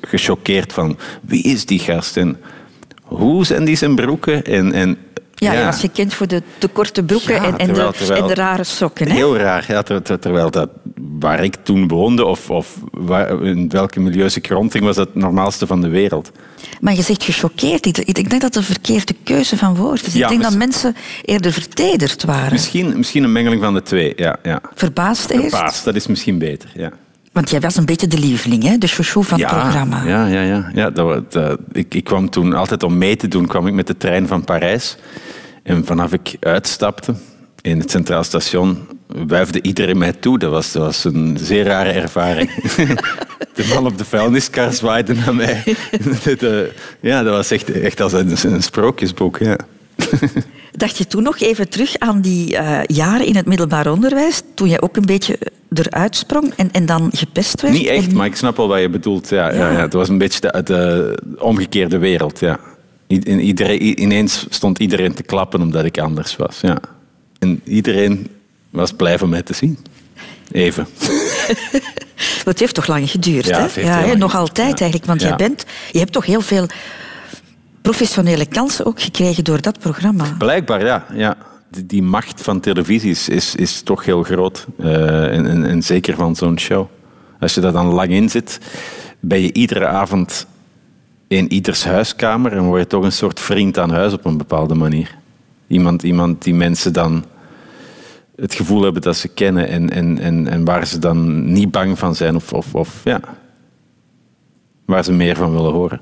gechoqueerd 0.00 0.72
van 0.72 0.98
wie 1.20 1.42
is 1.42 1.66
die 1.66 1.78
gast 1.78 2.16
en 2.16 2.36
hoe 3.16 3.46
zijn 3.46 3.64
die 3.64 3.76
zijn 3.76 3.94
broeken? 3.94 4.44
En, 4.44 4.72
en 4.72 4.98
ja, 5.34 5.52
ja. 5.52 5.66
je 5.66 5.72
gekend 5.72 6.14
voor 6.14 6.26
de 6.26 6.42
te 6.58 6.68
korte 6.68 7.02
broeken 7.02 7.36
en, 7.36 7.56
en, 7.58 7.72
de, 7.72 7.92
en, 8.14 8.26
de, 8.26 8.34
rare 8.34 8.64
sokken. 8.64 9.08
Hè? 9.08 9.14
Heel 9.14 9.36
raar, 9.36 9.64
ja, 9.68 9.82
terwijl 10.18 10.50
dat 10.50 10.68
waar 11.18 11.44
ik 11.44 11.56
toen 11.62 11.88
woonde 11.88 12.24
of, 12.24 12.50
of 12.50 12.78
waar, 12.90 13.42
in 13.42 13.68
welke 13.68 14.00
milieus 14.00 14.36
ik 14.36 14.48
rondging, 14.48 14.84
was 14.84 14.96
het 14.96 15.14
normaalste 15.14 15.66
van 15.66 15.80
de 15.80 15.88
wereld. 15.88 16.30
Maar 16.80 16.94
je 16.94 17.02
zegt 17.02 17.22
gechoqueerd. 17.22 17.86
Ik 17.86 18.14
denk 18.14 18.30
dat 18.30 18.40
dat 18.40 18.56
een 18.56 18.62
verkeerde 18.62 19.14
keuze 19.24 19.56
van 19.56 19.76
woord 19.76 20.06
is. 20.06 20.14
ik 20.14 20.28
denk 20.28 20.42
dat 20.42 20.54
mensen 20.56 20.96
eerder 21.22 21.52
vertederd 21.52 22.24
waren. 22.24 22.52
Misschien, 22.52 22.96
misschien 22.96 23.24
een 23.24 23.32
mengeling 23.32 23.62
van 23.62 23.74
de 23.74 23.82
twee, 23.82 24.12
ja. 24.16 24.36
ja. 24.42 24.60
Verbaasd 24.74 25.30
eerst? 25.30 25.48
Verbaasd, 25.48 25.84
dat 25.84 25.94
is 25.94 26.06
misschien 26.06 26.38
beter, 26.38 26.70
ja. 26.74 26.92
Want 27.34 27.50
jij 27.50 27.60
was 27.60 27.76
een 27.76 27.84
beetje 27.84 28.06
de 28.06 28.18
lieveling, 28.18 28.62
hè? 28.62 28.78
de 28.78 28.86
chouchou 28.86 29.24
van 29.24 29.40
het 29.40 29.48
programma. 29.48 30.04
Ja, 30.04 30.26
ja, 30.26 30.42
ja. 30.42 30.70
ja 30.74 30.90
dat, 30.90 31.32
dat, 31.32 31.58
ik, 31.72 31.94
ik 31.94 32.04
kwam 32.04 32.30
toen 32.30 32.52
altijd 32.52 32.82
om 32.82 32.98
mee 32.98 33.16
te 33.16 33.28
doen, 33.28 33.46
kwam 33.46 33.66
ik 33.66 33.74
met 33.74 33.86
de 33.86 33.96
trein 33.96 34.26
van 34.26 34.44
Parijs. 34.44 34.96
En 35.62 35.84
vanaf 35.84 36.12
ik 36.12 36.36
uitstapte 36.40 37.14
in 37.60 37.78
het 37.78 37.90
Centraal 37.90 38.24
Station, 38.24 38.78
wuifde 39.26 39.62
iedereen 39.62 39.98
mij 39.98 40.12
toe. 40.12 40.38
Dat 40.38 40.50
was, 40.50 40.72
dat 40.72 40.82
was 40.82 41.04
een 41.04 41.36
zeer 41.40 41.64
rare 41.64 41.90
ervaring. 41.90 42.50
de 43.54 43.66
man 43.74 43.86
op 43.86 43.98
de 43.98 44.04
vuilniskar 44.04 44.72
zwaaide 44.72 45.14
naar 45.14 45.34
mij. 45.34 45.62
ja, 47.00 47.22
dat 47.22 47.34
was 47.34 47.50
echt, 47.50 47.70
echt 47.70 48.00
als 48.00 48.12
een, 48.12 48.36
een 48.42 48.62
sprookjesboek. 48.62 49.38
Ja. 49.38 49.56
Dacht 50.76 50.98
je 50.98 51.06
toen 51.06 51.22
nog 51.22 51.40
even 51.40 51.68
terug 51.68 51.98
aan 51.98 52.20
die 52.20 52.52
uh, 52.52 52.80
jaren 52.86 53.26
in 53.26 53.36
het 53.36 53.46
middelbaar 53.46 53.90
onderwijs, 53.90 54.42
toen 54.54 54.68
jij 54.68 54.80
ook 54.80 54.96
een 54.96 55.06
beetje 55.06 55.38
eruit 55.72 56.16
sprong 56.16 56.52
en, 56.56 56.70
en 56.72 56.86
dan 56.86 57.10
gepest 57.14 57.60
werd? 57.60 57.74
Niet 57.74 57.86
echt, 57.86 58.12
maar 58.12 58.26
ik 58.26 58.36
snap 58.36 58.56
wel 58.56 58.68
wat 58.68 58.80
je 58.80 58.88
bedoelt. 58.88 59.28
Ja, 59.28 59.52
ja. 59.52 59.70
ja, 59.70 59.80
het 59.80 59.92
was 59.92 60.08
een 60.08 60.18
beetje 60.18 60.40
de, 60.40 60.62
de 60.64 61.16
omgekeerde 61.38 61.98
wereld. 61.98 62.40
Ja. 62.40 62.60
Iedereen, 63.06 64.00
ineens 64.02 64.46
stond 64.48 64.78
iedereen 64.78 65.14
te 65.14 65.22
klappen 65.22 65.60
omdat 65.60 65.84
ik 65.84 65.98
anders 65.98 66.36
was. 66.36 66.60
Ja. 66.60 66.78
En 67.38 67.60
iedereen 67.64 68.28
was 68.70 68.92
blij 68.92 69.20
om 69.20 69.28
mij 69.28 69.42
te 69.42 69.54
zien. 69.54 69.78
Even. 70.52 70.86
het 72.44 72.60
heeft 72.60 72.74
toch 72.74 72.86
lang 72.86 73.10
geduurd, 73.10 73.46
ja, 73.46 73.68
hè? 73.72 73.80
Ja, 73.80 74.14
nog 74.14 74.34
altijd 74.34 74.80
eigenlijk. 74.80 75.04
Want 75.04 75.20
jij 75.20 75.36
bent, 75.36 75.64
je 75.92 75.98
hebt 75.98 76.12
toch 76.12 76.26
heel 76.26 76.40
veel 76.40 76.66
professionele 77.84 78.46
kansen 78.46 78.86
ook 78.86 79.00
gekregen 79.00 79.44
door 79.44 79.60
dat 79.60 79.78
programma. 79.78 80.34
Blijkbaar, 80.38 80.84
ja. 80.84 81.06
ja. 81.12 81.36
Die, 81.84 82.02
macht 82.02 82.42
van 82.42 82.60
televisie 82.60 83.10
is, 83.10 83.54
is, 83.54 83.82
toch 83.82 84.04
heel 84.04 84.22
groot. 84.22 84.66
Uh, 84.78 85.36
en, 85.36 85.64
en, 85.64 85.82
zeker 85.82 86.14
van 86.14 86.36
zo'n 86.36 86.58
show. 86.58 86.86
Als 87.40 87.54
je 87.54 87.60
daar 87.60 87.72
dan 87.72 87.86
lang 87.86 88.10
in 88.10 88.28
zit, 88.28 88.58
ben 89.20 89.40
je 89.40 89.52
iedere 89.52 89.86
avond 89.86 90.46
in 91.28 91.52
ieders 91.52 91.84
huiskamer 91.84 92.52
en 92.52 92.62
word 92.62 92.80
je 92.80 92.86
toch 92.86 93.04
een 93.04 93.12
soort 93.12 93.40
vriend 93.40 93.78
aan 93.78 93.90
huis 93.90 94.12
op 94.12 94.24
een 94.24 94.38
bepaalde 94.38 94.74
manier. 94.74 95.18
Iemand, 95.66 96.02
iemand 96.02 96.42
die 96.42 96.54
mensen 96.54 96.92
dan 96.92 97.24
het 98.36 98.54
gevoel 98.54 98.82
hebben 98.82 99.02
dat 99.02 99.16
ze 99.16 99.28
kennen 99.28 99.68
en, 99.68 99.90
en, 99.90 100.18
en, 100.18 100.48
en 100.48 100.64
waar 100.64 100.86
ze 100.86 100.98
dan 100.98 101.52
niet 101.52 101.70
bang 101.70 101.98
van 101.98 102.14
zijn 102.14 102.36
of, 102.36 102.52
of, 102.52 102.74
of 102.74 103.00
ja, 103.04 103.20
waar 104.84 105.04
ze 105.04 105.12
meer 105.12 105.36
van 105.36 105.52
willen 105.52 105.72
horen. 105.72 106.00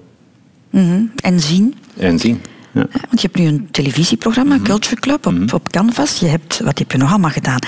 Mhm. 0.72 1.02
En 1.16 1.40
zien. 1.40 1.74
En 1.96 2.18
zien. 2.18 2.42
Ja. 2.72 2.86
Want 2.90 3.20
je 3.20 3.26
hebt 3.26 3.38
nu 3.38 3.46
een 3.46 3.68
televisieprogramma, 3.70 4.56
mm 4.56 4.62
Culture 4.62 5.00
Club, 5.00 5.26
op, 5.26 5.32
mhm. 5.32 5.54
op 5.54 5.68
Canvas. 5.68 6.18
Je 6.18 6.26
hebt, 6.26 6.60
wat 6.60 6.78
heb 6.78 6.92
je 6.92 6.98
nog 6.98 7.10
allemaal 7.10 7.30
gedaan? 7.30 7.58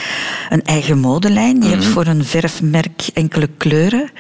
Een 0.50 0.62
eigen 0.62 0.98
modelijn. 0.98 1.62
Je 1.62 1.68
hebt 1.68 1.82
mhm. 1.82 1.90
voor 1.90 2.06
een 2.06 2.24
verfmerk 2.24 3.06
enkele 3.14 3.48
kleuren 3.56 4.10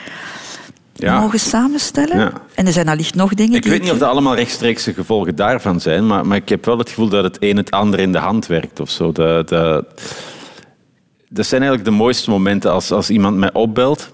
ja. 0.92 1.20
mogen 1.20 1.38
samenstellen. 1.38 2.18
Ja. 2.18 2.32
En 2.54 2.66
er 2.66 2.72
zijn 2.72 2.88
allicht 2.88 3.14
nog 3.14 3.34
dingen. 3.34 3.56
Ik 3.56 3.64
weet 3.64 3.82
niet 3.82 3.90
of 3.90 3.98
dat 3.98 4.08
allemaal 4.08 4.34
rechtstreekse 4.34 4.94
gevolgen 4.94 5.36
daarvan 5.36 5.80
zijn, 5.80 6.06
maar, 6.06 6.26
maar 6.26 6.36
ik 6.36 6.48
heb 6.48 6.64
wel 6.64 6.78
het 6.78 6.88
gevoel 6.88 7.08
dat 7.08 7.24
het 7.24 7.36
een 7.40 7.56
het 7.56 7.70
ander 7.70 8.00
in 8.00 8.12
de 8.12 8.18
hand 8.18 8.46
werkt 8.46 8.80
of 8.80 8.90
zo. 8.90 9.12
Dat, 9.12 9.48
dat, 9.48 9.84
dat 11.28 11.46
zijn 11.46 11.62
eigenlijk 11.62 11.90
de 11.90 11.96
mooiste 11.96 12.30
momenten 12.30 12.72
als, 12.72 12.90
als 12.90 13.10
iemand 13.10 13.36
mij 13.36 13.52
opbelt 13.52 14.10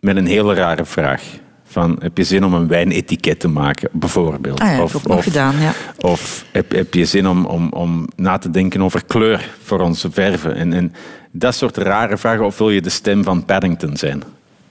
met 0.00 0.16
een 0.16 0.26
hele 0.26 0.54
rare 0.54 0.84
vraag. 0.84 1.22
Van, 1.70 1.96
heb 2.00 2.16
je 2.16 2.24
zin 2.24 2.44
om 2.44 2.54
een 2.54 2.68
wijnetiket 2.68 3.40
te 3.40 3.48
maken, 3.48 3.88
bijvoorbeeld? 3.92 4.60
Ah 4.60 4.68
ja, 4.68 4.82
of, 4.82 5.06
of, 5.06 5.22
gedaan, 5.22 5.60
ja. 5.60 5.72
Of 5.98 6.44
heb, 6.52 6.72
heb 6.72 6.94
je 6.94 7.04
zin 7.04 7.28
om, 7.28 7.46
om, 7.46 7.68
om 7.72 8.08
na 8.16 8.38
te 8.38 8.50
denken 8.50 8.82
over 8.82 9.04
kleur 9.04 9.50
voor 9.62 9.80
onze 9.80 10.10
verven? 10.10 10.54
En, 10.54 10.72
en 10.72 10.92
dat 11.30 11.54
soort 11.54 11.76
rare 11.76 12.16
vragen. 12.16 12.44
Of 12.44 12.58
wil 12.58 12.70
je 12.70 12.80
de 12.80 12.90
stem 12.90 13.24
van 13.24 13.44
Paddington 13.44 13.96
zijn? 13.96 14.22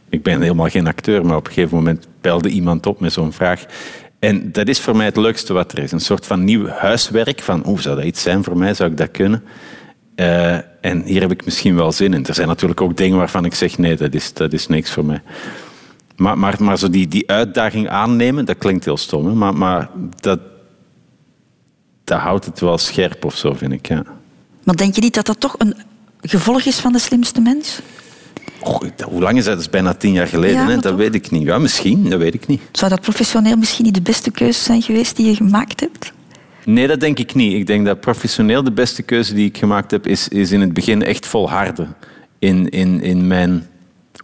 Ik 0.10 0.24
ben 0.24 0.42
helemaal 0.42 0.70
geen 0.70 0.88
acteur, 0.88 1.26
maar 1.26 1.38
op 1.38 1.48
een 1.48 1.54
gegeven 1.54 1.78
moment 1.78 2.08
belde 2.22 2.50
iemand 2.50 2.86
op 2.86 3.00
met 3.00 3.14
zo'n 3.14 3.34
vraag. 3.34 3.66
En 4.20 4.52
dat 4.52 4.68
is 4.68 4.80
voor 4.80 4.96
mij 4.96 5.06
het 5.06 5.18
leukste 5.18 5.54
wat 5.54 5.72
er 5.72 5.80
is. 5.80 5.92
Een 5.92 6.00
soort 6.00 6.26
van 6.26 6.44
nieuw 6.44 6.68
huiswerk. 6.68 7.42
Van, 7.42 7.62
hoe 7.66 7.82
zou 7.82 7.96
dat 7.96 8.06
iets 8.06 8.22
zijn 8.22 8.44
voor 8.44 8.58
mij? 8.58 8.74
Zou 8.74 8.92
ik 8.92 8.98
dat 8.98 9.12
kunnen? 9.12 9.44
Uh, 10.16 10.58
en 10.82 11.04
hier 11.04 11.22
heb 11.22 11.32
ik 11.32 11.46
misschien 11.46 11.76
wel 11.76 11.92
zin 11.92 12.14
in. 12.14 12.26
Er 12.26 12.34
zijn 12.34 12.48
natuurlijk 12.48 12.82
ook 12.82 12.98
dingen 12.98 13.18
waarvan 13.18 13.46
ik 13.46 13.54
zeg, 13.54 13.78
nee, 13.78 13.96
dat 13.96 14.14
is, 14.14 14.34
dat 14.34 14.54
is 14.54 14.68
niks 14.68 14.92
voor 14.92 15.06
mij. 15.06 15.22
Maar, 16.17 16.38
maar, 16.38 16.56
maar 16.60 16.77
zo 16.77 16.89
die, 16.89 17.08
die 17.08 17.30
uitdaging 17.30 17.89
aannemen, 17.89 18.45
dat 18.45 18.58
klinkt 18.58 18.86
heel 18.86 18.97
stom, 18.97 19.25
hè? 19.25 19.34
maar, 19.34 19.56
maar 19.56 19.89
dat, 20.19 20.39
dat 22.03 22.19
houdt 22.19 22.45
het 22.45 22.60
wel 22.60 22.77
scherp 22.77 23.25
of 23.25 23.38
zo, 23.38 23.53
vind 23.53 23.71
ik. 23.71 23.88
Ja. 23.88 24.03
Maar 24.63 24.75
denk 24.75 24.95
je 24.95 25.01
niet 25.01 25.13
dat 25.13 25.25
dat 25.25 25.39
toch 25.39 25.56
een 25.58 25.75
gevolg 26.21 26.62
is 26.62 26.80
van 26.80 26.91
de 26.91 26.99
slimste 26.99 27.41
mens? 27.41 27.80
hoe 29.06 29.21
lang 29.21 29.38
is 29.38 29.43
dat? 29.43 29.53
Dat 29.53 29.63
is 29.63 29.69
bijna 29.69 29.93
tien 29.93 30.12
jaar 30.12 30.27
geleden. 30.27 30.65
hè? 30.65 30.77
Dat 30.77 30.95
weet 30.95 31.15
ik 31.15 31.32
niet. 31.32 31.43
Ja, 31.43 31.58
misschien, 31.58 32.10
dat 32.10 32.19
weet 32.19 32.34
ik 32.34 32.47
niet. 32.47 32.62
Zou 32.71 32.91
dat 32.91 33.01
professioneel 33.01 33.56
misschien 33.56 33.86
niet 33.86 33.93
de 33.93 34.01
beste 34.01 34.32
keuze 34.32 34.60
zijn 34.60 34.82
geweest 34.82 35.15
die 35.15 35.25
je 35.25 35.36
gemaakt 35.36 35.80
hebt? 35.80 36.13
Nee, 36.65 36.88
dat 36.88 36.99
denk 36.99 37.19
ik 37.19 37.36
niet. 37.36 37.53
Ik 37.53 37.67
denk 37.67 37.86
dat 37.86 37.99
professioneel 37.99 38.63
de 38.63 38.71
beste 38.71 39.01
keuze 39.01 39.34
die 39.34 39.45
ik 39.45 39.58
gemaakt 39.58 39.91
heb, 39.91 40.08
is, 40.08 40.27
is 40.27 40.51
in 40.51 40.62
het 40.62 40.73
begin 40.73 41.03
echt 41.03 41.25
volharden 41.25 41.95
in, 42.39 42.69
in, 42.69 43.01
in 43.01 43.27
mijn 43.27 43.67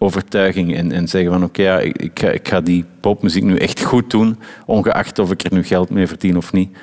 overtuiging. 0.04 0.76
En, 0.76 0.92
en 0.92 1.08
zeggen 1.08 1.32
van 1.32 1.44
oké, 1.44 1.62
ja, 1.62 1.80
ik, 1.80 2.12
ga, 2.14 2.30
ik 2.30 2.48
ga 2.48 2.62
die 2.62 2.86
popmuziek 3.00 3.44
nu 3.44 3.58
echt 3.58 3.82
goed 3.82 4.10
doen, 4.10 4.40
ongeacht 4.66 5.20
of 5.20 5.32
ik 5.32 5.44
er 5.44 5.54
nu 5.54 5.64
geld 5.64 5.90
mee 5.90 6.08
verdien 6.08 6.38
of 6.38 6.54
niet. 6.54 6.78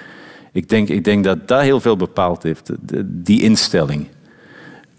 Ik 0.52 0.68
denk, 0.68 0.88
ik 0.88 1.04
denk 1.04 1.24
dat 1.24 1.48
dat 1.48 1.60
heel 1.60 1.80
veel 1.80 1.96
bepaald 1.96 2.42
heeft, 2.42 2.70
die 3.04 3.42
instelling. 3.42 4.06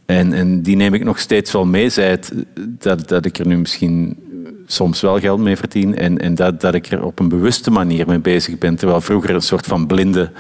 En, 0.06 0.34
en 0.34 0.62
die 0.62 0.76
neem 0.76 0.94
ik 0.94 1.04
nog 1.04 1.20
steeds 1.20 1.52
wel 1.52 1.66
mee. 1.66 1.90
Zij 1.90 2.10
het, 2.10 2.34
dat, 2.80 3.08
dat 3.08 3.26
ik 3.26 3.38
er 3.38 3.48
nu 3.48 3.58
misschien 3.58 4.18
soms 4.66 5.02
wel 5.02 5.20
geld 5.20 5.40
mee 5.40 5.56
verdien 5.56 5.96
en, 5.96 6.18
en 6.18 6.36
dat, 6.36 6.62
dat 6.62 6.74
ik 6.74 6.88
er 6.88 7.04
op 7.04 7.20
een 7.20 7.30
bewuste 7.30 7.72
manier 7.72 8.08
mee 8.08 8.20
bezig 8.20 8.58
ben, 8.58 8.76
terwijl 8.76 9.02
vroeger 9.02 9.30
een 9.30 9.42
soort 9.42 9.66
van 9.66 9.88
blinde 9.88 10.32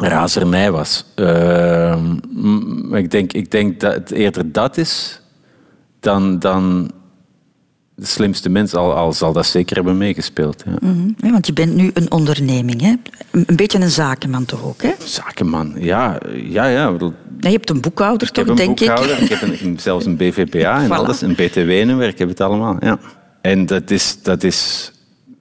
razernij 0.00 0.70
was. 0.70 1.04
Uh, 1.16 2.04
ik, 2.92 3.10
denk, 3.10 3.32
ik 3.32 3.50
denk 3.50 3.80
dat 3.80 3.94
het 3.94 4.10
eerder 4.10 4.52
dat 4.52 4.76
is 4.76 5.20
dan, 6.00 6.38
dan 6.38 6.90
de 7.94 8.06
slimste 8.06 8.48
mens, 8.48 8.74
al, 8.74 8.92
al 8.92 9.12
zal 9.12 9.32
dat 9.32 9.46
zeker 9.46 9.76
hebben 9.76 9.96
meegespeeld. 9.96 10.62
Ja. 10.66 10.88
Mhm. 10.88 11.32
want 11.32 11.46
je 11.46 11.52
bent 11.52 11.74
nu 11.74 11.90
een 11.94 12.10
onderneming, 12.10 12.80
hè? 12.80 12.94
een 13.30 13.56
beetje 13.56 13.80
een 13.80 13.90
zakenman 13.90 14.44
toch 14.44 14.64
ook? 14.64 14.82
Hè? 14.82 14.92
Zakenman, 15.04 15.72
ja. 15.76 16.20
ja, 16.34 16.66
ja. 16.66 16.96
je 17.38 17.48
hebt 17.48 17.70
een 17.70 17.80
boekhouder 17.80 18.30
toch, 18.30 18.46
ik 18.46 18.56
denk 18.56 18.78
boekhouder, 18.78 19.16
ik. 19.16 19.30
ik 19.30 19.38
heb 19.38 19.60
een, 19.60 19.78
zelfs 19.80 20.06
een 20.06 20.16
BVPA 20.16 20.82
en 20.82 20.90
alles, 20.98 21.20
een 21.20 21.34
BTW-nummer, 21.34 22.08
ik 22.08 22.18
heb 22.18 22.28
het 22.28 22.40
allemaal. 22.40 22.76
Ja. 22.80 22.98
En 23.40 23.66
dat 23.66 23.90
is, 23.90 24.22
dat 24.22 24.42
is 24.42 24.92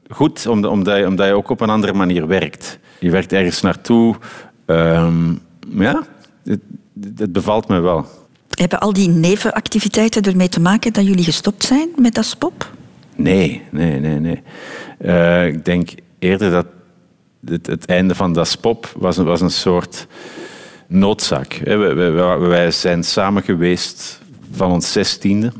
goed, 0.09 0.47
omdat, 0.47 0.71
omdat, 0.71 0.97
je, 0.97 1.07
omdat 1.07 1.27
je 1.27 1.33
ook 1.33 1.49
op 1.49 1.61
een 1.61 1.69
andere 1.69 1.93
manier 1.93 2.27
werkt. 2.27 2.79
Je 2.99 3.11
werkt 3.11 3.33
ergens 3.33 3.61
naartoe. 3.61 4.15
Um, 4.65 5.39
ja, 5.77 6.03
het, 6.43 6.59
het 7.15 7.31
bevalt 7.31 7.67
me 7.67 7.79
wel. 7.79 8.05
Hebben 8.61 8.79
al 8.79 8.93
die 8.93 9.09
nevenactiviteiten 9.09 10.21
ermee 10.23 10.49
te 10.49 10.59
maken 10.59 10.93
dat 10.93 11.05
jullie 11.05 11.23
gestopt 11.23 11.63
zijn 11.63 11.89
met 11.95 12.13
dat? 12.13 12.37
Nee, 13.15 13.61
nee, 13.71 13.99
nee, 13.99 14.19
nee. 14.19 14.41
Uh, 15.01 15.47
ik 15.47 15.65
denk 15.65 15.89
eerder 16.19 16.51
dat 16.51 16.65
het, 17.45 17.67
het 17.67 17.85
einde 17.85 18.15
van 18.15 18.33
dat 18.33 18.47
spop 18.47 18.93
was, 18.97 19.17
was 19.17 19.41
een 19.41 19.51
soort 19.51 20.07
noodzaak. 20.87 21.61
Wij, 21.63 22.11
wij, 22.39 22.71
zijn 22.71 23.03
samen 23.03 23.43
geweest 23.43 24.21
van 24.51 24.71
ons 24.71 24.91
zestiende 24.91 25.51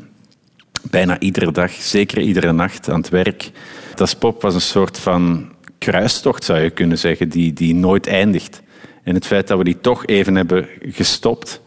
bijna 0.90 1.20
iedere 1.20 1.52
dag, 1.52 1.72
zeker 1.72 2.22
iedere 2.22 2.52
nacht 2.52 2.90
aan 2.90 3.00
het 3.00 3.10
werk. 3.10 3.52
Das 3.96 4.16
Pop 4.16 4.42
was 4.42 4.54
een 4.54 4.62
soort 4.62 5.00
van 5.00 5.52
kruistocht, 5.78 6.44
zou 6.44 6.60
je 6.60 6.70
kunnen 6.70 6.98
zeggen, 6.98 7.30
die, 7.30 7.54
die 7.54 7.76
nooit 7.76 8.08
eindigt. 8.08 8.62
En 9.04 9.14
het 9.14 9.26
feit 9.26 9.48
dat 9.48 9.58
we 9.58 9.64
die 9.64 9.80
toch 9.82 10.06
even 10.06 10.36
hebben 10.36 10.68
gestopt, 10.82 11.62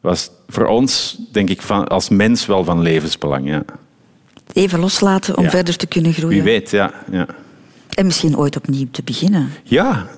was 0.00 0.30
voor 0.48 0.66
ons, 0.66 1.18
denk 1.32 1.50
ik, 1.50 1.62
van, 1.62 1.88
als 1.88 2.08
mens 2.08 2.46
wel 2.46 2.64
van 2.64 2.80
levensbelang. 2.80 3.48
Ja. 3.48 3.64
Even 4.52 4.80
loslaten 4.80 5.36
om 5.36 5.50
verder 5.50 5.76
te 5.76 5.86
kunnen 5.86 6.12
groeien. 6.12 6.42
Wie 6.42 6.52
weet, 6.52 6.70
ja. 6.70 6.92
ja. 7.10 7.26
En 7.94 8.06
misschien 8.06 8.36
ooit 8.36 8.56
opnieuw 8.56 8.86
te 8.90 9.02
beginnen. 9.02 9.50
Ja, 9.62 10.08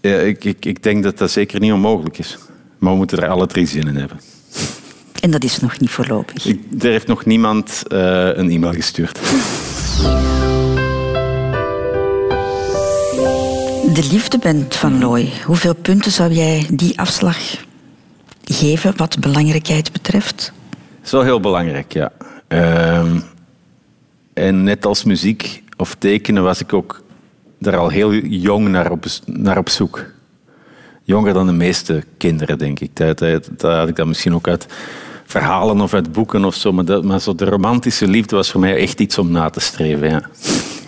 ik, 0.00 0.44
ik, 0.44 0.64
ik 0.64 0.82
denk 0.82 1.02
dat 1.02 1.18
dat 1.18 1.30
zeker 1.30 1.60
niet 1.60 1.72
onmogelijk 1.72 2.18
is. 2.18 2.38
Maar 2.78 2.92
we 2.92 2.98
moeten 2.98 3.22
er 3.22 3.28
alle 3.28 3.46
drie 3.46 3.66
zin 3.66 3.88
in 3.88 3.96
hebben. 3.96 4.20
En 5.20 5.30
dat 5.30 5.44
is 5.44 5.60
nog 5.60 5.80
niet 5.80 5.90
voorlopig. 5.90 6.46
Ik, 6.46 6.60
er 6.78 6.90
heeft 6.90 7.06
nog 7.06 7.24
niemand 7.24 7.82
uh, 7.88 7.98
een 8.36 8.50
e-mail 8.50 8.72
gestuurd. 8.72 9.18
De 13.94 14.08
liefdeband 14.10 14.76
van 14.76 14.98
Looy. 14.98 15.28
Hoeveel 15.44 15.74
punten 15.74 16.12
zou 16.12 16.32
jij 16.32 16.66
die 16.72 16.98
afslag 16.98 17.66
geven 18.54 18.96
wat 18.96 19.20
belangrijkheid 19.20 19.92
betreft? 19.92 20.52
Dat 20.70 21.04
is 21.04 21.10
wel 21.10 21.22
heel 21.22 21.40
belangrijk, 21.40 21.92
ja. 21.92 22.12
Uh, 22.48 23.14
en 24.34 24.62
net 24.62 24.86
als 24.86 25.04
muziek 25.04 25.62
of 25.76 25.94
tekenen 25.94 26.42
was 26.42 26.60
ik 26.60 26.72
ook 26.72 27.02
daar 27.58 27.76
al 27.76 27.88
heel 27.88 28.14
jong 28.14 28.68
naar 28.68 28.90
op, 28.90 29.04
naar 29.26 29.58
op 29.58 29.68
zoek. 29.68 30.04
Jonger 31.04 31.32
dan 31.32 31.46
de 31.46 31.52
meeste 31.52 32.04
kinderen, 32.16 32.58
denk 32.58 32.80
ik. 32.80 32.96
Dat, 32.96 33.18
dat, 33.18 33.48
dat 33.56 33.76
had 33.76 33.88
ik 33.88 33.96
dan 33.96 34.08
misschien 34.08 34.34
ook 34.34 34.48
uit 34.48 34.66
verhalen 35.24 35.80
of 35.80 35.94
uit 35.94 36.12
boeken 36.12 36.44
of 36.44 36.54
zo. 36.54 36.72
Maar, 36.72 36.84
dat, 36.84 37.04
maar 37.04 37.20
zo 37.20 37.34
de 37.34 37.44
romantische 37.44 38.08
liefde 38.08 38.36
was 38.36 38.50
voor 38.50 38.60
mij 38.60 38.76
echt 38.76 39.00
iets 39.00 39.18
om 39.18 39.30
na 39.30 39.50
te 39.50 39.60
streven. 39.60 40.08
Ja. 40.08 40.22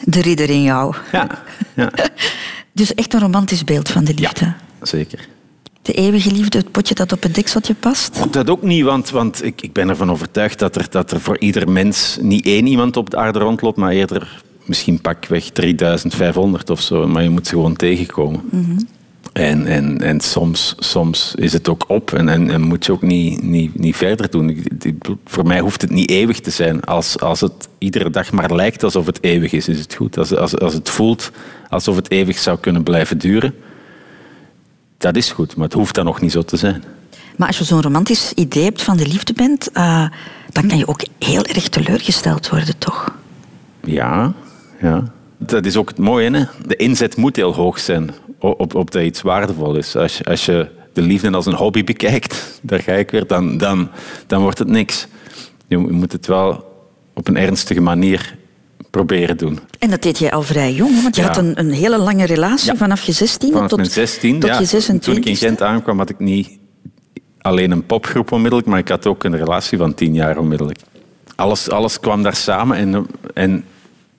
De 0.04 0.20
ridder 0.20 0.50
in 0.50 0.62
jou. 0.62 0.94
Ja. 1.12 1.28
ja. 1.74 1.90
dus 2.72 2.94
echt 2.94 3.14
een 3.14 3.20
romantisch 3.20 3.64
beeld 3.64 3.88
van 3.88 4.04
de 4.04 4.14
liefde. 4.14 4.44
Ja, 4.44 4.56
zeker. 4.82 5.28
De 5.82 5.92
eeuwige 5.92 6.32
liefde, 6.32 6.58
het 6.58 6.70
potje 6.70 6.94
dat 6.94 7.12
op 7.12 7.22
het 7.22 7.34
dekseltje 7.34 7.74
past? 7.74 8.32
Dat 8.32 8.50
ook 8.50 8.62
niet, 8.62 8.84
want, 8.84 9.10
want 9.10 9.44
ik, 9.44 9.62
ik 9.62 9.72
ben 9.72 9.88
ervan 9.88 10.10
overtuigd 10.10 10.58
dat 10.58 10.76
er, 10.76 10.86
dat 10.90 11.10
er 11.10 11.20
voor 11.20 11.38
ieder 11.38 11.70
mens 11.70 12.18
niet 12.20 12.46
één 12.46 12.66
iemand 12.66 12.96
op 12.96 13.10
de 13.10 13.16
aarde 13.16 13.38
rondloopt, 13.38 13.76
maar 13.76 13.92
eerder 13.92 14.42
misschien 14.64 15.00
pakweg 15.00 15.50
3500 15.50 16.70
of 16.70 16.80
zo. 16.80 17.08
Maar 17.08 17.22
je 17.22 17.30
moet 17.30 17.46
ze 17.46 17.54
gewoon 17.54 17.76
tegenkomen. 17.76 18.40
Mm 18.50 18.88
En, 19.32 19.66
en, 19.66 19.98
en 19.98 20.20
soms, 20.20 20.74
soms 20.78 21.34
is 21.34 21.52
het 21.52 21.68
ook 21.68 21.84
op 21.88 22.12
en, 22.12 22.28
en, 22.28 22.50
en 22.50 22.60
moet 22.60 22.86
je 22.86 22.92
ook 22.92 23.02
niet, 23.02 23.42
niet, 23.42 23.78
niet 23.78 23.96
verder 23.96 24.30
doen. 24.30 24.66
Voor 25.24 25.46
mij 25.46 25.60
hoeft 25.60 25.80
het 25.80 25.90
niet 25.90 26.10
eeuwig 26.10 26.40
te 26.40 26.50
zijn. 26.50 26.84
Als, 26.84 27.18
als 27.18 27.40
het 27.40 27.68
iedere 27.78 28.10
dag 28.10 28.32
maar 28.32 28.54
lijkt 28.54 28.84
alsof 28.84 29.06
het 29.06 29.18
eeuwig 29.22 29.52
is, 29.52 29.68
is 29.68 29.78
het 29.78 29.94
goed. 29.94 30.18
Als, 30.18 30.36
als, 30.36 30.58
als 30.58 30.74
het 30.74 30.88
voelt 30.88 31.30
alsof 31.68 31.96
het 31.96 32.10
eeuwig 32.10 32.38
zou 32.38 32.58
kunnen 32.58 32.82
blijven 32.82 33.18
duren, 33.18 33.54
dat 35.00 35.16
is 35.16 35.32
goed. 35.32 35.56
Maar 35.56 35.64
het 35.64 35.74
hoeft 35.74 35.94
dan 35.94 36.04
nog 36.04 36.20
niet 36.20 36.32
zo 36.32 36.42
te 36.42 36.56
zijn. 36.56 36.84
Maar 37.36 37.46
als 37.46 37.58
je 37.58 37.64
zo'n 37.64 37.82
romantisch 37.82 38.32
idee 38.32 38.64
hebt 38.64 38.82
van 38.82 38.96
de 38.96 39.06
liefde 39.06 39.32
bent, 39.32 39.70
uh, 39.74 40.08
dan 40.52 40.66
kan 40.66 40.78
je 40.78 40.86
ook 40.86 41.04
heel 41.18 41.44
erg 41.44 41.68
teleurgesteld 41.68 42.48
worden, 42.48 42.78
toch? 42.78 43.18
Ja, 43.84 44.32
ja. 44.80 45.12
Dat 45.38 45.66
is 45.66 45.76
ook 45.76 45.88
het 45.88 45.98
mooie. 45.98 46.30
Hè? 46.30 46.44
De 46.66 46.76
inzet 46.76 47.16
moet 47.16 47.36
heel 47.36 47.54
hoog 47.54 47.78
zijn 47.78 48.10
op, 48.38 48.74
op 48.74 48.90
dat 48.90 49.02
iets 49.02 49.22
waardevol 49.22 49.76
is. 49.76 49.96
Als 49.96 50.18
je, 50.18 50.24
als 50.24 50.44
je 50.44 50.68
de 50.92 51.02
liefde 51.02 51.30
als 51.30 51.46
een 51.46 51.54
hobby 51.54 51.84
bekijkt, 51.84 52.60
daar 52.62 52.80
ga 52.80 52.92
ik 52.92 53.10
weer, 53.10 53.26
dan, 53.26 53.58
dan, 53.58 53.90
dan 54.26 54.42
wordt 54.42 54.58
het 54.58 54.68
niks. 54.68 55.06
Je 55.68 55.78
moet 55.78 56.12
het 56.12 56.26
wel 56.26 56.64
op 57.14 57.28
een 57.28 57.36
ernstige 57.36 57.80
manier 57.80 58.36
proberen 58.90 59.36
doen. 59.36 59.58
En 59.78 59.90
dat 59.90 60.02
deed 60.02 60.18
jij 60.18 60.30
al 60.30 60.42
vrij 60.42 60.72
jong, 60.72 61.02
want 61.02 61.16
je 61.16 61.22
had 61.22 61.36
een, 61.36 61.58
een 61.58 61.70
hele 61.70 61.98
lange 61.98 62.26
relatie 62.26 62.74
vanaf 62.74 63.02
je 63.02 63.12
16 63.12 63.52
vanaf 63.52 63.68
tot, 63.68 63.78
mijn 63.78 63.90
16, 63.90 64.40
tot 64.40 64.50
ja. 64.50 64.58
je 64.58 64.64
26. 64.64 65.14
Toen 65.14 65.22
ik 65.22 65.28
in 65.28 65.36
Gent 65.46 65.62
aankwam, 65.62 65.98
had 65.98 66.10
ik 66.10 66.18
niet 66.18 66.58
alleen 67.40 67.70
een 67.70 67.86
popgroep 67.86 68.32
onmiddellijk, 68.32 68.68
maar 68.68 68.78
ik 68.78 68.88
had 68.88 69.06
ook 69.06 69.24
een 69.24 69.36
relatie 69.36 69.78
van 69.78 69.94
tien 69.94 70.14
jaar 70.14 70.38
onmiddellijk. 70.38 70.78
Alles, 71.36 71.70
alles 71.70 72.00
kwam 72.00 72.22
daar 72.22 72.36
samen 72.36 72.76
en, 72.76 73.06
en 73.34 73.64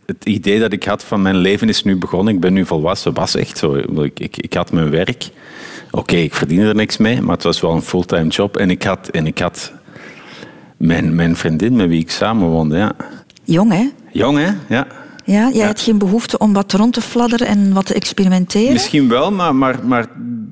het 0.06 0.26
idee 0.26 0.60
dat 0.60 0.74
ik 0.74 0.84
had 0.84 1.04
van 1.04 1.22
mijn 1.22 1.38
leven 1.38 1.70
is 1.70 1.84
nu 1.84 1.98
begonnen, 1.98 2.34
ik 2.34 2.40
ben 2.40 2.54
nu 2.54 2.66
volwassen, 2.66 3.14
was 3.14 3.36
echt 3.36 3.58
zo. 3.58 3.76
Ik, 3.76 4.20
ik, 4.20 4.38
ik 4.38 4.54
had 4.54 4.72
mijn 4.72 4.90
werk. 4.90 5.30
Oké, 5.92 6.16
ik 6.16 6.34
verdiende 6.34 6.68
er 6.68 6.76
niks 6.76 6.98
mee, 6.98 7.22
maar 7.22 7.36
het 7.36 7.44
was 7.44 7.62
wel 7.62 7.72
een 7.72 7.82
fulltime 7.82 8.28
job. 8.28 8.58
En 8.58 8.70
ik 8.70 8.84
had, 8.84 9.08
en 9.08 9.28
ik 9.28 9.40
had 9.40 9.72
mijn, 10.78 11.16
mijn 11.16 11.36
vriendin 11.36 11.76
met 11.76 11.88
wie 11.88 12.00
ik 12.00 12.12
samenwoonde. 12.12 12.78
Ja. 12.78 12.96
Jong, 13.52 13.72
hè? 13.72 13.90
Jong, 14.12 14.38
hè? 14.38 14.76
Ja. 14.76 14.88
Ja, 15.26 15.50
jij 15.54 15.66
had 15.66 15.82
geen 15.82 15.98
behoefte 15.98 16.38
om 16.38 16.54
wat 16.54 16.74
rond 16.74 16.94
te 16.94 17.02
fladderen 17.02 17.48
en 17.48 17.74
wat 17.74 17.86
te 17.86 17.94
experimenteren? 17.94 18.74
Misschien 18.74 19.10
wel, 19.10 19.32
maar, 19.32 19.56
maar, 19.56 19.80
maar 19.86 20.06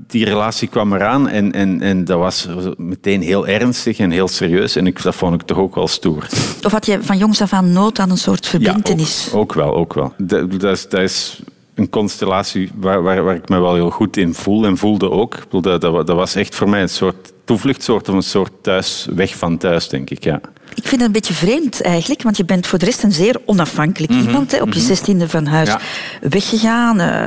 die 0.07 0.25
relatie 0.25 0.67
kwam 0.67 0.93
eraan 0.93 1.27
en, 1.27 1.51
en, 1.51 1.81
en 1.81 2.05
dat 2.05 2.17
was 2.17 2.47
meteen 2.77 3.21
heel 3.21 3.47
ernstig 3.47 3.97
en 3.97 4.11
heel 4.11 4.27
serieus. 4.27 4.75
En 4.75 4.87
ik, 4.87 5.03
dat 5.03 5.15
vond 5.15 5.33
ik 5.33 5.41
toch 5.41 5.57
ook 5.57 5.75
wel 5.75 5.87
stoer. 5.87 6.27
Of 6.63 6.71
had 6.71 6.85
je 6.85 7.03
van 7.03 7.17
jongs 7.17 7.41
af 7.41 7.53
aan 7.53 7.71
nood 7.71 7.99
aan 7.99 8.09
een 8.09 8.17
soort 8.17 8.47
verbindenis? 8.47 9.25
Ja, 9.25 9.31
ook, 9.31 9.39
ook 9.39 9.53
wel, 9.53 9.75
ook 9.75 9.93
wel. 9.93 10.13
Dat, 10.17 10.59
dat, 10.59 10.71
is, 10.71 10.89
dat 10.89 11.01
is 11.01 11.41
een 11.75 11.89
constellatie 11.89 12.71
waar, 12.75 13.01
waar, 13.01 13.23
waar 13.23 13.35
ik 13.35 13.49
me 13.49 13.59
wel 13.59 13.73
heel 13.73 13.89
goed 13.89 14.17
in 14.17 14.33
voel 14.33 14.65
en 14.65 14.77
voelde 14.77 15.09
ook. 15.11 15.37
Dat, 15.49 15.63
dat, 15.63 15.81
dat 15.81 16.15
was 16.15 16.35
echt 16.35 16.55
voor 16.55 16.69
mij 16.69 16.81
een 16.81 16.89
soort 16.89 17.33
toevluchtsoord 17.45 18.09
of 18.09 18.15
een 18.15 18.23
soort 18.23 18.51
thuis, 18.61 19.07
weg 19.15 19.35
van 19.35 19.57
thuis, 19.57 19.89
denk 19.89 20.09
ik. 20.09 20.23
Ja. 20.23 20.41
Ik 20.81 20.87
vind 20.87 21.01
het 21.01 21.09
een 21.09 21.11
beetje 21.11 21.33
vreemd 21.33 21.81
eigenlijk, 21.81 22.21
want 22.23 22.37
je 22.37 22.45
bent 22.45 22.67
voor 22.67 22.79
de 22.79 22.85
rest 22.85 23.03
een 23.03 23.11
zeer 23.11 23.35
onafhankelijk 23.45 24.11
Mhm, 24.11 24.21
iemand. 24.27 24.51
Hè, 24.51 24.61
op 24.61 24.73
je 24.73 24.79
zestiende 24.79 25.29
van 25.29 25.45
huis 25.45 25.67
Ja. 25.67 25.79
weggegaan, 26.21 26.99
eh, 26.99 27.25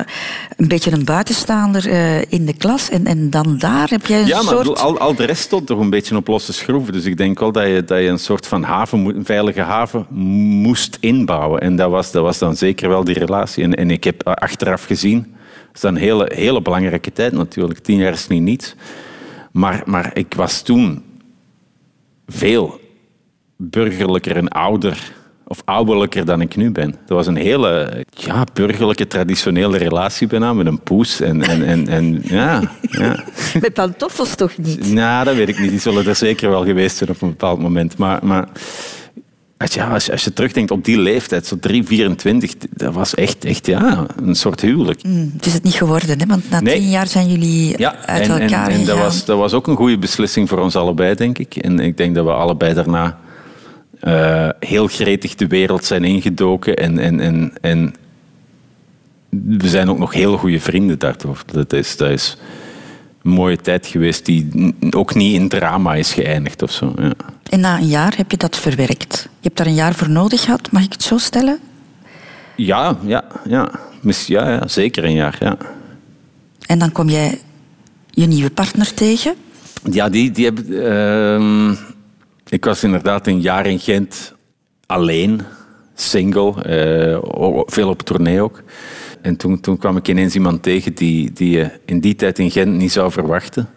een 0.57 0.67
beetje 0.67 0.91
een 0.91 1.05
buitenstaander 1.05 1.89
eh, 1.89 2.21
in 2.31 2.45
de 2.45 2.53
klas. 2.57 2.89
En, 2.89 3.05
en 3.05 3.29
dan 3.29 3.57
daar 3.57 3.89
heb 3.89 4.05
je 4.05 4.15
een 4.15 4.25
Ja, 4.27 4.35
maar 4.35 4.43
soort... 4.43 4.57
bedoel, 4.57 4.77
al, 4.77 4.97
al 4.97 5.15
de 5.15 5.25
rest 5.25 5.41
stond 5.41 5.67
toch 5.67 5.79
een 5.79 5.89
beetje 5.89 6.15
op 6.15 6.27
losse 6.27 6.53
schroeven. 6.53 6.93
Dus 6.93 7.05
ik 7.05 7.17
denk 7.17 7.39
wel 7.39 7.51
dat 7.51 7.65
je, 7.67 7.83
dat 7.85 7.99
je 7.99 8.07
een 8.07 8.19
soort 8.19 8.47
van 8.47 8.63
haven, 8.63 8.99
moet- 8.99 9.15
een 9.15 9.25
veilige 9.25 9.61
haven 9.61 10.05
moest 10.61 10.97
inbouwen. 10.99 11.61
En 11.61 11.75
dat 11.75 11.89
was, 11.91 12.11
dat 12.11 12.23
was 12.23 12.37
dan 12.37 12.55
zeker 12.55 12.89
wel 12.89 13.03
die 13.03 13.19
relatie. 13.19 13.63
En, 13.63 13.73
en 13.73 13.91
ik 13.91 14.03
heb 14.03 14.27
achteraf 14.27 14.83
gezien, 14.85 15.17
dat 15.65 15.75
is 15.75 15.81
dan 15.81 15.95
een 15.95 16.01
hele, 16.01 16.31
hele 16.35 16.61
belangrijke 16.61 17.11
tijd 17.11 17.33
natuurlijk. 17.33 17.79
Tien 17.79 17.97
jaar 17.97 18.13
is 18.13 18.27
niet 18.27 18.41
niets. 18.41 18.75
Maar, 19.51 19.81
maar 19.85 20.11
ik 20.13 20.33
was 20.35 20.61
toen 20.61 21.03
veel 22.27 22.81
burgerlijker 23.57 24.35
en 24.35 24.47
ouder 24.47 25.11
of 25.47 25.61
ouderlijker 25.65 26.25
dan 26.25 26.41
ik 26.41 26.55
nu 26.55 26.71
ben. 26.71 26.89
Dat 26.89 27.17
was 27.17 27.27
een 27.27 27.35
hele 27.35 28.03
ja, 28.09 28.45
burgerlijke, 28.53 29.07
traditionele 29.07 29.77
relatie 29.77 30.27
bijna, 30.27 30.53
met 30.53 30.65
een 30.65 30.79
poes. 30.79 31.19
En, 31.21 31.41
en, 31.41 31.63
en, 31.65 31.87
en 31.87 32.21
ja, 32.23 32.61
ja. 32.81 33.23
Met 33.61 33.73
pantoffels 33.73 34.35
toch 34.35 34.57
niet? 34.57 34.91
Nou, 34.93 35.25
dat 35.25 35.35
weet 35.35 35.49
ik 35.49 35.59
niet. 35.59 35.69
Die 35.69 35.79
zullen 35.79 36.05
er 36.07 36.15
zeker 36.15 36.49
wel 36.49 36.65
geweest 36.65 36.97
zijn 36.97 37.09
op 37.09 37.21
een 37.21 37.29
bepaald 37.29 37.59
moment. 37.59 37.97
Maar, 37.97 38.25
maar 38.25 38.47
als, 39.57 39.73
je, 39.73 39.83
als, 39.83 40.05
je, 40.05 40.11
als 40.11 40.23
je 40.23 40.33
terugdenkt 40.33 40.71
op 40.71 40.85
die 40.85 40.97
leeftijd, 40.99 41.45
zo 41.45 41.57
3, 41.59 41.83
24, 41.83 42.53
dat 42.69 42.93
was 42.93 43.13
echt, 43.15 43.45
echt 43.45 43.65
ja, 43.65 44.05
een 44.23 44.35
soort 44.35 44.61
huwelijk. 44.61 45.01
Hm, 45.01 45.27
het 45.35 45.45
is 45.45 45.53
het 45.53 45.63
niet 45.63 45.73
geworden, 45.73 46.19
hè? 46.19 46.25
want 46.25 46.49
na 46.49 46.59
Nee. 46.59 46.79
tien 46.79 46.89
jaar 46.89 47.07
zijn 47.07 47.27
jullie 47.27 47.77
Ja, 47.77 47.95
uit 48.05 48.27
en, 48.27 48.31
en, 48.35 48.41
elkaar 48.41 48.67
en 48.67 48.77
dat, 48.77 48.85
gegaan. 48.87 49.03
was, 49.03 49.25
dat 49.25 49.37
was 49.37 49.53
ook 49.53 49.67
een 49.67 49.75
goede 49.75 49.97
beslissing 49.97 50.49
voor 50.49 50.59
ons 50.59 50.75
allebei, 50.75 51.15
denk 51.15 51.37
ik. 51.37 51.55
En 51.55 51.79
ik 51.79 51.97
denk 51.97 52.15
dat 52.15 52.25
we 52.25 52.31
allebei 52.31 52.73
daarna 52.73 53.17
eh, 54.03 54.49
heel 54.59 54.87
gretig 54.87 55.35
de 55.35 55.47
wereld 55.47 55.85
zijn 55.85 56.03
ingedoken. 56.03 56.75
En, 56.75 56.99
en, 56.99 57.19
en, 57.19 57.53
en 57.61 57.95
we 59.29 59.67
zijn 59.67 59.89
ook 59.89 59.97
nog 59.97 60.13
heel 60.13 60.37
goede 60.37 60.59
vrienden 60.59 60.99
daardoor. 60.99 61.43
Dat 61.45 61.73
is, 61.73 61.97
dat 61.97 62.09
is 62.09 62.37
een 63.23 63.31
mooie 63.31 63.57
tijd 63.57 63.87
geweest 63.87 64.25
die 64.25 64.73
ook 64.89 65.15
niet 65.15 65.33
in 65.33 65.49
drama 65.49 65.95
is 65.95 66.13
geëindigd 66.13 66.61
of 66.61 66.71
zo. 66.71 66.93
Ja. 66.97 67.11
En 67.49 67.59
na 67.59 67.77
een 67.77 67.87
jaar 67.87 68.13
heb 68.17 68.31
je 68.31 68.37
dat 68.37 68.55
verwerkt. 68.55 69.21
Je 69.21 69.47
hebt 69.47 69.57
daar 69.57 69.67
een 69.67 69.73
jaar 69.73 69.95
voor 69.95 70.09
nodig 70.09 70.41
gehad, 70.41 70.71
mag 70.71 70.83
ik 70.83 70.91
het 70.91 71.03
zo 71.03 71.17
stellen? 71.17 71.59
Ja, 72.55 72.97
ja, 73.05 73.23
ja. 73.47 73.71
Ja, 74.27 74.49
ja 74.49 74.67
zeker 74.67 75.03
een 75.03 75.13
jaar. 75.13 75.37
Ja. 75.39 75.57
En 76.65 76.79
dan 76.79 76.91
kom 76.91 77.09
jij 77.09 77.39
je 78.09 78.25
nieuwe 78.25 78.49
partner 78.49 78.93
tegen. 78.93 79.33
Ja, 79.91 80.09
die, 80.09 80.31
die 80.31 80.45
heb, 80.45 80.69
ehm, 80.69 81.73
ik 82.53 82.65
was 82.65 82.83
inderdaad 82.83 83.27
een 83.27 83.41
jaar 83.41 83.65
in 83.65 83.79
Gent 83.79 84.33
alleen, 84.85 85.41
single, 85.93 86.63
eh, 86.63 87.63
veel 87.65 87.89
op 87.89 88.01
tournee 88.01 88.41
ook. 88.41 88.63
En 89.21 89.35
toen, 89.35 89.59
toen 89.59 89.77
kwam 89.77 89.97
ik 89.97 90.07
ineens 90.07 90.35
iemand 90.35 90.63
tegen 90.63 90.93
die, 90.93 91.31
die 91.31 91.57
je 91.57 91.71
in 91.85 91.99
die 91.99 92.15
tijd 92.15 92.39
in 92.39 92.51
Gent 92.51 92.73
niet 92.73 92.91
zou 92.91 93.11
verwachten. 93.11 93.69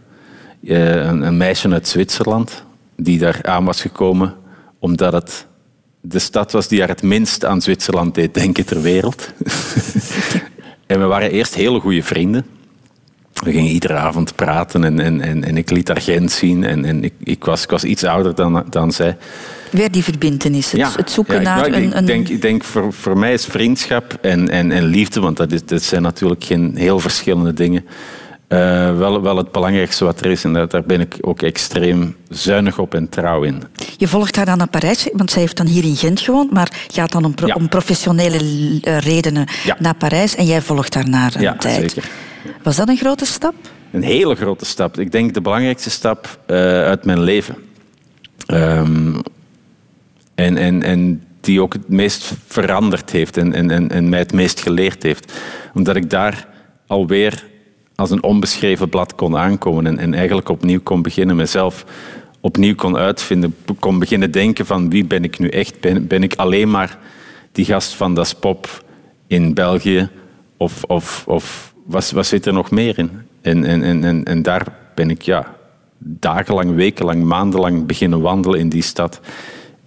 Eh, 0.67 0.95
een, 0.95 1.23
een 1.23 1.37
meisje 1.37 1.71
uit 1.71 1.89
Zwitserland, 1.89 2.65
die 2.97 3.19
daar 3.19 3.39
aan 3.43 3.65
was 3.65 3.81
gekomen 3.81 4.35
omdat 4.79 5.13
het 5.13 5.47
de 6.01 6.19
stad 6.19 6.53
was 6.53 6.69
die 6.69 6.79
haar 6.79 6.89
het 6.89 7.03
minst 7.03 7.45
aan 7.45 7.63
Zwitserland 7.63 8.15
deed 8.15 8.35
denken 8.35 8.67
ter 8.67 8.83
wereld. 8.83 9.33
en 10.87 11.01
we 11.01 11.05
waren 11.05 11.31
eerst 11.31 11.55
hele 11.55 11.81
goede 11.81 12.03
vrienden. 12.03 12.47
We 13.45 13.53
gingen 13.53 13.71
iedere 13.71 13.95
avond 13.95 14.35
praten 14.35 14.85
en, 14.85 15.01
en, 15.01 15.21
en, 15.21 15.45
en 15.45 15.57
ik 15.57 15.71
liet 15.71 15.89
haar 15.89 16.01
Gent 16.01 16.33
zien. 16.33 16.65
En, 16.65 16.85
en 16.85 17.05
ik, 17.05 17.13
ik, 17.23 17.45
was, 17.45 17.63
ik 17.63 17.71
was 17.71 17.85
iets 17.85 18.05
ouder 18.05 18.35
dan, 18.35 18.65
dan 18.71 18.93
zij. 18.93 19.17
Weer 19.71 19.91
die 19.91 20.03
verbindenis, 20.03 20.73
het, 20.73 20.97
het 20.97 21.11
zoeken 21.11 21.43
naar 21.43 21.67
ik, 21.67 21.75
een... 21.75 21.93
Ik 21.93 22.07
denk, 22.07 22.29
ik 22.29 22.43
denk 22.43 22.65
voor, 22.65 22.93
voor 22.93 23.19
mij 23.19 23.33
is 23.33 23.45
vriendschap 23.45 24.19
en, 24.21 24.49
en, 24.49 24.73
en 24.73 24.85
liefde, 24.85 25.21
want 25.21 25.37
dat, 25.37 25.53
is, 25.53 25.65
dat 25.65 25.83
zijn 25.83 26.03
natuurlijk 26.03 26.45
geen 26.45 26.77
heel 26.77 27.01
verschillende 27.01 27.53
dingen, 27.53 27.85
uh, 28.49 28.99
wel, 28.99 29.23
wel 29.23 29.37
het 29.37 29.53
belangrijkste 29.53 30.05
wat 30.05 30.21
er 30.21 30.31
is. 30.31 30.45
En 30.45 30.53
daar, 30.53 30.83
ben 30.87 31.01
ik 31.01 31.17
ook 31.21 31.43
extreem 31.43 32.17
zuinig 32.29 32.79
op 32.79 32.95
en 32.95 33.09
trouw 33.09 33.43
in. 33.43 33.63
Je 33.97 34.09
volgt 34.09 34.37
haar 34.37 34.45
dan 34.45 34.59
naar 34.59 34.69
Parijs, 34.69 35.09
want 35.13 35.31
zij 35.31 35.41
heeft 35.41 35.57
dan 35.57 35.67
hier 35.67 35.85
in 35.85 35.97
Gent 35.97 36.21
gewoond, 36.21 36.51
maar 36.51 36.87
gaat 36.89 37.13
dan 37.13 37.25
om, 37.25 37.35
pro, 37.35 37.47
om 37.55 37.69
professionele 37.69 38.39
eh, 38.83 38.99
redenen 38.99 39.47
ja. 39.65 39.77
naar 39.79 39.95
Parijs 39.95 40.35
en 40.35 40.45
jij 40.45 40.63
volgt 40.63 40.95
haar 40.95 41.09
naar 41.09 41.35
een 41.35 41.41
ja, 41.41 41.57
tijd. 41.57 41.91
Zeker. 41.91 42.11
Was 42.63 42.77
dat 42.77 42.89
een 42.89 42.97
grote 42.97 43.27
stap? 43.27 43.55
Een 43.91 44.03
hele 44.03 44.35
grote 44.35 44.65
stap. 44.65 44.99
Ik 44.99 45.13
denk 45.13 45.35
de 45.35 45.41
belangrijkste 45.41 45.91
stap 45.91 46.39
uh, 46.47 46.57
uit 46.83 47.05
mijn 47.05 47.21
leven. 47.21 47.57
Um, 48.47 49.21
en, 50.35 50.57
en, 50.57 50.83
en 50.83 51.23
die 51.41 51.63
ook 51.63 51.73
het 51.73 51.89
meest 51.89 52.33
veranderd 52.47 53.11
heeft 53.11 53.37
en, 53.37 53.71
en, 53.71 53.91
en 53.91 54.09
mij 54.09 54.19
het 54.19 54.33
meest 54.33 54.61
geleerd 54.61 55.03
heeft. 55.03 55.33
Omdat 55.75 55.97
ik 55.97 56.11
daar 56.11 56.49
alweer 56.87 57.45
als 57.97 58.11
een 58.11 58.23
onbeschreven 58.23 58.89
blad 58.89 59.15
kon 59.15 59.37
aankomen 59.37 59.87
en, 59.87 59.99
en 59.99 60.15
eigenlijk 60.15 60.49
opnieuw 60.49 60.81
kon 60.83 61.03
beginnen, 61.03 61.37
mezelf 61.37 61.85
opnieuw 62.41 62.75
kon 62.75 62.97
uitvinden, 62.97 63.57
kon 63.79 63.99
beginnen 63.99 64.31
denken 64.31 64.67
van 64.67 64.91
wie 64.91 65.05
ben 65.05 65.25
ik 65.25 65.39
nu 65.39 65.49
echt? 65.49 65.81
Ben, 65.81 66.07
ben 66.07 66.23
ik 66.23 66.35
alleen 66.35 66.71
maar 66.71 66.99
die 67.53 67.65
gast 67.65 67.95
van 67.95 68.15
Das 68.15 68.35
Pop 68.35 68.85
in 69.27 69.55
België? 69.55 70.09
Of, 70.57 70.85
of, 70.85 71.25
of 71.27 71.75
wat, 71.85 72.11
wat 72.11 72.27
zit 72.27 72.47
er 72.47 72.53
nog 72.53 72.71
meer 72.71 72.99
in? 72.99 73.11
En, 73.43 73.65
en, 73.65 74.05
en, 74.05 74.25
en 74.25 74.43
daar 74.43 74.67
ben 74.95 75.11
ik 75.11 75.23
ja, 75.23 75.55
dagenlang, 75.99 76.75
wekenlang, 76.75 77.25
maandenlang 77.25 77.87
beginnen 77.87 78.21
wandelen 78.21 78.61
in 78.61 78.69
die 78.69 78.83
stad. 78.83 79.21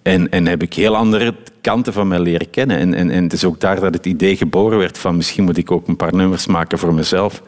En, 0.01 0.29
en 0.29 0.47
heb 0.47 0.61
ik 0.61 0.73
heel 0.73 0.95
andere 0.95 1.35
kanten 1.61 1.93
van 1.93 2.07
mij 2.07 2.19
leren 2.19 2.49
kennen. 2.49 2.77
En, 2.77 2.93
en, 2.93 3.09
en 3.09 3.23
het 3.23 3.33
is 3.33 3.45
ook 3.45 3.59
daar 3.59 3.79
dat 3.79 3.93
het 3.93 4.05
idee 4.05 4.37
geboren 4.37 4.77
werd 4.77 4.97
van 4.97 5.15
misschien 5.15 5.43
moet 5.43 5.57
ik 5.57 5.71
ook 5.71 5.87
een 5.87 5.95
paar 5.95 6.15
nummers 6.15 6.47
maken 6.47 6.79
voor 6.79 6.93
mezelf 6.93 7.41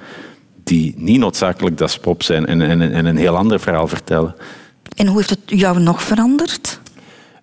die 0.71 0.93
niet 0.97 1.19
noodzakelijk 1.19 1.77
das 1.77 1.97
pop 1.97 2.23
zijn 2.23 2.45
en, 2.45 2.61
en, 2.61 2.81
en 2.81 3.05
een 3.05 3.17
heel 3.17 3.37
ander 3.37 3.59
verhaal 3.59 3.87
vertellen. 3.87 4.35
En 4.95 5.07
hoe 5.07 5.17
heeft 5.17 5.29
het 5.29 5.39
jou 5.45 5.79
nog 5.79 6.03
veranderd? 6.03 6.79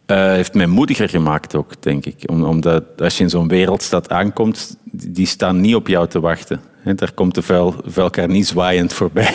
Uh, 0.07 0.17
heeft 0.17 0.55
mij 0.55 0.67
moediger 0.67 1.09
gemaakt 1.09 1.55
ook, 1.55 1.83
denk 1.83 2.07
ik. 2.07 2.23
Om, 2.27 2.45
omdat 2.45 2.85
als 2.99 3.17
je 3.17 3.23
in 3.23 3.31
zo'n 3.31 3.49
wereldstad 3.49 4.11
aankomt, 4.11 4.77
die 4.93 5.27
staan 5.27 5.61
niet 5.61 5.75
op 5.75 5.89
jou 5.89 6.09
te 6.09 6.21
wachten. 6.21 6.61
He, 6.83 6.95
daar 6.95 7.13
komt 7.13 7.35
de 7.35 7.43
vuil, 7.43 7.75
vuilkar 7.85 8.29
niet 8.29 8.47
zwaaiend 8.47 8.93
voorbij. 8.93 9.35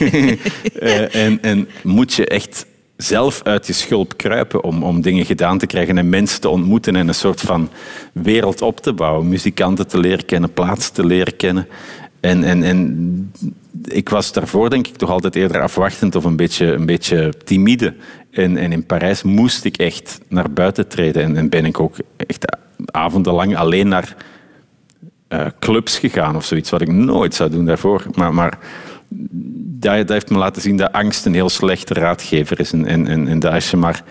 uh, 0.00 1.14
en, 1.24 1.42
en 1.42 1.68
moet 1.82 2.14
je 2.14 2.26
echt 2.26 2.66
zelf 3.02 3.40
uit 3.42 3.66
je 3.66 3.72
schulp 3.72 4.16
kruipen 4.16 4.64
om, 4.64 4.82
om 4.82 5.00
dingen 5.00 5.24
gedaan 5.24 5.58
te 5.58 5.66
krijgen 5.66 5.98
en 5.98 6.08
mensen 6.08 6.40
te 6.40 6.48
ontmoeten 6.48 6.96
en 6.96 7.08
een 7.08 7.14
soort 7.14 7.40
van 7.40 7.70
wereld 8.12 8.62
op 8.62 8.80
te 8.80 8.92
bouwen. 8.92 9.28
Muzikanten 9.28 9.88
te 9.88 9.98
leren 9.98 10.24
kennen, 10.24 10.52
plaatsen 10.52 10.92
te 10.92 11.06
leren 11.06 11.36
kennen. 11.36 11.66
En, 12.20 12.44
en, 12.44 12.62
en 12.62 13.32
ik 13.84 14.08
was 14.08 14.32
daarvoor 14.32 14.70
denk 14.70 14.86
ik 14.86 14.96
toch 14.96 15.10
altijd 15.10 15.36
eerder 15.36 15.60
afwachtend 15.60 16.14
of 16.14 16.24
een 16.24 16.36
beetje, 16.36 16.72
een 16.72 16.86
beetje 16.86 17.32
timide. 17.44 17.94
En, 18.30 18.56
in 18.56 18.86
Parijs 18.86 19.22
moest 19.22 19.64
ik 19.64 19.76
echt 19.76 20.20
naar 20.28 20.50
buiten 20.50 20.88
treden. 20.88 21.22
En, 21.22 21.36
en 21.36 21.48
ben 21.48 21.64
ik 21.64 21.80
ook 21.80 21.96
echt 22.16 22.56
avondenlang 22.84 23.56
alleen 23.56 23.88
naar 23.88 24.16
uh, 25.28 25.46
clubs 25.58 25.98
gegaan 25.98 26.36
of 26.36 26.44
zoiets, 26.44 26.70
wat 26.70 26.80
ik 26.80 26.92
nooit 26.92 27.34
zou 27.34 27.50
doen 27.50 27.64
daarvoor. 27.64 28.06
Maar, 28.14 28.34
maar 28.34 28.58
dat, 29.08 29.96
dat 29.96 30.08
heeft 30.08 30.30
me 30.30 30.38
laten 30.38 30.62
zien 30.62 30.76
dat 30.76 30.92
angst 30.92 31.26
een 31.26 31.34
heel 31.34 31.48
slechte 31.48 31.94
raadgever 31.94 32.60
is. 32.60 32.72
En, 32.72 32.86
en, 32.86 33.06
en, 33.06 33.28
en 33.28 33.38
dat 33.38 33.52
als 33.52 33.70
je 33.70 33.76
maar 33.76 34.04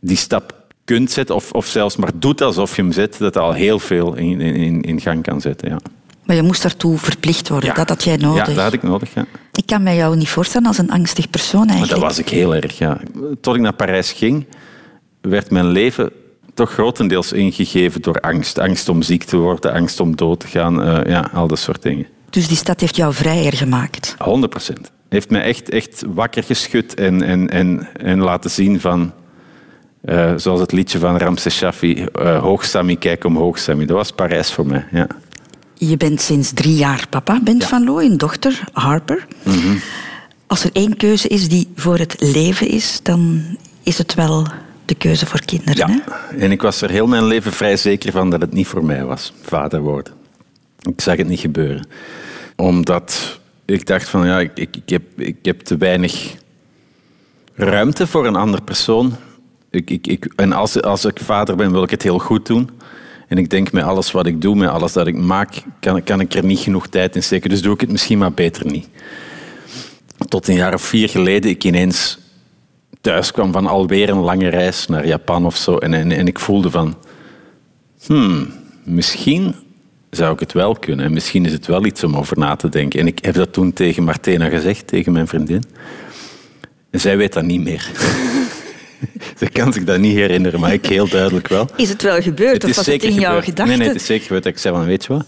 die 0.00 0.16
stap 0.16 0.54
kunt 0.84 1.10
zetten, 1.10 1.34
of, 1.34 1.52
of 1.52 1.66
zelfs 1.66 1.96
maar 1.96 2.10
doet 2.14 2.40
alsof 2.40 2.76
je 2.76 2.82
hem 2.82 2.92
zet, 2.92 3.18
dat 3.18 3.36
al 3.36 3.52
heel 3.52 3.78
veel 3.78 4.16
in, 4.16 4.40
in, 4.40 4.82
in 4.82 5.00
gang 5.00 5.22
kan 5.22 5.40
zetten. 5.40 5.68
Ja. 5.68 5.78
Maar 6.26 6.36
je 6.36 6.42
moest 6.42 6.62
daartoe 6.62 6.98
verplicht 6.98 7.48
worden. 7.48 7.74
Dat 7.74 7.88
had 7.88 8.04
jij 8.04 8.16
nodig. 8.16 8.46
Ja, 8.46 8.54
dat 8.54 8.64
had 8.64 8.72
ik 8.72 8.82
nodig, 8.82 9.14
ja. 9.14 9.26
Ik 9.52 9.66
kan 9.66 9.82
mij 9.82 9.96
jou 9.96 10.16
niet 10.16 10.28
voorstellen 10.28 10.66
als 10.66 10.78
een 10.78 10.90
angstig 10.90 11.30
persoon 11.30 11.68
eigenlijk. 11.68 11.90
Maar 11.90 12.00
dat 12.00 12.08
was 12.08 12.18
ik 12.18 12.28
heel 12.28 12.54
erg, 12.54 12.78
ja. 12.78 13.00
Tot 13.40 13.54
ik 13.54 13.60
naar 13.60 13.72
Parijs 13.72 14.12
ging, 14.12 14.46
werd 15.20 15.50
mijn 15.50 15.66
leven 15.66 16.10
toch 16.54 16.72
grotendeels 16.72 17.32
ingegeven 17.32 18.02
door 18.02 18.20
angst. 18.20 18.58
Angst 18.58 18.88
om 18.88 19.02
ziek 19.02 19.24
te 19.24 19.36
worden, 19.36 19.72
angst 19.72 20.00
om 20.00 20.16
dood 20.16 20.40
te 20.40 20.46
gaan, 20.46 20.88
uh, 20.88 21.04
ja, 21.04 21.30
al 21.32 21.46
dat 21.46 21.58
soort 21.58 21.82
dingen. 21.82 22.06
Dus 22.30 22.48
die 22.48 22.56
stad 22.56 22.80
heeft 22.80 22.96
jou 22.96 23.14
vrijer 23.14 23.52
gemaakt? 23.52 24.14
100 24.18 24.50
procent. 24.50 24.92
Heeft 25.08 25.30
mij 25.30 25.42
echt, 25.42 25.68
echt 25.68 26.04
wakker 26.06 26.42
geschud 26.42 26.94
en, 26.94 27.22
en, 27.22 27.50
en, 27.50 27.88
en 27.92 28.18
laten 28.18 28.50
zien 28.50 28.80
van... 28.80 29.12
Uh, 30.04 30.32
zoals 30.36 30.60
het 30.60 30.72
liedje 30.72 30.98
van 30.98 31.16
Ramses 31.16 31.56
Shaffi, 31.56 32.06
uh, 32.20 32.38
hoog 32.38 32.64
Sammy, 32.64 32.96
kijk 32.96 33.24
omhoog 33.24 33.58
Sammy. 33.58 33.86
Dat 33.86 33.96
was 33.96 34.12
Parijs 34.12 34.52
voor 34.52 34.66
mij, 34.66 34.84
ja. 34.90 35.06
Je 35.78 35.96
bent 35.96 36.20
sinds 36.20 36.52
drie 36.52 36.74
jaar 36.74 37.06
papa, 37.10 37.40
Bent 37.42 37.62
ja. 37.62 37.68
van 37.68 37.84
Looy, 37.84 38.04
een 38.04 38.16
dochter, 38.16 38.64
Harper. 38.72 39.26
Mm 39.42 39.52
-hmm. 39.52 39.80
Als 40.46 40.64
er 40.64 40.70
één 40.72 40.96
keuze 40.96 41.28
is 41.28 41.48
die 41.48 41.68
voor 41.74 41.98
het 41.98 42.16
leven 42.18 42.68
is, 42.68 43.00
dan 43.02 43.42
is 43.82 43.98
het 43.98 44.14
wel 44.14 44.46
de 44.84 44.94
keuze 44.94 45.26
voor 45.26 45.44
kinderen. 45.44 45.88
Ja, 45.88 46.02
hè? 46.30 46.36
en 46.36 46.50
ik 46.50 46.62
was 46.62 46.82
er 46.82 46.90
heel 46.90 47.06
mijn 47.06 47.24
leven 47.24 47.52
vrij 47.52 47.76
zeker 47.76 48.12
van 48.12 48.30
dat 48.30 48.40
het 48.40 48.52
niet 48.52 48.66
voor 48.66 48.84
mij 48.84 49.04
was, 49.04 49.32
vader 49.42 49.80
worden. 49.80 50.12
Ik 50.80 51.00
zag 51.00 51.16
het 51.16 51.28
niet 51.28 51.40
gebeuren. 51.40 51.86
Omdat 52.56 53.40
ik 53.64 53.86
dacht 53.86 54.08
van, 54.08 54.26
ja, 54.26 54.40
ik, 54.40 54.50
ik, 54.54 54.76
ik, 54.76 54.88
heb, 54.88 55.02
ik 55.16 55.36
heb 55.42 55.60
te 55.60 55.76
weinig 55.76 56.34
ruimte 57.54 58.06
voor 58.06 58.26
een 58.26 58.36
andere 58.36 58.62
persoon. 58.62 59.16
Ik, 59.70 59.90
ik, 59.90 60.06
ik, 60.06 60.32
en 60.36 60.52
als, 60.52 60.82
als 60.82 61.04
ik 61.04 61.18
vader 61.22 61.56
ben, 61.56 61.72
wil 61.72 61.82
ik 61.82 61.90
het 61.90 62.02
heel 62.02 62.18
goed 62.18 62.46
doen. 62.46 62.70
En 63.26 63.38
ik 63.38 63.50
denk, 63.50 63.72
met 63.72 63.84
alles 63.84 64.10
wat 64.10 64.26
ik 64.26 64.40
doe, 64.40 64.56
met 64.56 64.68
alles 64.68 64.92
dat 64.92 65.06
ik 65.06 65.16
maak, 65.16 65.62
kan, 65.80 66.02
kan 66.02 66.20
ik 66.20 66.34
er 66.34 66.44
niet 66.44 66.58
genoeg 66.58 66.88
tijd 66.88 67.16
in 67.16 67.22
steken. 67.22 67.50
Dus 67.50 67.62
doe 67.62 67.74
ik 67.74 67.80
het 67.80 67.90
misschien 67.90 68.18
maar 68.18 68.32
beter 68.32 68.66
niet. 68.66 68.88
Tot 70.28 70.48
een 70.48 70.54
jaar 70.54 70.74
of 70.74 70.82
vier 70.82 71.08
geleden 71.08 71.50
ik 71.50 71.64
ineens 71.64 72.18
thuis 73.00 73.32
kwam 73.32 73.52
van 73.52 73.66
alweer 73.66 74.08
een 74.08 74.18
lange 74.18 74.48
reis 74.48 74.86
naar 74.86 75.06
Japan 75.06 75.46
of 75.46 75.56
zo. 75.56 75.76
En, 75.76 76.12
en, 76.12 76.26
ik 76.26 76.38
voelde 76.38 76.70
van, 76.70 76.96
hmm, 78.06 78.52
misschien 78.84 79.54
zou 80.10 80.32
ik 80.32 80.40
het 80.40 80.52
wel 80.52 80.74
kunnen. 80.74 81.04
En 81.04 81.12
misschien 81.12 81.44
is 81.44 81.52
het 81.52 81.66
wel 81.66 81.84
iets 81.84 82.04
om 82.04 82.16
over 82.16 82.38
na 82.38 82.56
te 82.56 82.68
denken. 82.68 83.00
En 83.00 83.06
ik 83.06 83.24
heb 83.24 83.34
dat 83.34 83.52
toen 83.52 83.72
tegen 83.72 84.04
Martina 84.04 84.48
gezegd, 84.48 84.86
tegen 84.86 85.12
mijn 85.12 85.28
vriendin. 85.28 85.62
En 86.90 87.00
zij 87.00 87.16
weet 87.16 87.32
dat 87.32 87.44
niet 87.44 87.62
meer. 87.62 87.90
Ze 89.38 89.48
kan 89.48 89.72
zich 89.72 89.84
dat 89.84 89.98
niet 89.98 90.14
herinneren, 90.14 90.60
maar 90.60 90.72
ik 90.72 90.86
heel 90.86 91.08
duidelijk 91.08 91.48
wel. 91.48 91.68
Is 91.76 91.88
het 91.88 92.02
wel 92.02 92.20
gebeurd 92.20 92.62
het 92.62 92.70
of 92.70 92.76
was 92.76 92.86
het 92.86 92.94
in 92.94 93.00
gebeurd. 93.00 93.20
jouw 93.20 93.40
gedachten? 93.40 93.66
Nee, 93.66 93.76
nee, 93.76 93.86
het 93.88 93.96
is 93.96 94.06
zeker 94.06 94.26
gebeurd. 94.26 94.46
Ik 94.46 94.58
zei 94.58 94.74
van, 94.74 94.84
weet 94.84 95.04
je 95.04 95.12
wat? 95.12 95.26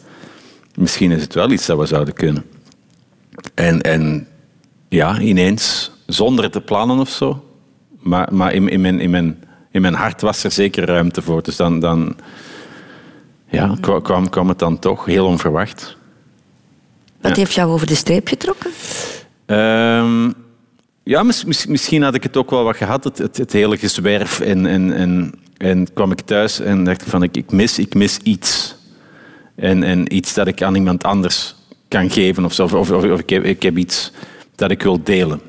Misschien 0.74 1.10
is 1.10 1.22
het 1.22 1.34
wel 1.34 1.50
iets 1.50 1.66
dat 1.66 1.78
we 1.78 1.86
zouden 1.86 2.14
kunnen. 2.14 2.44
En, 3.54 3.80
en 3.80 4.28
ja, 4.88 5.20
ineens, 5.20 5.90
zonder 6.06 6.50
te 6.50 6.60
plannen 6.60 6.98
of 6.98 7.08
zo. 7.08 7.44
Maar, 7.98 8.28
maar 8.34 8.52
in, 8.52 8.68
in, 8.68 8.80
mijn, 8.80 9.00
in, 9.00 9.10
mijn, 9.10 9.44
in 9.70 9.80
mijn 9.80 9.94
hart 9.94 10.20
was 10.20 10.44
er 10.44 10.50
zeker 10.50 10.84
ruimte 10.84 11.22
voor. 11.22 11.42
Dus 11.42 11.56
dan, 11.56 11.80
dan 11.80 12.16
ja, 13.48 13.76
kwam, 14.02 14.28
kwam 14.28 14.48
het 14.48 14.58
dan 14.58 14.78
toch, 14.78 15.04
heel 15.04 15.26
onverwacht. 15.26 15.96
Wat 17.20 17.30
ja. 17.30 17.36
heeft 17.36 17.54
jou 17.54 17.70
over 17.70 17.86
de 17.86 17.94
streep 17.94 18.28
getrokken? 18.28 18.70
Um, 19.46 20.34
ja, 21.08 21.22
mis, 21.22 21.66
misschien 21.66 22.02
had 22.02 22.14
ik 22.14 22.22
het 22.22 22.36
ook 22.36 22.50
wel 22.50 22.64
wat 22.64 22.76
gehad, 22.76 23.04
het, 23.04 23.18
het, 23.18 23.36
het 23.36 23.52
hele 23.52 23.76
gezwerf. 23.76 24.40
En, 24.40 24.66
en, 24.66 24.92
en, 24.92 25.32
en 25.56 25.92
kwam 25.92 26.10
ik 26.10 26.20
thuis 26.20 26.60
en 26.60 26.84
dacht 26.84 27.02
van, 27.06 27.22
ik, 27.22 27.36
ik, 27.36 27.52
mis, 27.52 27.78
ik 27.78 27.94
mis 27.94 28.18
iets. 28.22 28.74
En, 29.56 29.82
en 29.82 30.14
iets 30.14 30.34
dat 30.34 30.46
ik 30.46 30.62
aan 30.62 30.74
iemand 30.74 31.04
anders 31.04 31.54
kan 31.88 32.10
geven 32.10 32.44
of 32.44 32.52
zo. 32.52 32.64
Of, 32.64 32.72
of, 32.72 32.90
of 32.90 33.20
ik, 33.20 33.30
heb, 33.30 33.44
ik 33.44 33.62
heb 33.62 33.78
iets 33.78 34.12
dat 34.54 34.70
ik 34.70 34.82
wil 34.82 35.02
delen. 35.02 35.40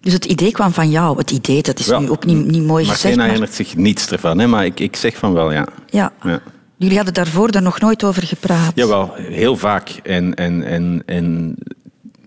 Dus 0.00 0.12
het 0.12 0.24
idee 0.24 0.52
kwam 0.52 0.72
van 0.72 0.90
jou, 0.90 1.18
het 1.18 1.30
idee, 1.30 1.62
dat 1.62 1.78
is 1.78 1.86
ja, 1.86 1.98
nu 1.98 2.10
ook 2.10 2.24
niet, 2.24 2.46
niet 2.46 2.62
mooi 2.62 2.84
gezegd. 2.84 3.16
Maar 3.16 3.24
herinnert 3.24 3.54
zich 3.54 3.76
niets 3.76 4.10
ervan, 4.10 4.38
hè? 4.38 4.46
maar 4.46 4.64
ik, 4.64 4.80
ik 4.80 4.96
zeg 4.96 5.16
van 5.16 5.32
wel, 5.32 5.52
ja. 5.52 5.66
ja. 5.86 6.12
ja. 6.22 6.40
Jullie 6.76 6.96
hadden 6.96 7.14
daarvoor 7.14 7.50
daar 7.50 7.62
nog 7.62 7.80
nooit 7.80 8.04
over 8.04 8.22
gepraat? 8.22 8.72
Jawel, 8.74 9.12
heel 9.14 9.56
vaak. 9.56 9.88
En, 9.88 10.34
en, 10.34 10.64
en, 10.64 11.02
en 11.06 11.56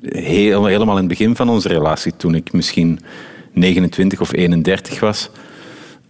heel, 0.01 0.65
helemaal 0.65 0.95
in 0.95 0.99
het 0.99 1.17
begin 1.17 1.35
van 1.35 1.49
onze 1.49 1.67
relatie, 1.67 2.13
toen 2.17 2.35
ik 2.35 2.51
misschien 2.51 2.99
29 3.51 4.21
of 4.21 4.33
31 4.33 4.99
was, 4.99 5.29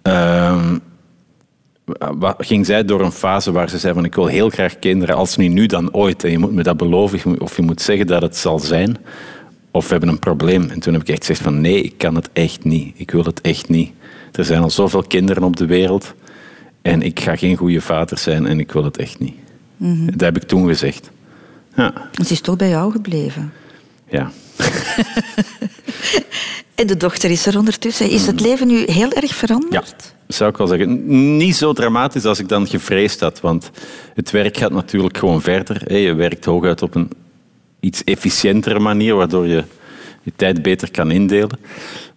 uh, 0.03 0.71
ging 2.37 2.65
zij 2.65 2.85
door 2.85 3.01
een 3.01 3.11
fase 3.11 3.51
waar 3.51 3.69
ze 3.69 3.77
zei 3.77 3.93
van 3.93 4.05
ik 4.05 4.15
wil 4.15 4.25
heel 4.25 4.49
graag 4.49 4.79
kinderen, 4.79 5.15
als 5.15 5.37
niet 5.37 5.51
nu 5.51 5.65
dan 5.65 5.93
ooit. 5.93 6.23
En 6.23 6.31
je 6.31 6.37
moet 6.37 6.53
me 6.53 6.63
dat 6.63 6.77
beloven 6.77 7.41
of 7.41 7.55
je 7.55 7.61
moet 7.61 7.81
zeggen 7.81 8.07
dat 8.07 8.21
het 8.21 8.37
zal 8.37 8.59
zijn. 8.59 8.97
Of 9.71 9.85
we 9.85 9.91
hebben 9.91 10.09
een 10.09 10.19
probleem. 10.19 10.69
En 10.69 10.79
toen 10.79 10.93
heb 10.93 11.01
ik 11.01 11.09
echt 11.09 11.19
gezegd 11.19 11.41
van 11.41 11.61
nee, 11.61 11.81
ik 11.81 11.97
kan 11.97 12.15
het 12.15 12.29
echt 12.33 12.63
niet. 12.63 12.93
Ik 12.99 13.11
wil 13.11 13.23
het 13.23 13.41
echt 13.41 13.69
niet. 13.69 13.91
Er 14.31 14.45
zijn 14.45 14.61
al 14.61 14.69
zoveel 14.69 15.03
kinderen 15.03 15.43
op 15.43 15.55
de 15.55 15.65
wereld. 15.65 16.13
En 16.81 17.01
ik 17.01 17.19
ga 17.19 17.35
geen 17.35 17.55
goede 17.55 17.81
vader 17.81 18.17
zijn 18.17 18.45
en 18.45 18.59
ik 18.59 18.71
wil 18.71 18.83
het 18.83 18.97
echt 18.97 19.19
niet. 19.19 19.35
Mm 19.77 19.95
-hmm. 19.95 20.05
Dat 20.11 20.19
heb 20.19 20.35
ik 20.35 20.43
toen 20.43 20.67
gezegd. 20.67 21.11
Ja. 21.75 21.93
Het 22.11 22.31
is 22.31 22.41
toch 22.41 22.55
bij 22.55 22.69
jou 22.69 22.91
gebleven? 22.91 23.51
Ja. 24.09 24.31
en 26.75 26.87
de 26.87 26.97
dochter 26.97 27.29
is 27.29 27.45
er 27.45 27.57
ondertussen. 27.57 28.09
Is 28.09 28.27
het 28.27 28.39
leven 28.39 28.67
nu 28.67 28.83
heel 28.85 29.11
erg 29.11 29.35
veranderd? 29.35 29.73
Ja, 29.73 29.83
zou 30.27 30.49
ik 30.49 30.57
wel 30.57 30.67
zeggen. 30.67 31.37
Niet 31.37 31.55
zo 31.55 31.73
dramatisch 31.73 32.25
als 32.25 32.39
ik 32.39 32.49
dan 32.49 32.67
gevreesd 32.67 33.19
had, 33.19 33.39
want 33.39 33.71
het 34.13 34.31
werk 34.31 34.57
gaat 34.57 34.71
natuurlijk 34.71 35.17
gewoon 35.17 35.41
verder. 35.41 35.99
Je 35.99 36.13
werkt 36.13 36.45
hooguit 36.45 36.81
op 36.81 36.95
een 36.95 37.09
iets 37.79 38.03
efficiëntere 38.03 38.79
manier, 38.79 39.15
waardoor 39.15 39.47
je 39.47 39.63
je 40.23 40.31
tijd 40.35 40.61
beter 40.61 40.91
kan 40.91 41.11
indelen. 41.11 41.59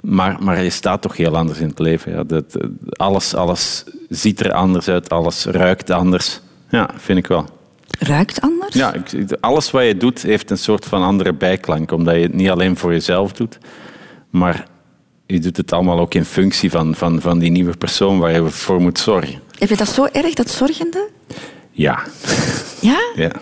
Maar, 0.00 0.42
maar 0.42 0.62
je 0.62 0.70
staat 0.70 1.02
toch 1.02 1.16
heel 1.16 1.36
anders 1.36 1.58
in 1.58 1.68
het 1.68 1.78
leven. 1.78 2.12
Ja. 2.12 2.24
Dat, 2.24 2.56
alles, 2.90 3.34
alles 3.34 3.84
ziet 4.08 4.40
er 4.40 4.52
anders 4.52 4.88
uit, 4.88 5.08
alles 5.08 5.44
ruikt 5.44 5.90
anders. 5.90 6.40
Ja, 6.68 6.90
vind 6.96 7.18
ik 7.18 7.26
wel. 7.26 7.59
Ruikt 8.00 8.40
anders? 8.40 8.74
Ja, 8.74 8.94
alles 9.40 9.70
wat 9.70 9.84
je 9.84 9.96
doet 9.96 10.22
heeft 10.22 10.50
een 10.50 10.58
soort 10.58 10.84
van 10.84 11.02
andere 11.02 11.32
bijklank, 11.32 11.92
omdat 11.92 12.14
je 12.14 12.20
het 12.20 12.34
niet 12.34 12.48
alleen 12.48 12.76
voor 12.76 12.92
jezelf 12.92 13.32
doet, 13.32 13.58
maar 14.30 14.66
je 15.26 15.38
doet 15.38 15.56
het 15.56 15.72
allemaal 15.72 15.98
ook 15.98 16.14
in 16.14 16.24
functie 16.24 16.70
van, 16.70 16.94
van, 16.94 17.20
van 17.20 17.38
die 17.38 17.50
nieuwe 17.50 17.76
persoon 17.76 18.18
waar 18.18 18.32
je 18.32 18.48
voor 18.48 18.80
moet 18.80 18.98
zorgen. 18.98 19.40
Heb 19.58 19.68
je 19.68 19.76
dat 19.76 19.88
zo 19.88 20.06
erg, 20.12 20.34
dat 20.34 20.50
zorgende? 20.50 21.08
Ja. 21.70 22.02
Ja? 22.80 22.98
Ja. 23.14 23.32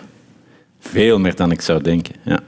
Veel 0.79 1.19
meer 1.19 1.35
dan 1.35 1.51
ik 1.51 1.61
zou 1.61 1.81
denken, 1.81 2.15
ja. 2.23 2.39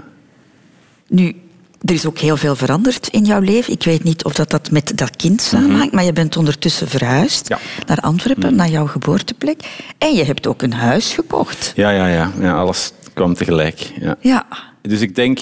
Nu, 1.08 1.36
er 1.82 1.94
is 1.94 2.06
ook 2.06 2.18
heel 2.18 2.38
veel 2.38 2.56
veranderd 2.56 3.08
in 3.08 3.24
jouw 3.24 3.40
leven. 3.40 3.74
Ik 3.74 3.84
weet 3.84 4.04
niet 4.04 4.24
of 4.24 4.34
dat, 4.34 4.50
dat 4.50 4.72
met 4.72 4.98
dat 4.98 5.16
kind 5.16 5.42
samenhangt, 5.42 5.86
mhm. 5.86 5.96
maar 5.96 6.04
je 6.04 6.14
bent 6.14 6.38
ondertussen 6.38 6.88
verhuisd 6.88 7.50
naar 7.88 7.98
Antwerpen, 7.98 8.48
mhm. 8.48 8.56
naar 8.56 8.70
jouw 8.70 8.88
geboorteplek. 8.88 9.84
En 9.98 10.16
je 10.16 10.24
hebt 10.24 10.48
ook 10.48 10.62
een 10.62 10.74
huis 10.74 11.14
gekocht. 11.14 11.74
Ja, 11.76 11.90
ja, 11.90 12.08
ja. 12.08 12.32
ja 12.40 12.54
alles 12.54 12.94
kwam 13.14 13.34
tegelijk. 13.34 13.92
Ja. 14.00 14.16
ja. 14.20 14.46
Dus 14.82 15.02
ik 15.02 15.16
denk, 15.16 15.40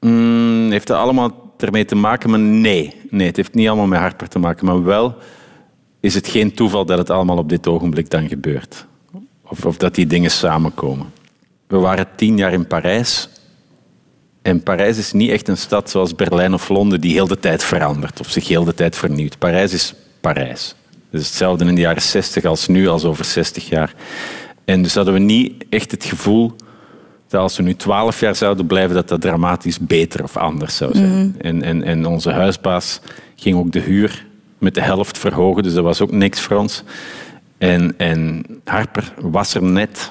mm, 0.00 0.70
heeft 0.70 0.88
het 0.88 0.96
allemaal 0.96 1.52
ermee 1.58 1.84
te 1.84 1.94
maken? 1.94 2.30
Maar 2.30 2.38
nee. 2.38 2.94
nee, 3.10 3.26
het 3.26 3.36
heeft 3.36 3.54
niet 3.54 3.68
allemaal 3.68 3.86
met 3.86 4.00
Harper 4.00 4.28
te 4.28 4.38
maken. 4.38 4.66
Maar 4.66 4.84
wel 4.84 5.14
is 6.00 6.14
het 6.14 6.28
geen 6.28 6.54
toeval 6.54 6.84
dat 6.84 6.98
het 6.98 7.10
allemaal 7.10 7.36
op 7.36 7.48
dit 7.48 7.66
ogenblik 7.66 8.10
dan 8.10 8.28
gebeurt. 8.28 8.86
Of, 9.42 9.64
of 9.64 9.76
dat 9.76 9.94
die 9.94 10.06
dingen 10.06 10.30
samenkomen. 10.30 11.12
We 11.66 11.76
waren 11.76 12.06
tien 12.16 12.36
jaar 12.36 12.52
in 12.52 12.66
Parijs 12.66 13.28
en 14.48 14.62
Parijs 14.62 14.98
is 14.98 15.12
niet 15.12 15.30
echt 15.30 15.48
een 15.48 15.56
stad 15.56 15.90
zoals 15.90 16.14
Berlijn 16.14 16.54
of 16.54 16.68
Londen 16.68 17.00
die 17.00 17.12
heel 17.12 17.26
de 17.26 17.38
tijd 17.38 17.64
verandert 17.64 18.20
of 18.20 18.30
zich 18.30 18.48
heel 18.48 18.64
de 18.64 18.74
tijd 18.74 18.96
vernieuwt. 18.96 19.38
Parijs 19.38 19.72
is 19.72 19.94
Parijs. 20.20 20.74
Het 21.10 21.20
is 21.20 21.26
hetzelfde 21.26 21.64
in 21.64 21.74
de 21.74 21.80
jaren 21.80 22.02
60 22.02 22.44
als 22.44 22.68
nu, 22.68 22.88
als 22.88 23.04
over 23.04 23.24
60 23.24 23.68
jaar. 23.68 23.94
En 24.64 24.82
dus 24.82 24.94
hadden 24.94 25.14
we 25.14 25.20
niet 25.20 25.64
echt 25.70 25.90
het 25.90 26.04
gevoel 26.04 26.52
dat 27.28 27.40
als 27.40 27.56
we 27.56 27.62
nu 27.62 27.74
12 27.74 28.20
jaar 28.20 28.34
zouden 28.34 28.66
blijven, 28.66 28.94
dat 28.94 29.08
dat 29.08 29.20
dramatisch 29.20 29.78
beter 29.78 30.22
of 30.22 30.36
anders 30.36 30.76
zou 30.76 30.94
zijn. 30.94 31.18
Mhm. 31.18 31.40
En, 31.40 31.62
en, 31.62 31.82
en 31.82 32.06
onze 32.06 32.30
huisbaas 32.30 33.00
ging 33.36 33.56
ook 33.56 33.72
de 33.72 33.80
huur 33.80 34.26
met 34.58 34.74
de 34.74 34.82
helft 34.82 35.18
verhogen, 35.18 35.62
dus 35.62 35.74
dat 35.74 35.84
was 35.84 36.00
ook 36.00 36.12
niks 36.12 36.40
voor 36.40 36.56
ons. 36.56 36.82
En, 37.58 37.94
en 37.96 38.44
Harper 38.64 39.12
was 39.20 39.54
er 39.54 39.62
net 39.62 40.08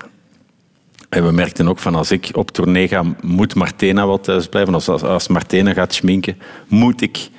en 1.17 1.25
we 1.25 1.31
merkten 1.31 1.67
ook 1.67 1.79
van 1.79 1.95
als 1.95 2.11
ik 2.11 2.29
op 2.33 2.51
tournee 2.51 2.87
ga, 2.87 3.03
moet 3.21 3.55
Martena 3.55 4.07
wel 4.07 4.19
thuis 4.19 4.47
blijven. 4.47 4.73
Als, 4.73 4.87
als 4.87 5.27
Martena 5.27 5.73
gaat 5.73 5.93
schminken, 5.93 6.37
moet 6.67 7.01
ik 7.01 7.29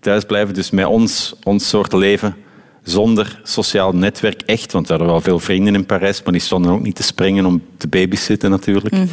thuis 0.00 0.24
blijven. 0.24 0.54
Dus 0.54 0.70
met 0.70 0.86
ons, 0.86 1.34
ons 1.42 1.68
soort 1.68 1.92
leven, 1.92 2.36
zonder 2.82 3.40
sociaal 3.42 3.92
netwerk 3.92 4.42
echt, 4.42 4.72
want 4.72 4.86
we 4.86 4.92
hadden 4.92 5.12
wel 5.12 5.20
veel 5.20 5.38
vrienden 5.38 5.74
in 5.74 5.86
Parijs, 5.86 6.22
maar 6.22 6.32
die 6.32 6.42
stonden 6.42 6.72
ook 6.72 6.82
niet 6.82 6.94
te 6.94 7.02
springen 7.02 7.46
om 7.46 7.62
te 7.76 7.88
babysitten 7.88 8.50
natuurlijk. 8.50 8.94
Mm 8.94 9.08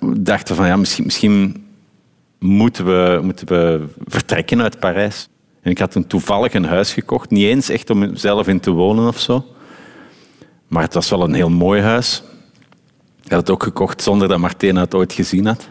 We 0.00 0.22
dachten 0.22 0.56
van 0.56 0.66
ja, 0.66 0.76
misschien, 0.76 1.04
misschien 1.04 1.66
moeten, 2.38 2.84
we, 2.84 3.20
moeten 3.22 3.46
we 3.46 3.84
vertrekken 4.06 4.62
uit 4.62 4.78
Parijs. 4.78 5.28
En 5.60 5.70
ik 5.70 5.78
had 5.78 5.90
toen 5.90 6.06
toevallig 6.06 6.54
een 6.54 6.64
huis 6.64 6.92
gekocht, 6.92 7.30
niet 7.30 7.44
eens 7.44 7.68
echt 7.68 7.90
om 7.90 8.16
zelf 8.16 8.48
in 8.48 8.60
te 8.60 8.70
wonen 8.70 9.08
of 9.08 9.18
zo. 9.18 9.46
Maar 10.68 10.82
het 10.82 10.94
was 10.94 11.10
wel 11.10 11.22
een 11.22 11.34
heel 11.34 11.50
mooi 11.50 11.80
huis 11.80 12.22
had 13.28 13.40
het 13.40 13.50
ook 13.50 13.62
gekocht 13.62 14.02
zonder 14.02 14.28
dat 14.28 14.38
Martina 14.38 14.80
het 14.80 14.94
ooit 14.94 15.12
gezien 15.12 15.46
had. 15.46 15.68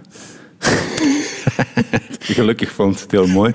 Gelukkig 2.19 2.71
vond 2.71 3.01
het 3.01 3.11
heel 3.11 3.27
mooi. 3.27 3.53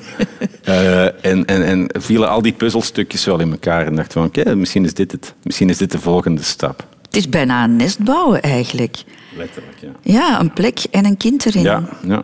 Uh, 0.68 1.24
en, 1.24 1.44
en, 1.44 1.62
en 1.62 1.88
vielen 2.02 2.28
al 2.28 2.42
die 2.42 2.52
puzzelstukjes 2.52 3.24
wel 3.24 3.40
in 3.40 3.50
elkaar. 3.50 3.86
En 3.86 3.94
dacht 3.94 4.12
van, 4.12 4.24
oké, 4.24 4.54
misschien 4.54 4.84
is 4.84 4.94
dit 4.94 5.12
het. 5.12 5.34
Misschien 5.42 5.68
is 5.68 5.78
dit 5.78 5.90
de 5.90 5.98
volgende 5.98 6.42
stap. 6.42 6.86
Het 7.02 7.16
is 7.16 7.28
bijna 7.28 7.64
een 7.64 7.76
nest 7.76 7.98
bouwen 7.98 8.42
eigenlijk. 8.42 9.02
Letterlijk, 9.36 9.76
ja. 9.80 9.90
Ja, 10.02 10.40
een 10.40 10.52
plek 10.52 10.78
en 10.90 11.04
een 11.04 11.16
kind 11.16 11.46
erin. 11.46 11.62
Ja, 11.62 11.88
ja. 12.06 12.22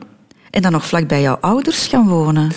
En 0.52 0.62
dan 0.62 0.72
nog 0.72 0.86
vlak 0.86 1.08
bij 1.08 1.20
jouw 1.20 1.38
ouders 1.40 1.86
gaan 1.86 2.08
wonen. 2.08 2.50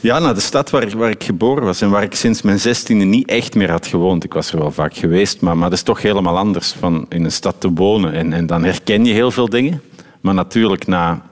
Ja, 0.00 0.18
naar 0.18 0.34
de 0.34 0.40
stad 0.40 0.70
waar, 0.70 0.96
waar 0.96 1.10
ik 1.10 1.24
geboren 1.24 1.64
was 1.64 1.80
en 1.80 1.90
waar 1.90 2.02
ik 2.02 2.14
sinds 2.14 2.42
mijn 2.42 2.60
zestiende 2.60 3.04
niet 3.04 3.28
echt 3.28 3.54
meer 3.54 3.70
had 3.70 3.86
gewoond. 3.86 4.24
Ik 4.24 4.32
was 4.32 4.52
er 4.52 4.58
wel 4.58 4.70
vaak 4.70 4.96
geweest, 4.96 5.40
maar, 5.40 5.56
maar 5.56 5.70
dat 5.70 5.78
is 5.78 5.84
toch 5.84 6.02
helemaal 6.02 6.38
anders 6.38 6.72
van 6.72 7.06
in 7.08 7.24
een 7.24 7.32
stad 7.32 7.54
te 7.58 7.70
wonen. 7.72 8.12
En, 8.12 8.32
en 8.32 8.46
dan 8.46 8.64
herken 8.64 9.04
je 9.04 9.12
heel 9.12 9.30
veel 9.30 9.48
dingen. 9.48 9.82
Maar 10.20 10.34
natuurlijk, 10.34 10.86
na, 10.86 11.22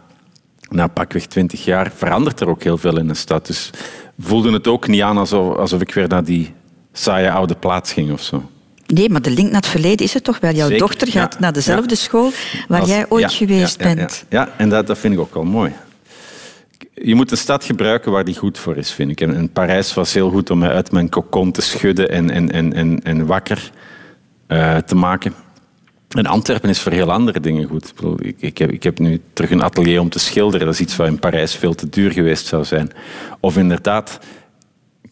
na 0.68 0.86
pakweg 0.86 1.26
twintig 1.26 1.64
jaar 1.64 1.92
verandert 1.94 2.40
er 2.40 2.48
ook 2.48 2.62
heel 2.62 2.78
veel 2.78 2.98
in 2.98 3.08
een 3.08 3.16
stad. 3.16 3.46
Dus 3.46 3.70
voelde 4.18 4.52
het 4.52 4.66
ook 4.66 4.88
niet 4.88 5.02
aan 5.02 5.18
alsof, 5.18 5.56
alsof 5.56 5.80
ik 5.80 5.94
weer 5.94 6.08
naar 6.08 6.24
die 6.24 6.54
saaie 6.92 7.30
oude 7.30 7.54
plaats 7.54 7.92
ging 7.92 8.12
of 8.12 8.22
zo. 8.22 8.50
Nee, 8.86 9.10
maar 9.10 9.22
de 9.22 9.30
link 9.30 9.50
naar 9.50 9.60
het 9.60 9.70
verleden 9.70 10.06
is 10.06 10.14
het 10.14 10.24
toch 10.24 10.40
wel. 10.40 10.52
Jouw 10.52 10.68
dochter 10.68 11.08
gaat 11.08 11.38
naar 11.38 11.52
dezelfde 11.52 11.94
school 11.94 12.30
waar 12.68 12.86
jij 12.86 13.06
ooit 13.08 13.32
geweest 13.32 13.78
bent. 13.78 14.24
Ja, 14.28 14.48
en 14.56 14.68
dat, 14.68 14.86
dat 14.86 14.98
vind 14.98 15.14
ik 15.14 15.20
ook 15.20 15.34
wel 15.34 15.44
mooi 15.44 15.72
je 17.02 17.14
moet 17.14 17.30
een 17.30 17.36
stad 17.36 17.64
gebruiken 17.64 18.12
waar 18.12 18.24
die 18.24 18.36
goed 18.36 18.58
voor 18.58 18.76
is, 18.76 18.90
vind 18.90 19.10
ik. 19.10 19.20
En, 19.20 19.50
Parijs 19.50 19.94
was 19.94 20.14
heel 20.14 20.30
goed 20.30 20.50
om 20.50 20.58
mij 20.58 20.70
uit 20.70 20.92
mijn 20.92 21.08
kokon 21.08 21.52
te 21.52 21.60
schudden 21.60 22.10
en, 22.10 22.30
en, 22.30 22.72
en, 22.72 23.02
en, 23.02 23.26
wakker 23.26 23.70
uh, 24.48 24.76
te 24.76 24.94
maken. 24.94 25.34
En 26.08 26.26
Antwerpen 26.26 26.68
is 26.68 26.80
voor 26.80 26.92
heel 26.92 27.12
andere 27.12 27.40
dingen 27.40 27.68
goed. 27.68 27.92
Ik, 28.18 28.36
ik, 28.38 28.58
heb, 28.58 28.70
ik 28.70 28.82
heb 28.82 28.98
nu 28.98 29.20
terug 29.32 29.50
een 29.50 29.62
atelier 29.62 30.00
om 30.00 30.08
te 30.08 30.18
schilderen. 30.18 30.66
Dat 30.66 30.74
is 30.74 30.80
iets 30.80 30.96
wat 30.96 31.06
in 31.06 31.18
Parijs 31.18 31.54
veel 31.54 31.74
te 31.74 31.88
duur 31.88 32.10
geweest 32.10 32.46
zou 32.46 32.64
zijn. 32.64 32.92
Of 33.40 33.56
inderdaad 33.56 34.18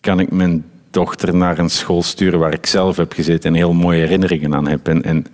kan 0.01 0.21
ik 0.21 0.31
mijn 0.31 0.65
dochter 0.91 1.37
naar 1.37 1.59
een 1.59 1.71
school 1.71 2.03
sturen 2.03 2.39
waar 2.39 2.53
ik 2.53 2.67
zelf 2.67 2.97
heb 2.97 3.13
gezeten 3.13 3.51
en 3.51 3.57
heel 3.57 3.73
mooie 3.73 4.01
herinneringen 4.01 4.55
aan 4.55 4.69
heb. 4.69 4.89
En, 4.89 5.03
en 5.03 5.27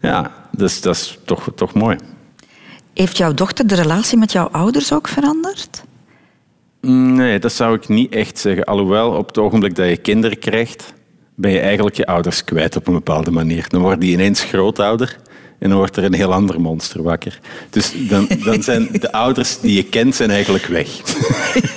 ja, 0.00 0.32
dus, 0.50 0.80
dat 0.80 0.94
is 0.94 1.18
toch, 1.24 1.48
toch 1.54 1.74
mooi. 1.74 1.96
Heeft 2.94 3.16
jouw 3.16 3.34
dochter 3.34 3.66
de 3.66 3.74
relatie 3.74 4.18
met 4.18 4.32
jouw 4.32 4.48
ouders 4.48 4.92
ook 4.92 5.08
veranderd? 5.08 5.86
Nee, 6.80 7.38
dat 7.38 7.52
zou 7.52 7.74
ik 7.74 7.88
niet 7.88 8.12
echt 8.12 8.38
zeggen. 8.38 8.64
Alhoewel, 8.64 9.10
op 9.10 9.26
het 9.26 9.38
ogenblik 9.38 9.74
dat 9.74 9.88
je 9.88 9.96
kinderen 9.96 10.38
krijgt, 10.38 10.92
ben 11.34 11.50
je 11.50 11.60
eigenlijk 11.60 11.96
je 11.96 12.06
ouders 12.06 12.44
kwijt 12.44 12.76
op 12.76 12.86
een 12.86 12.94
bepaalde 12.94 13.30
manier. 13.30 13.68
Dan 13.68 13.80
worden 13.80 14.00
die 14.00 14.12
ineens 14.12 14.44
grootouder 14.44 15.16
en 15.58 15.68
dan 15.68 15.78
wordt 15.78 15.96
er 15.96 16.04
een 16.04 16.14
heel 16.14 16.32
ander 16.32 16.60
monster 16.60 17.02
wakker. 17.02 17.40
Dus 17.70 17.92
dan, 18.08 18.28
dan 18.44 18.62
zijn 18.62 18.88
de 19.00 19.12
ouders 19.12 19.60
die 19.60 19.74
je 19.74 19.84
kent, 19.84 20.14
zijn 20.14 20.30
eigenlijk 20.30 20.66
weg. 20.66 20.88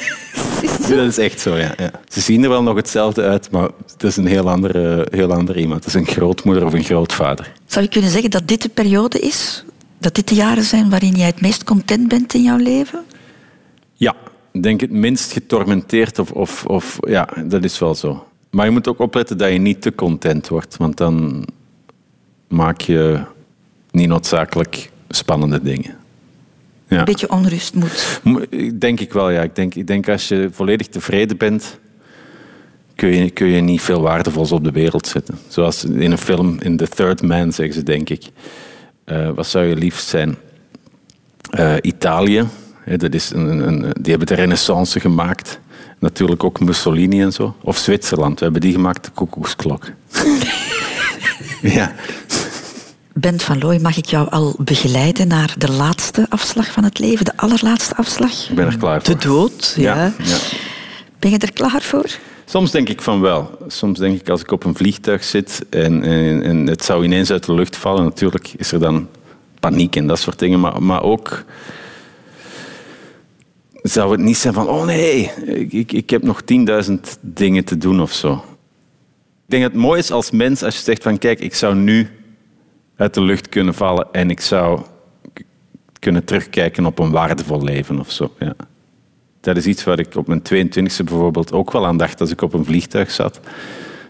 dat 0.90 1.08
is 1.08 1.18
echt 1.18 1.40
zo, 1.40 1.56
ja, 1.56 1.74
ja, 1.78 1.92
Ze 2.08 2.22
zien 2.22 2.44
er 2.44 2.50
wel 2.50 2.64
nog 2.64 2.76
hetzelfde 2.76 3.24
uit, 3.24 3.52
maar 3.52 3.70
het 3.92 4.04
is 4.04 4.18
een 4.18 4.26
heel 4.26 4.50
andere, 4.50 5.08
heel 5.12 5.34
ander 5.34 5.58
iemand. 5.58 5.86
Het 5.86 5.94
is 5.94 6.00
een 6.00 6.08
grootmoeder 6.08 6.66
of 6.66 6.74
een 6.74 6.84
grootvader. 6.84 7.52
Zou 7.66 7.86
je 7.86 7.92
kunnen 7.92 8.10
zeggen 8.10 8.30
dat 8.30 8.48
dit 8.48 8.62
de 8.62 8.70
periode 8.70 9.20
is? 9.20 9.64
Dat 9.98 10.16
dit 10.16 10.28
de 10.28 10.36
jaren 10.36 10.64
zijn 10.64 10.90
waarin 10.90 11.14
jij 11.14 11.26
het 11.26 11.42
meest 11.42 11.64
content 11.64 12.08
bent 12.08 12.34
in 12.34 12.44
jouw 12.44 12.58
leven? 12.58 13.04
Ja, 13.94 14.16
denk 14.52 14.82
het 14.82 14.92
minst 14.92 15.32
getormenteerd 15.32 16.20
of, 16.20 16.32
of, 16.32 16.66
of 16.66 16.98
ja, 17.08 17.30
dat 17.46 17.64
is 17.64 17.80
wel 17.80 17.96
zo. 17.96 18.28
Maar 18.50 18.66
je 18.66 18.72
moet 18.72 18.88
ook 18.88 19.00
opletten 19.00 19.38
dat 19.38 19.52
je 19.52 19.58
niet 19.58 19.82
te 19.82 19.96
content 19.96 20.48
wordt, 20.48 20.78
want 20.78 20.98
dan 20.98 21.46
maak 22.48 22.82
je 22.82 23.24
niet 23.92 24.08
noodzakelijk 24.08 24.92
spannende 25.10 25.62
dingen. 25.62 25.96
Ja. 26.88 27.00
Een 27.00 27.06
beetje 27.06 27.32
onrust 27.32 27.76
moet. 27.76 28.22
Denk 28.80 29.00
ik 29.00 29.14
wel, 29.14 29.30
ja. 29.30 29.42
Ik 29.42 29.56
denk, 29.56 29.76
ik 29.76 29.88
denk 29.88 30.10
als 30.10 30.28
je 30.28 30.50
volledig 30.52 30.88
tevreden 30.88 31.38
bent, 31.38 31.80
kun 32.96 33.10
je, 33.10 33.30
kun 33.30 33.48
je 33.48 33.62
niet 33.62 33.82
veel 33.82 34.02
waardevols 34.02 34.52
op 34.52 34.64
de 34.64 34.72
wereld 34.72 35.08
zetten. 35.08 35.38
Zoals 35.48 35.84
in 35.84 36.12
een 36.12 36.18
film, 36.18 36.58
in 36.60 36.78
The 36.78 36.88
Third 36.88 37.22
Man, 37.22 37.54
zeggen 37.54 37.76
ze, 37.76 37.84
denk 37.84 38.10
ik. 38.10 38.24
Uh, 39.06 39.30
wat 39.30 39.48
zou 39.48 39.66
je 39.66 39.76
liefst 39.76 40.08
zijn? 40.08 40.36
Uh, 41.60 41.76
Italië, 41.82 42.48
dat 42.98 43.14
is 43.14 43.32
een, 43.34 43.68
een, 43.68 43.80
die 43.80 44.10
hebben 44.10 44.28
de 44.28 44.36
renaissance 44.36 45.00
gemaakt. 45.00 45.60
Natuurlijk 46.00 46.44
ook 46.44 46.60
Mussolini 46.60 47.22
en 47.22 47.32
zo. 47.32 47.56
Of 47.62 47.78
Zwitserland, 47.78 48.38
we 48.38 48.44
hebben 48.44 48.62
die 48.62 48.72
gemaakt, 48.72 49.06
de 49.06 49.12
koekoeksklok. 49.12 49.92
ja. 51.62 51.94
Bent 53.14 53.44
van 53.44 53.60
Looy, 53.60 53.80
mag 53.80 53.98
ik 53.98 54.06
jou 54.06 54.30
al 54.30 54.56
begeleiden 54.58 55.28
naar 55.28 55.54
de 55.58 55.72
laatste 55.72 56.26
afslag 56.30 56.72
van 56.72 56.84
het 56.84 57.00
leven? 57.00 57.26
De 57.26 57.38
allerlaatste 57.38 57.96
afslag? 57.96 58.50
Ik 58.50 58.56
ben 58.56 58.66
er 58.66 58.78
klaar 58.78 59.02
voor. 59.02 59.16
De 59.16 59.28
dood, 59.28 59.74
ja. 59.78 59.96
ja. 59.96 60.14
ja. 60.24 60.38
Ben 61.20 61.32
je 61.32 61.38
er 61.38 61.54
klaar 61.54 61.82
voor? 61.82 62.06
Soms 62.46 62.72
denk 62.72 62.90
ik 62.90 63.02
van 63.02 63.22
wel. 63.22 63.58
Soms 63.68 64.00
denk 64.00 64.20
ik 64.20 64.30
als 64.30 64.42
ik 64.42 64.52
op 64.52 64.64
een 64.64 64.76
vliegtuig 64.76 65.24
zit 65.24 65.66
en, 65.70 66.04
en, 66.04 66.44
en, 66.44 66.68
het 66.68 66.84
zou 66.84 67.04
ineens 67.04 67.32
uit 67.32 67.46
de 67.46 67.54
lucht 67.54 67.78
vallen, 67.78 68.04
natuurlijk 68.04 68.54
is 68.58 68.72
er 68.72 68.80
dan 68.80 69.08
paniek 69.60 69.96
en 69.96 70.08
dat 70.08 70.20
soort 70.20 70.40
dingen. 70.40 70.60
Maar, 70.60 70.84
maar 70.84 71.04
ook 71.04 71.44
zou 73.82 74.12
het 74.12 74.20
niet 74.20 74.38
zijn 74.38 74.54
van, 74.54 74.68
oh 74.68 74.86
nee, 74.86 75.32
ik, 75.70 75.92
ik, 75.92 76.10
heb 76.10 76.24
nog 76.24 76.42
10.000 76.86 76.94
dingen 77.22 77.64
te 77.64 77.78
doen 77.78 78.02
of 78.02 78.12
zo. 78.12 78.34
Ik 78.34 79.58
denk 79.58 79.64
dat 79.64 79.72
het 79.72 79.82
mooi 79.82 80.00
is 80.00 80.12
als 80.12 80.32
mens 80.32 80.64
als 80.64 80.76
je 80.76 80.82
zegt 80.82 81.04
van, 81.04 81.18
kijk, 81.18 81.40
ik 81.40 81.56
zou 81.56 81.76
nu 81.76 82.10
uit 82.96 83.14
de 83.14 83.22
lucht 83.22 83.50
kunnen 83.50 83.74
vallen 83.74 84.08
en 84.12 84.30
ik 84.30 84.42
zou 84.42 84.82
kunnen 86.00 86.24
terugkijken 86.24 86.86
op 86.86 87.00
een 87.00 87.12
waardevol 87.12 87.64
leven 87.64 88.00
of 88.00 88.12
zo. 88.12 88.32
Ja. 88.40 88.56
Dat 89.42 89.58
is 89.58 89.66
iets 89.66 89.84
waar 89.84 90.00
ik 90.00 90.16
op 90.16 90.28
mijn 90.28 90.42
22e 90.42 91.04
bijvoorbeeld 91.04 91.52
ook 91.52 91.72
wel 91.72 91.86
aan 91.86 91.98
dacht 91.98 92.22
als 92.22 92.32
ik 92.32 92.42
op 92.42 92.54
een 92.54 92.66
vliegtuig 92.66 93.12
zat. 93.12 93.40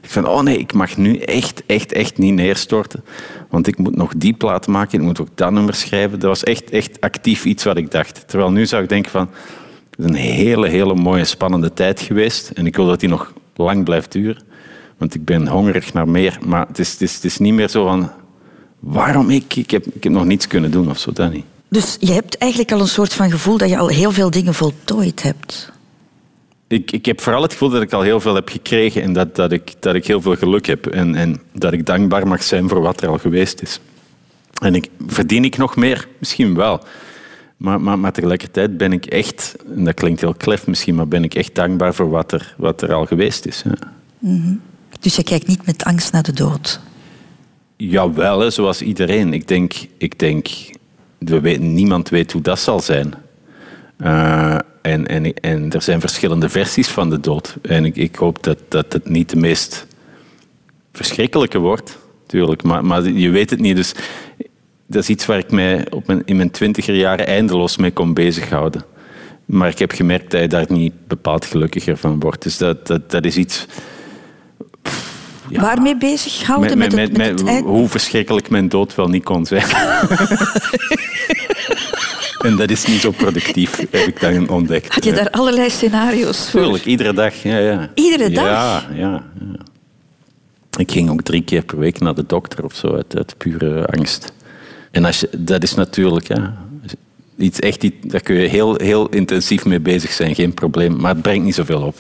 Ik 0.02 0.10
van, 0.10 0.28
oh 0.28 0.42
nee, 0.42 0.58
ik 0.58 0.74
mag 0.74 0.98
nu 0.98 1.18
echt, 1.18 1.64
echt, 1.66 1.92
echt 1.92 2.18
niet 2.18 2.34
neerstorten. 2.34 3.04
Want 3.50 3.68
ik 3.68 3.78
moet 3.78 3.96
nog 3.96 4.14
die 4.16 4.34
plaat 4.34 4.68
maken, 4.68 5.00
ik 5.00 5.06
moet 5.06 5.22
ook 5.22 5.28
dat 5.36 5.52
nummer 5.52 5.74
schrijven. 5.74 6.20
Dat 6.20 6.30
was 6.30 6.44
echt, 6.44 6.70
echt 6.70 7.02
actief 7.02 7.46
iets 7.46 7.64
wat 7.64 7.78
ik 7.78 7.92
dacht. 7.92 8.28
Terwijl 8.28 8.52
nu 8.52 8.66
zou 8.66 8.84
ik 8.84 8.90
denken 8.90 9.12
van, 9.12 9.30
is 10.02 10.10
een 10.10 10.16
hele, 10.16 10.68
hele 10.68 10.96
mooie, 10.96 11.26
spannende 11.26 11.74
tijd 11.74 12.02
geweest. 12.02 12.50
En 12.50 12.66
ik 12.66 12.76
wil 12.76 12.86
dat 12.86 13.00
die 13.00 13.10
nog 13.10 13.34
lang 13.56 13.84
blijft 13.84 14.12
duren. 14.12 14.44
Want 14.98 15.16
ik 15.16 15.26
ben 15.26 15.48
hongerig 15.48 15.94
naar 15.94 16.08
meer. 16.08 16.38
Maar 16.46 16.68
het 16.68 16.80
is, 16.80 16.92
het 16.92 17.02
is, 17.02 17.16
het 17.16 17.24
is 17.24 17.38
niet 17.38 17.54
meer 17.54 17.70
zo 17.70 17.86
van, 17.86 18.12
waarom 18.80 19.30
ik? 19.30 19.56
Ik 19.56 19.72
heb, 19.72 19.86
ik 19.86 20.04
heb 20.04 20.14
nog 20.14 20.26
niets 20.26 20.48
kunnen 20.48 20.72
doen 20.72 20.90
of 20.90 20.98
zo, 20.98 21.12
dat 21.12 21.32
niet. 21.32 21.46
Dus 21.68 21.98
je 22.00 22.12
hebt 22.12 22.38
eigenlijk 22.38 22.72
al 22.72 22.80
een 22.80 22.88
soort 22.88 23.14
van 23.14 23.32
gevoel 23.32 23.58
dat 23.58 23.70
je 23.70 23.78
al 23.78 23.88
heel 23.88 24.12
veel 24.12 24.30
dingen 24.30 24.54
voltooid 24.54 25.24
hebt. 25.24 25.72
Ik, 26.68 26.92
ik 26.92 27.06
heb 27.06 27.22
vooral 27.22 27.42
het 27.42 27.52
gevoel 27.52 27.70
dat 27.70 27.82
ik 27.82 27.94
al 27.94 28.02
heel 28.02 28.20
veel 28.20 28.36
heb 28.36 28.50
gekregen 28.50 29.02
en 29.02 29.14
dat, 29.14 29.36
dat, 29.36 29.52
ik, 29.52 29.74
dat 29.80 29.96
ik 29.96 30.08
heel 30.08 30.22
veel 30.22 30.36
geluk 30.36 30.66
heb. 30.66 30.88
En, 30.88 31.16
en 31.16 31.42
dat 31.54 31.74
ik 31.74 31.86
dankbaar 31.86 32.28
mag 32.28 32.44
zijn 32.44 32.70
voor 32.70 32.82
wat 32.82 33.02
er 33.02 33.10
al 33.10 33.18
geweest 33.18 33.62
is. 33.62 33.80
En 34.62 34.76
ik, 34.76 34.88
verdien 35.08 35.46
ik 35.46 35.58
nog 35.58 35.76
meer? 35.76 36.08
Misschien 36.20 36.56
wel. 36.56 36.84
Maar, 37.62 37.82
maar, 37.82 38.00
maar 38.00 38.12
tegelijkertijd 38.12 38.78
ben 38.78 38.94
ik 38.94 39.06
echt, 39.06 39.56
en 39.76 39.84
dat 39.84 39.94
klinkt 39.94 40.22
heel 40.22 40.34
klef 40.34 40.68
misschien, 40.68 40.96
maar 40.96 41.08
ben 41.08 41.24
ik 41.24 41.36
echt 41.36 41.56
dankbaar 41.56 41.94
voor 41.94 42.10
wat 42.10 42.32
er, 42.32 42.56
wat 42.58 42.82
er 42.82 42.94
al 42.94 43.06
geweest 43.06 43.46
is. 43.46 43.64
Ja. 44.20 44.58
Dus 45.00 45.16
je 45.16 45.24
kijkt 45.24 45.48
niet 45.48 45.66
met 45.66 45.84
angst 45.84 46.12
naar 46.12 46.24
de 46.24 46.34
dood. 46.34 46.80
Jawel, 47.78 48.40
hè, 48.40 48.50
zoals 48.50 48.82
iedereen. 48.82 49.34
Ik 49.34 49.48
denk, 49.48 49.74
ik 49.98 50.20
denk 50.20 50.48
we 51.18 51.40
weten, 51.40 51.74
niemand 51.74 52.10
weet 52.10 52.32
hoe 52.32 52.42
dat 52.42 52.60
zal 52.60 52.80
zijn. 52.80 53.14
Uh, 54.00 54.58
en, 54.82 55.08
en, 55.08 55.34
en 55.34 55.72
er 55.72 55.82
zijn 55.82 56.00
verschillende 56.00 56.50
versies 56.50 56.88
van 56.88 57.10
de 57.10 57.20
dood. 57.20 57.58
En 57.62 57.86
ik, 57.86 57.96
ik 57.96 58.16
hoop 58.16 58.44
dat, 58.44 58.58
dat 58.68 58.94
het 58.94 59.10
niet 59.10 59.30
de 59.30 59.38
meest 59.38 59.88
verschrikkelijke 60.92 61.60
wordt, 61.60 61.98
natuurlijk. 62.22 62.64
Maar, 62.64 62.86
maar 62.86 63.04
je 63.04 63.30
weet 63.30 63.50
het 63.50 63.60
niet. 63.60 63.76
Dus 63.76 63.94
dat 64.92 65.02
is 65.02 65.10
iets 65.10 65.26
waar 65.26 65.38
ik 65.38 65.52
mij 65.52 65.92
op 65.92 66.08
mijn, 66.08 66.22
in 66.26 66.36
mijn 66.36 66.52
twintiger 66.52 66.96
jaren 66.96 67.28
eindeloos 67.28 67.78
mee 67.78 67.92
kon 67.92 68.14
bezighouden. 68.14 68.84
Maar 69.46 69.70
ik 69.70 69.80
heb 69.80 69.92
gemerkt 69.92 70.32
dat 70.32 70.42
je 70.42 70.48
daar 70.48 70.66
niet 70.70 70.94
bepaald 71.08 71.46
gelukkiger 71.46 71.98
van 71.98 72.20
wordt. 72.20 72.44
Dus 72.44 72.58
dat, 72.58 72.88
dat, 72.88 73.12
dat 73.12 73.26
is 73.26 73.36
iets 73.36 73.68
ja. 75.52 75.62
Waarmee 75.62 75.98
bezighouden? 75.98 76.78
Met, 76.78 76.96
met, 76.96 77.12
met, 77.12 77.18
met, 77.18 77.44
met 77.44 77.64
hoe 77.64 77.88
verschrikkelijk 77.88 78.50
mijn 78.50 78.70
dood 78.70 78.96
wel 78.96 79.08
niet 79.08 79.24
kon 79.24 79.46
zijn. 79.46 79.64
en 82.46 82.56
dat 82.56 82.70
is 82.70 82.86
niet 82.86 83.02
zo 83.02 83.12
productief, 83.12 83.78
heb 83.78 84.08
ik 84.08 84.20
dan 84.20 84.50
ontdekt. 84.50 84.94
Had 84.94 85.04
je 85.04 85.14
daar 85.14 85.30
allerlei 85.30 85.70
scenario's 85.70 86.50
voor? 86.50 86.62
Tuurlijk, 86.62 86.86
iedere 86.86 87.14
dag. 87.14 87.44
Ja, 87.44 87.58
ja. 87.58 87.90
Iedere 87.94 88.30
dag? 88.30 88.46
Ja, 88.46 88.86
ja, 88.94 89.24
ja. 89.40 89.60
Ik 90.78 90.92
ging 90.92 91.10
ook 91.10 91.22
drie 91.22 91.44
keer 91.44 91.64
per 91.64 91.78
week 91.78 92.00
naar 92.00 92.16
de 92.16 92.26
dokter 92.26 92.64
of 92.64 92.76
zo, 92.76 92.96
uit, 92.96 93.18
uit 93.18 93.38
pure 93.38 93.88
angst. 93.88 94.34
En 94.92 95.06
als 95.06 95.20
je, 95.20 95.30
dat 95.38 95.64
is 95.64 95.74
natuurlijk... 95.74 96.28
Ja, 96.28 96.58
iets 97.38 97.60
echt, 97.60 98.10
daar 98.12 98.22
kun 98.22 98.36
je 98.36 98.48
heel, 98.48 98.76
heel 98.76 99.10
intensief 99.10 99.66
mee 99.66 99.80
bezig 99.80 100.12
zijn, 100.12 100.36
geen 100.36 100.54
probleem. 100.54 101.02
Maar 101.02 101.14
het 101.14 101.22
brengt 101.22 101.46
niet 101.46 101.56
zoveel 101.56 101.82
op. 101.82 101.98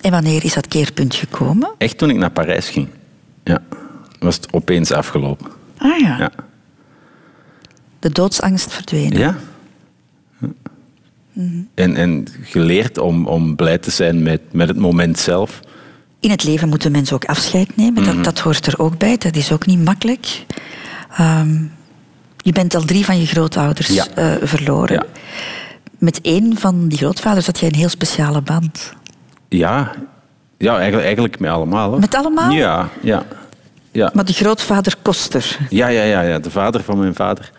En 0.00 0.10
wanneer 0.10 0.44
is 0.44 0.54
dat 0.54 0.68
keerpunt 0.68 1.14
gekomen? 1.14 1.70
Echt 1.78 1.98
toen 1.98 2.10
ik 2.10 2.16
naar 2.16 2.30
Parijs 2.30 2.68
ging. 2.68 2.88
Ja. 3.44 3.62
Was 4.18 4.36
het 4.36 4.52
opeens 4.52 4.92
afgelopen. 4.92 5.46
Ah 5.78 5.98
ja. 5.98 6.18
ja. 6.18 6.30
De 7.98 8.10
doodsangst 8.10 8.72
verdwenen. 8.72 9.18
Ja. 9.18 9.36
en, 11.74 11.96
en 11.96 12.26
geleerd 12.42 12.98
om, 12.98 13.26
om 13.26 13.56
blij 13.56 13.78
te 13.78 13.90
zijn 13.90 14.22
met, 14.22 14.40
met 14.52 14.68
het 14.68 14.78
moment 14.78 15.18
zelf. 15.18 15.60
In 16.20 16.30
het 16.30 16.44
leven 16.44 16.68
moeten 16.68 16.92
mensen 16.92 17.14
ook 17.14 17.24
afscheid 17.24 17.76
nemen. 17.76 18.04
dat, 18.04 18.24
dat 18.24 18.38
hoort 18.38 18.66
er 18.66 18.78
ook 18.78 18.98
bij. 18.98 19.16
Dat 19.16 19.36
is 19.36 19.52
ook 19.52 19.66
niet 19.66 19.84
makkelijk. 19.84 20.44
Um, 21.20 21.72
je 22.48 22.54
bent 22.54 22.74
al 22.74 22.84
drie 22.84 23.04
van 23.04 23.20
je 23.20 23.26
grootouders 23.26 23.88
Ja. 23.88 24.06
uh, 24.18 24.32
verloren. 24.42 24.94
Ja. 24.94 25.04
Met 25.98 26.20
één 26.20 26.58
van 26.58 26.88
die 26.88 26.98
grootvaders 26.98 27.46
had 27.46 27.58
jij 27.58 27.68
een 27.68 27.74
heel 27.74 27.88
speciale 27.88 28.42
band. 28.42 28.92
Ja, 29.48 29.92
ja 30.58 30.72
eigenlijk, 30.76 31.04
eigenlijk 31.04 31.38
met 31.38 31.50
allemaal. 31.50 31.98
Met 31.98 32.14
allemaal? 32.14 32.50
Ja, 32.50 32.88
ja. 33.02 33.22
ja. 33.92 34.10
Maar 34.14 34.24
de 34.24 34.32
grootvader 34.32 34.94
Koster. 35.02 35.58
Ja, 35.70 35.88
ja, 35.88 36.02
ja, 36.02 36.20
ja, 36.20 36.38
de 36.38 36.50
vader 36.50 36.82
van 36.82 36.98
mijn 36.98 37.14
vader. 37.14 37.50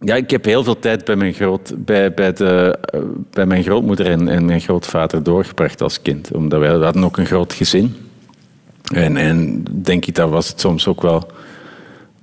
Ja, 0.00 0.14
ik 0.14 0.30
heb 0.30 0.44
heel 0.44 0.64
veel 0.64 0.78
tijd 0.78 1.04
bij 1.04 1.16
mijn, 1.16 1.32
groot, 1.32 1.72
bij, 1.76 2.14
bij, 2.14 2.32
de, 2.32 2.78
uh, 2.94 3.00
bij 3.30 3.46
mijn 3.46 3.62
grootmoeder 3.62 4.06
en, 4.06 4.28
en 4.28 4.44
mijn 4.44 4.60
grootvader 4.60 5.22
doorgebracht 5.22 5.82
als 5.82 6.02
kind. 6.02 6.32
Omdat 6.32 6.60
wij 6.60 6.78
we 6.78 6.84
hadden 6.84 7.04
ook 7.04 7.16
een 7.16 7.26
groot 7.26 7.52
gezin. 7.52 7.96
En, 8.94 9.16
en 9.16 9.64
denk 9.72 10.06
ik, 10.06 10.14
dat 10.14 10.30
was 10.30 10.48
het 10.48 10.60
soms 10.60 10.86
ook 10.86 11.02
wel 11.02 11.30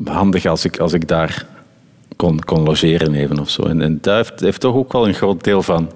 handig 0.03 0.45
als 0.45 0.65
ik, 0.65 0.79
als 0.79 0.93
ik 0.93 1.07
daar 1.07 1.45
kon, 2.15 2.39
kon 2.39 2.63
logeren 2.63 3.13
even 3.13 3.39
of 3.39 3.49
zo. 3.49 3.63
En, 3.63 3.81
en 3.81 3.97
dat 4.01 4.15
heeft, 4.15 4.39
heeft 4.39 4.61
toch 4.61 4.75
ook 4.75 4.91
wel 4.91 5.07
een 5.07 5.13
groot 5.13 5.43
deel 5.43 5.61
van, 5.61 5.91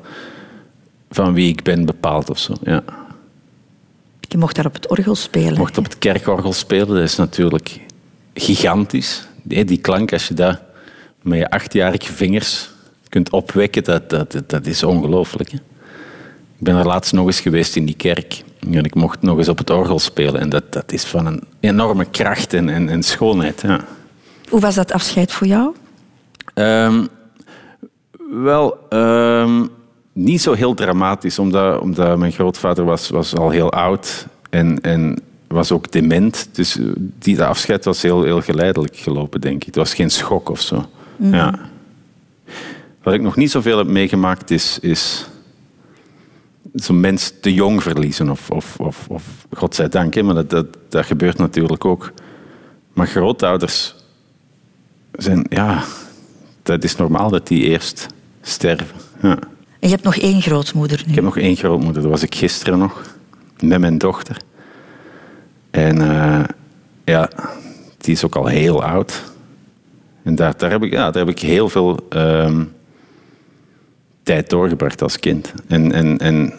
van 1.10 1.34
wie 1.34 1.50
ik 1.50 1.64
ben 1.64 1.86
bepaald 1.86 2.30
of 2.30 2.40
zo. 2.40 2.54
Ja. 2.64 2.84
Je 4.20 4.38
mocht 4.38 4.56
daar 4.56 4.66
op 4.66 4.74
het 4.74 4.88
orgel 4.88 5.16
spelen. 5.16 5.52
Ik 5.52 5.58
mocht 5.58 5.78
op 5.78 5.84
het 5.84 5.98
kerkorgel 5.98 6.54
spelen. 6.54 6.88
Dat 6.88 6.98
is 6.98 7.16
natuurlijk 7.16 7.80
gigantisch. 8.34 9.28
Die, 9.44 9.66
die 9.66 9.78
klank, 9.78 10.14
als 10.14 10.28
je 10.28 10.34
dat 10.34 10.62
met 11.22 11.38
je 11.38 11.50
achtjarige 11.50 12.14
vingers 12.14 12.70
kunt 13.10 13.30
opwekken, 13.30 13.84
dat, 13.84 14.10
dat, 14.10 14.44
dat 14.48 14.66
is 14.66 14.84
ongelooflijk. 14.84 15.52
Ik 16.64 16.70
ben 16.70 16.78
er 16.78 16.86
laatst 16.86 17.14
nog 17.14 17.26
eens 17.26 17.40
geweest 17.40 17.76
in 17.76 17.86
die 17.86 17.96
kerk. 17.96 18.44
En 18.60 18.84
ik 18.84 18.96
mocht 18.96 19.22
nog 19.22 19.38
eens 19.38 19.48
op 19.48 19.58
het 19.58 19.70
orgel 19.70 20.00
spelen. 20.00 20.42
En 20.42 20.50
dat, 20.50 20.74
dat 20.74 20.92
is 20.92 21.04
van 21.04 21.26
een 21.26 21.44
enorme 21.60 22.06
kracht 22.06 22.54
en, 22.54 22.70
en, 22.70 22.90
en 22.90 23.04
schoonheid. 23.04 23.62
Ja. 23.62 23.80
Hoe 24.50 24.60
was 24.60 24.76
dat 24.76 24.92
afscheid 24.92 25.32
voor 25.32 25.48
jou? 25.48 25.76
Ehm, 26.54 27.06
wel, 28.30 28.78
ehm, 28.90 29.66
niet 30.14 30.42
zo 30.42 30.54
heel 30.54 30.74
dramatisch, 30.74 31.40
omdat, 31.40 31.80
omdat 31.80 32.18
mijn 32.18 32.32
grootvader 32.32 32.86
was, 32.86 33.10
was 33.10 33.36
al 33.36 33.50
heel 33.50 33.72
oud 33.72 34.28
en, 34.50 34.82
en 34.82 35.20
was 35.48 35.72
ook 35.72 35.92
dement. 35.92 36.50
Dus 36.52 36.78
die 37.20 37.36
de 37.36 37.46
afscheid 37.46 37.86
was 37.86 38.02
heel, 38.02 38.24
heel 38.24 38.42
geleidelijk 38.42 38.96
gelopen, 38.96 39.42
denk 39.42 39.56
ik. 39.56 39.66
Het 39.66 39.76
was 39.76 39.94
geen 39.94 40.12
schok 40.12 40.50
of 40.50 40.62
zo. 40.62 40.86
Ja. 41.18 41.60
Wat 43.02 43.14
ik 43.14 43.22
nog 43.22 43.36
niet 43.36 43.52
zoveel 43.52 43.78
heb 43.78 43.88
meegemaakt 43.88 44.52
is, 44.52 44.80
is 44.80 45.28
zo'n 46.74 47.00
mens 47.00 47.34
te 47.42 47.54
jong 47.54 47.84
verliezen. 47.84 48.30
Of, 48.30 48.50
of, 48.50 48.80
of, 48.80 49.06
of 49.10 49.24
godzijdank, 49.54 50.14
hè, 50.14 50.24
maar 50.24 50.36
dat, 50.36 50.50
dat, 50.50 50.66
dat 50.90 51.06
gebeurt 51.06 51.38
natuurlijk 51.38 51.86
ook. 51.86 52.12
Maar 52.94 53.08
grootouders 53.08 53.96
zijn, 55.12 55.46
ja, 55.50 55.84
dat 56.64 56.84
is 56.84 56.96
normaal 56.96 57.30
dat 57.30 57.48
die 57.48 57.64
eerst 57.64 58.08
sterven. 58.42 58.96
Ja. 59.22 59.40
En 59.80 59.90
je 59.90 59.96
hebt 59.96 60.04
nog 60.04 60.18
één 60.18 60.42
grootmoeder 60.42 61.02
nu. 61.06 61.10
Ik 61.10 61.16
heb 61.16 61.24
nog 61.24 61.38
één 61.38 61.56
grootmoeder, 61.56 62.02
dat 62.02 62.12
was 62.12 62.24
ik 62.24 62.36
gisteren 62.36 62.80
nog, 62.80 63.02
met 63.60 63.80
mijn 63.80 63.98
dochter. 63.98 64.38
En 65.72 66.02
uh, 66.02 66.44
ja, 67.06 67.30
die 67.98 68.14
is 68.14 68.26
ook 68.26 68.36
al 68.36 68.46
heel 68.46 68.84
oud. 68.84 69.24
En 70.24 70.36
daar, 70.36 70.58
daar, 70.58 70.72
heb, 70.72 70.84
ik, 70.84 70.92
ja, 70.92 71.12
daar 71.12 71.26
heb 71.26 71.36
ik 71.36 71.40
heel 71.40 71.70
veel 71.70 72.00
um, 72.10 72.74
tijd 74.24 74.50
doorgebracht 74.50 75.02
als 75.02 75.20
kind. 75.20 75.54
En, 75.68 75.92
en, 75.92 76.18
en 76.18 76.54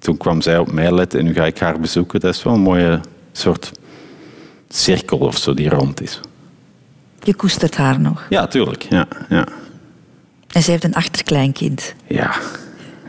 toen 0.00 0.16
kwam 0.16 0.40
zij 0.40 0.58
op 0.58 0.72
mij 0.72 0.92
letten 0.92 1.18
en 1.18 1.24
nu 1.24 1.34
ga 1.34 1.44
ik 1.44 1.58
haar 1.58 1.80
bezoeken. 1.80 2.20
Dat 2.20 2.34
is 2.34 2.42
wel 2.42 2.54
een 2.54 2.60
mooie 2.60 3.00
soort 3.32 3.72
cirkel 4.68 5.18
of 5.18 5.36
zo 5.36 5.54
die 5.54 5.68
rond 5.68 6.00
is. 6.00 6.20
Je 7.22 7.34
koestert 7.34 7.76
haar 7.76 8.00
nog. 8.00 8.26
Ja, 8.28 8.46
tuurlijk. 8.46 8.82
Ja, 8.82 9.06
ja. 9.28 9.46
En 10.52 10.62
zij 10.62 10.72
heeft 10.72 10.84
een 10.84 10.94
achterkleinkind. 10.94 11.94
Ja, 12.06 12.34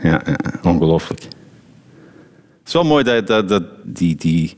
ja, 0.02 0.22
ja. 0.24 0.36
ongelooflijk. 0.62 1.22
Het 1.22 2.66
is 2.66 2.72
wel 2.72 2.84
mooi 2.84 3.04
dat, 3.04 3.26
dat, 3.26 3.48
dat 3.48 3.62
die, 3.84 4.16
die 4.16 4.56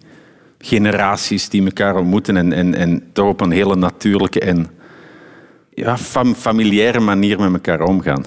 generaties 0.59 1.49
die 1.49 1.64
elkaar 1.64 1.97
ontmoeten 1.97 2.37
en, 2.37 2.53
en, 2.53 2.74
en 2.74 3.03
toch 3.12 3.28
op 3.28 3.41
een 3.41 3.51
hele 3.51 3.76
natuurlijke 3.76 4.41
en 4.41 4.66
ja, 5.74 5.99
fam, 5.99 6.35
familiaire 6.35 7.01
manier 7.01 7.41
met 7.41 7.53
elkaar 7.53 7.80
omgaan. 7.80 8.24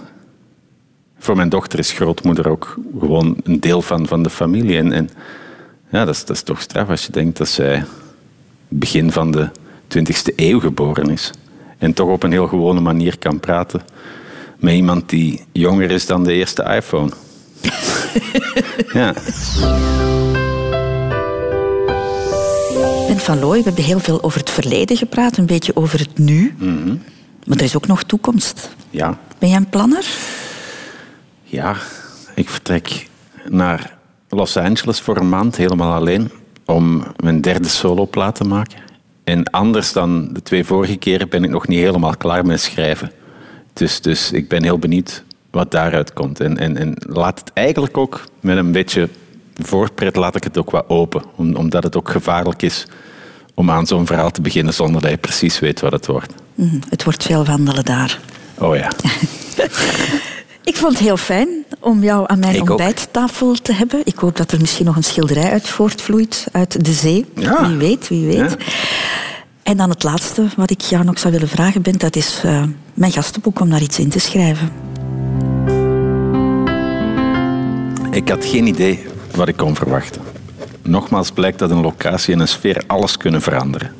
Voor 1.20 1.36
mijn 1.36 1.49
dochter 1.49 1.80
is 1.80 1.91
grootmoeder 1.91 2.49
ook 2.49 2.78
gewoon 2.99 3.38
een 3.43 3.59
deel 3.59 3.82
van, 3.82 4.07
van 4.07 4.24
de 4.24 4.30
familie. 4.30 4.78
En, 4.78 4.91
en 4.91 5.09
ja, 5.91 6.05
dat 6.05 6.15
is, 6.15 6.26
dat 6.26 6.36
is 6.36 6.41
toch 6.41 6.61
straf 6.61 6.89
als 6.89 7.05
je 7.05 7.11
denkt 7.11 7.38
dat 7.38 7.47
zij 7.47 7.86
begin 8.68 9.11
van 9.11 9.32
de 9.32 9.49
20e 9.97 10.36
eeuw 10.36 10.59
geboren 10.59 11.09
is. 11.09 11.32
En 11.78 11.93
toch 11.93 12.09
op 12.09 12.24
een 12.24 12.32
heel 12.32 12.47
gewone 12.47 12.80
manier 12.80 13.18
kan 13.18 13.39
praten 13.39 13.82
met 14.59 14.74
iemand 14.74 15.09
die 15.09 15.41
jonger 15.51 15.91
is 15.91 16.05
dan 16.05 16.24
de 16.24 16.34
eerste 16.34 16.63
iPhone. 16.63 17.11
ja. 18.93 19.13
Ben 23.07 23.20
van 23.20 23.39
Looy, 23.39 23.57
we 23.57 23.63
hebben 23.63 23.84
heel 23.84 23.99
veel 23.99 24.24
over 24.24 24.39
het 24.39 24.49
verleden 24.49 24.97
gepraat, 24.97 25.38
een 25.38 25.45
beetje 25.45 25.76
over 25.76 25.99
het 25.99 26.18
nu. 26.18 26.55
Maar 27.45 27.57
er 27.57 27.63
is 27.63 27.76
ook 27.76 27.88
nog 27.88 28.03
toekomst. 28.03 28.76
Ja. 28.89 29.20
Ben 29.39 29.49
jij 29.49 29.57
een 29.57 29.70
planner? 29.70 30.05
Ja, 31.49 31.75
ik 32.35 32.49
vertrek 32.49 33.07
naar 33.49 33.97
Los 34.29 34.57
Angeles 34.57 34.99
voor 34.99 35.17
een 35.17 35.29
maand, 35.29 35.55
helemaal 35.55 35.93
alleen, 35.93 36.31
om 36.65 37.03
mijn 37.23 37.41
derde 37.41 37.67
soloplaat 37.67 38.35
te 38.35 38.43
maken. 38.43 38.79
En 39.23 39.43
anders 39.49 39.91
dan 39.93 40.29
de 40.33 40.41
twee 40.41 40.63
vorige 40.63 40.97
keren 40.97 41.29
ben 41.29 41.43
ik 41.43 41.49
nog 41.49 41.67
niet 41.67 41.79
helemaal 41.79 42.17
klaar 42.17 42.45
met 42.45 42.61
schrijven. 42.61 43.11
Dus, 43.73 44.01
dus 44.01 44.31
ik 44.31 44.47
ben 44.47 44.63
heel 44.63 44.79
benieuwd 44.79 45.23
wat 45.51 45.71
daaruit 45.71 46.13
komt. 46.13 46.39
En, 46.39 46.57
en, 46.57 46.77
en 46.77 46.95
laat 46.97 47.39
het 47.39 47.51
eigenlijk 47.53 47.97
ook 47.97 48.23
met 48.39 48.57
een 48.57 48.71
beetje 48.71 49.09
voorpret, 49.55 50.15
laat 50.15 50.35
ik 50.35 50.43
het 50.43 50.57
ook 50.57 50.69
wat 50.69 50.85
open. 50.87 51.23
Om, 51.35 51.55
omdat 51.55 51.83
het 51.83 51.95
ook 51.95 52.09
gevaarlijk 52.09 52.61
is 52.61 52.85
om 53.53 53.71
aan 53.71 53.87
zo'n 53.87 54.05
verhaal 54.05 54.31
te 54.31 54.41
beginnen 54.41 54.73
zonder 54.73 55.01
dat 55.01 55.11
je 55.11 55.17
precies 55.17 55.59
weet 55.59 55.79
wat 55.79 55.91
het 55.91 56.05
wordt. 56.05 56.33
Mhm, 56.55 56.79
Het 56.89 57.03
wordt 57.03 57.23
veel 57.23 57.45
wandelen 57.45 57.85
daar. 57.85 58.19
Oh 58.57 58.75
ja. 58.75 58.89
Ik 60.68 60.76
vond 60.76 60.93
het 60.93 61.01
heel 61.01 61.18
fijn 61.18 61.47
om 61.80 62.03
jou 62.03 62.24
aan 62.28 62.39
mijn 62.39 62.55
Ik 62.55 62.61
ook. 62.61 62.70
ontbijttafel 62.70 63.53
te 63.53 63.74
hebben. 63.74 64.01
Ik 64.03 64.15
hoop 64.15 64.38
dat 64.38 64.51
er 64.51 64.59
misschien 64.59 64.86
nog 64.86 64.95
een 64.95 65.03
schilderij 65.03 65.51
uit 65.51 65.68
voortvloeit 65.68 66.47
uit 66.51 66.86
de 66.86 66.91
zee. 66.91 67.26
Ja. 67.36 67.68
Wie 67.68 67.78
weet, 67.78 68.07
wie 68.07 68.26
weet. 68.26 68.51
Ja. 68.51 68.65
En 69.63 69.78
dan 69.78 69.89
het 69.89 70.03
laatste 70.03 70.47
wat 70.55 70.70
ik 70.70 70.82
jou 70.82 71.03
nog 71.03 71.20
zou 71.20 71.34
willen 71.34 71.47
vragen, 71.47 71.82
Ben, 71.82 71.97
dat 71.97 72.15
is 72.15 72.41
eh, 72.43 72.63
mijn 72.93 73.11
gastenboek 73.11 73.59
om 73.59 73.70
daar 73.70 73.82
iets 73.82 73.99
in 73.99 74.09
te 74.09 74.20
schrijven. 74.20 74.72
Ik 78.11 78.30
had 78.30 78.45
geen 78.45 78.68
idee 78.68 79.05
wat 79.36 79.47
ik 79.47 79.57
kon 79.57 79.76
verwachten. 79.76 80.22
Nogmaals 80.82 81.32
blijkt 81.32 81.59
dat 81.59 81.72
een 81.72 81.82
locatie 81.82 82.34
en 82.34 82.39
een 82.39 82.47
sfeer 82.47 82.84
alles 82.88 83.18
kunnen 83.18 83.41
veranderen. 83.41 83.91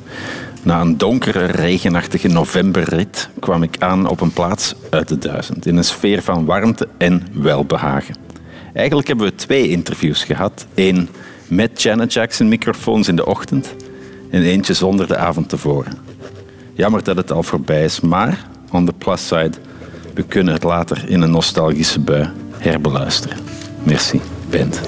Na 0.62 0.80
een 0.80 0.98
donkere, 0.98 1.44
regenachtige 1.44 2.28
novemberrit 2.28 3.28
kwam 3.38 3.62
ik 3.62 3.76
aan 3.78 4.08
op 4.08 4.20
een 4.20 4.32
plaats 4.32 4.74
uit 4.90 5.08
de 5.08 5.18
duizend. 5.18 5.66
In 5.66 5.76
een 5.76 5.84
sfeer 5.84 6.22
van 6.22 6.44
warmte 6.44 6.88
en 6.98 7.26
welbehagen. 7.32 8.16
Eigenlijk 8.74 9.08
hebben 9.08 9.26
we 9.26 9.34
twee 9.34 9.68
interviews 9.68 10.24
gehad. 10.24 10.66
Eén 10.74 11.08
met 11.48 11.82
Janet 11.82 12.12
Jackson 12.12 12.48
microfoons 12.48 13.08
in 13.08 13.16
de 13.16 13.26
ochtend 13.26 13.74
en 14.30 14.42
eentje 14.42 14.74
zonder 14.74 15.06
de 15.06 15.16
avond 15.16 15.48
tevoren. 15.48 15.92
Jammer 16.74 17.04
dat 17.04 17.16
het 17.16 17.32
al 17.32 17.42
voorbij 17.42 17.84
is, 17.84 18.00
maar 18.00 18.46
on 18.70 18.86
the 18.86 18.92
plus 18.92 19.26
side, 19.26 19.52
we 20.14 20.22
kunnen 20.22 20.54
het 20.54 20.62
later 20.62 21.08
in 21.08 21.22
een 21.22 21.30
nostalgische 21.30 22.00
bui 22.00 22.28
herbeluisteren. 22.58 23.38
Merci, 23.82 24.20
Bent. 24.50 24.80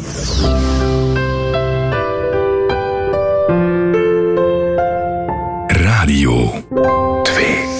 Radio 6.10 6.50
2. 6.72 7.79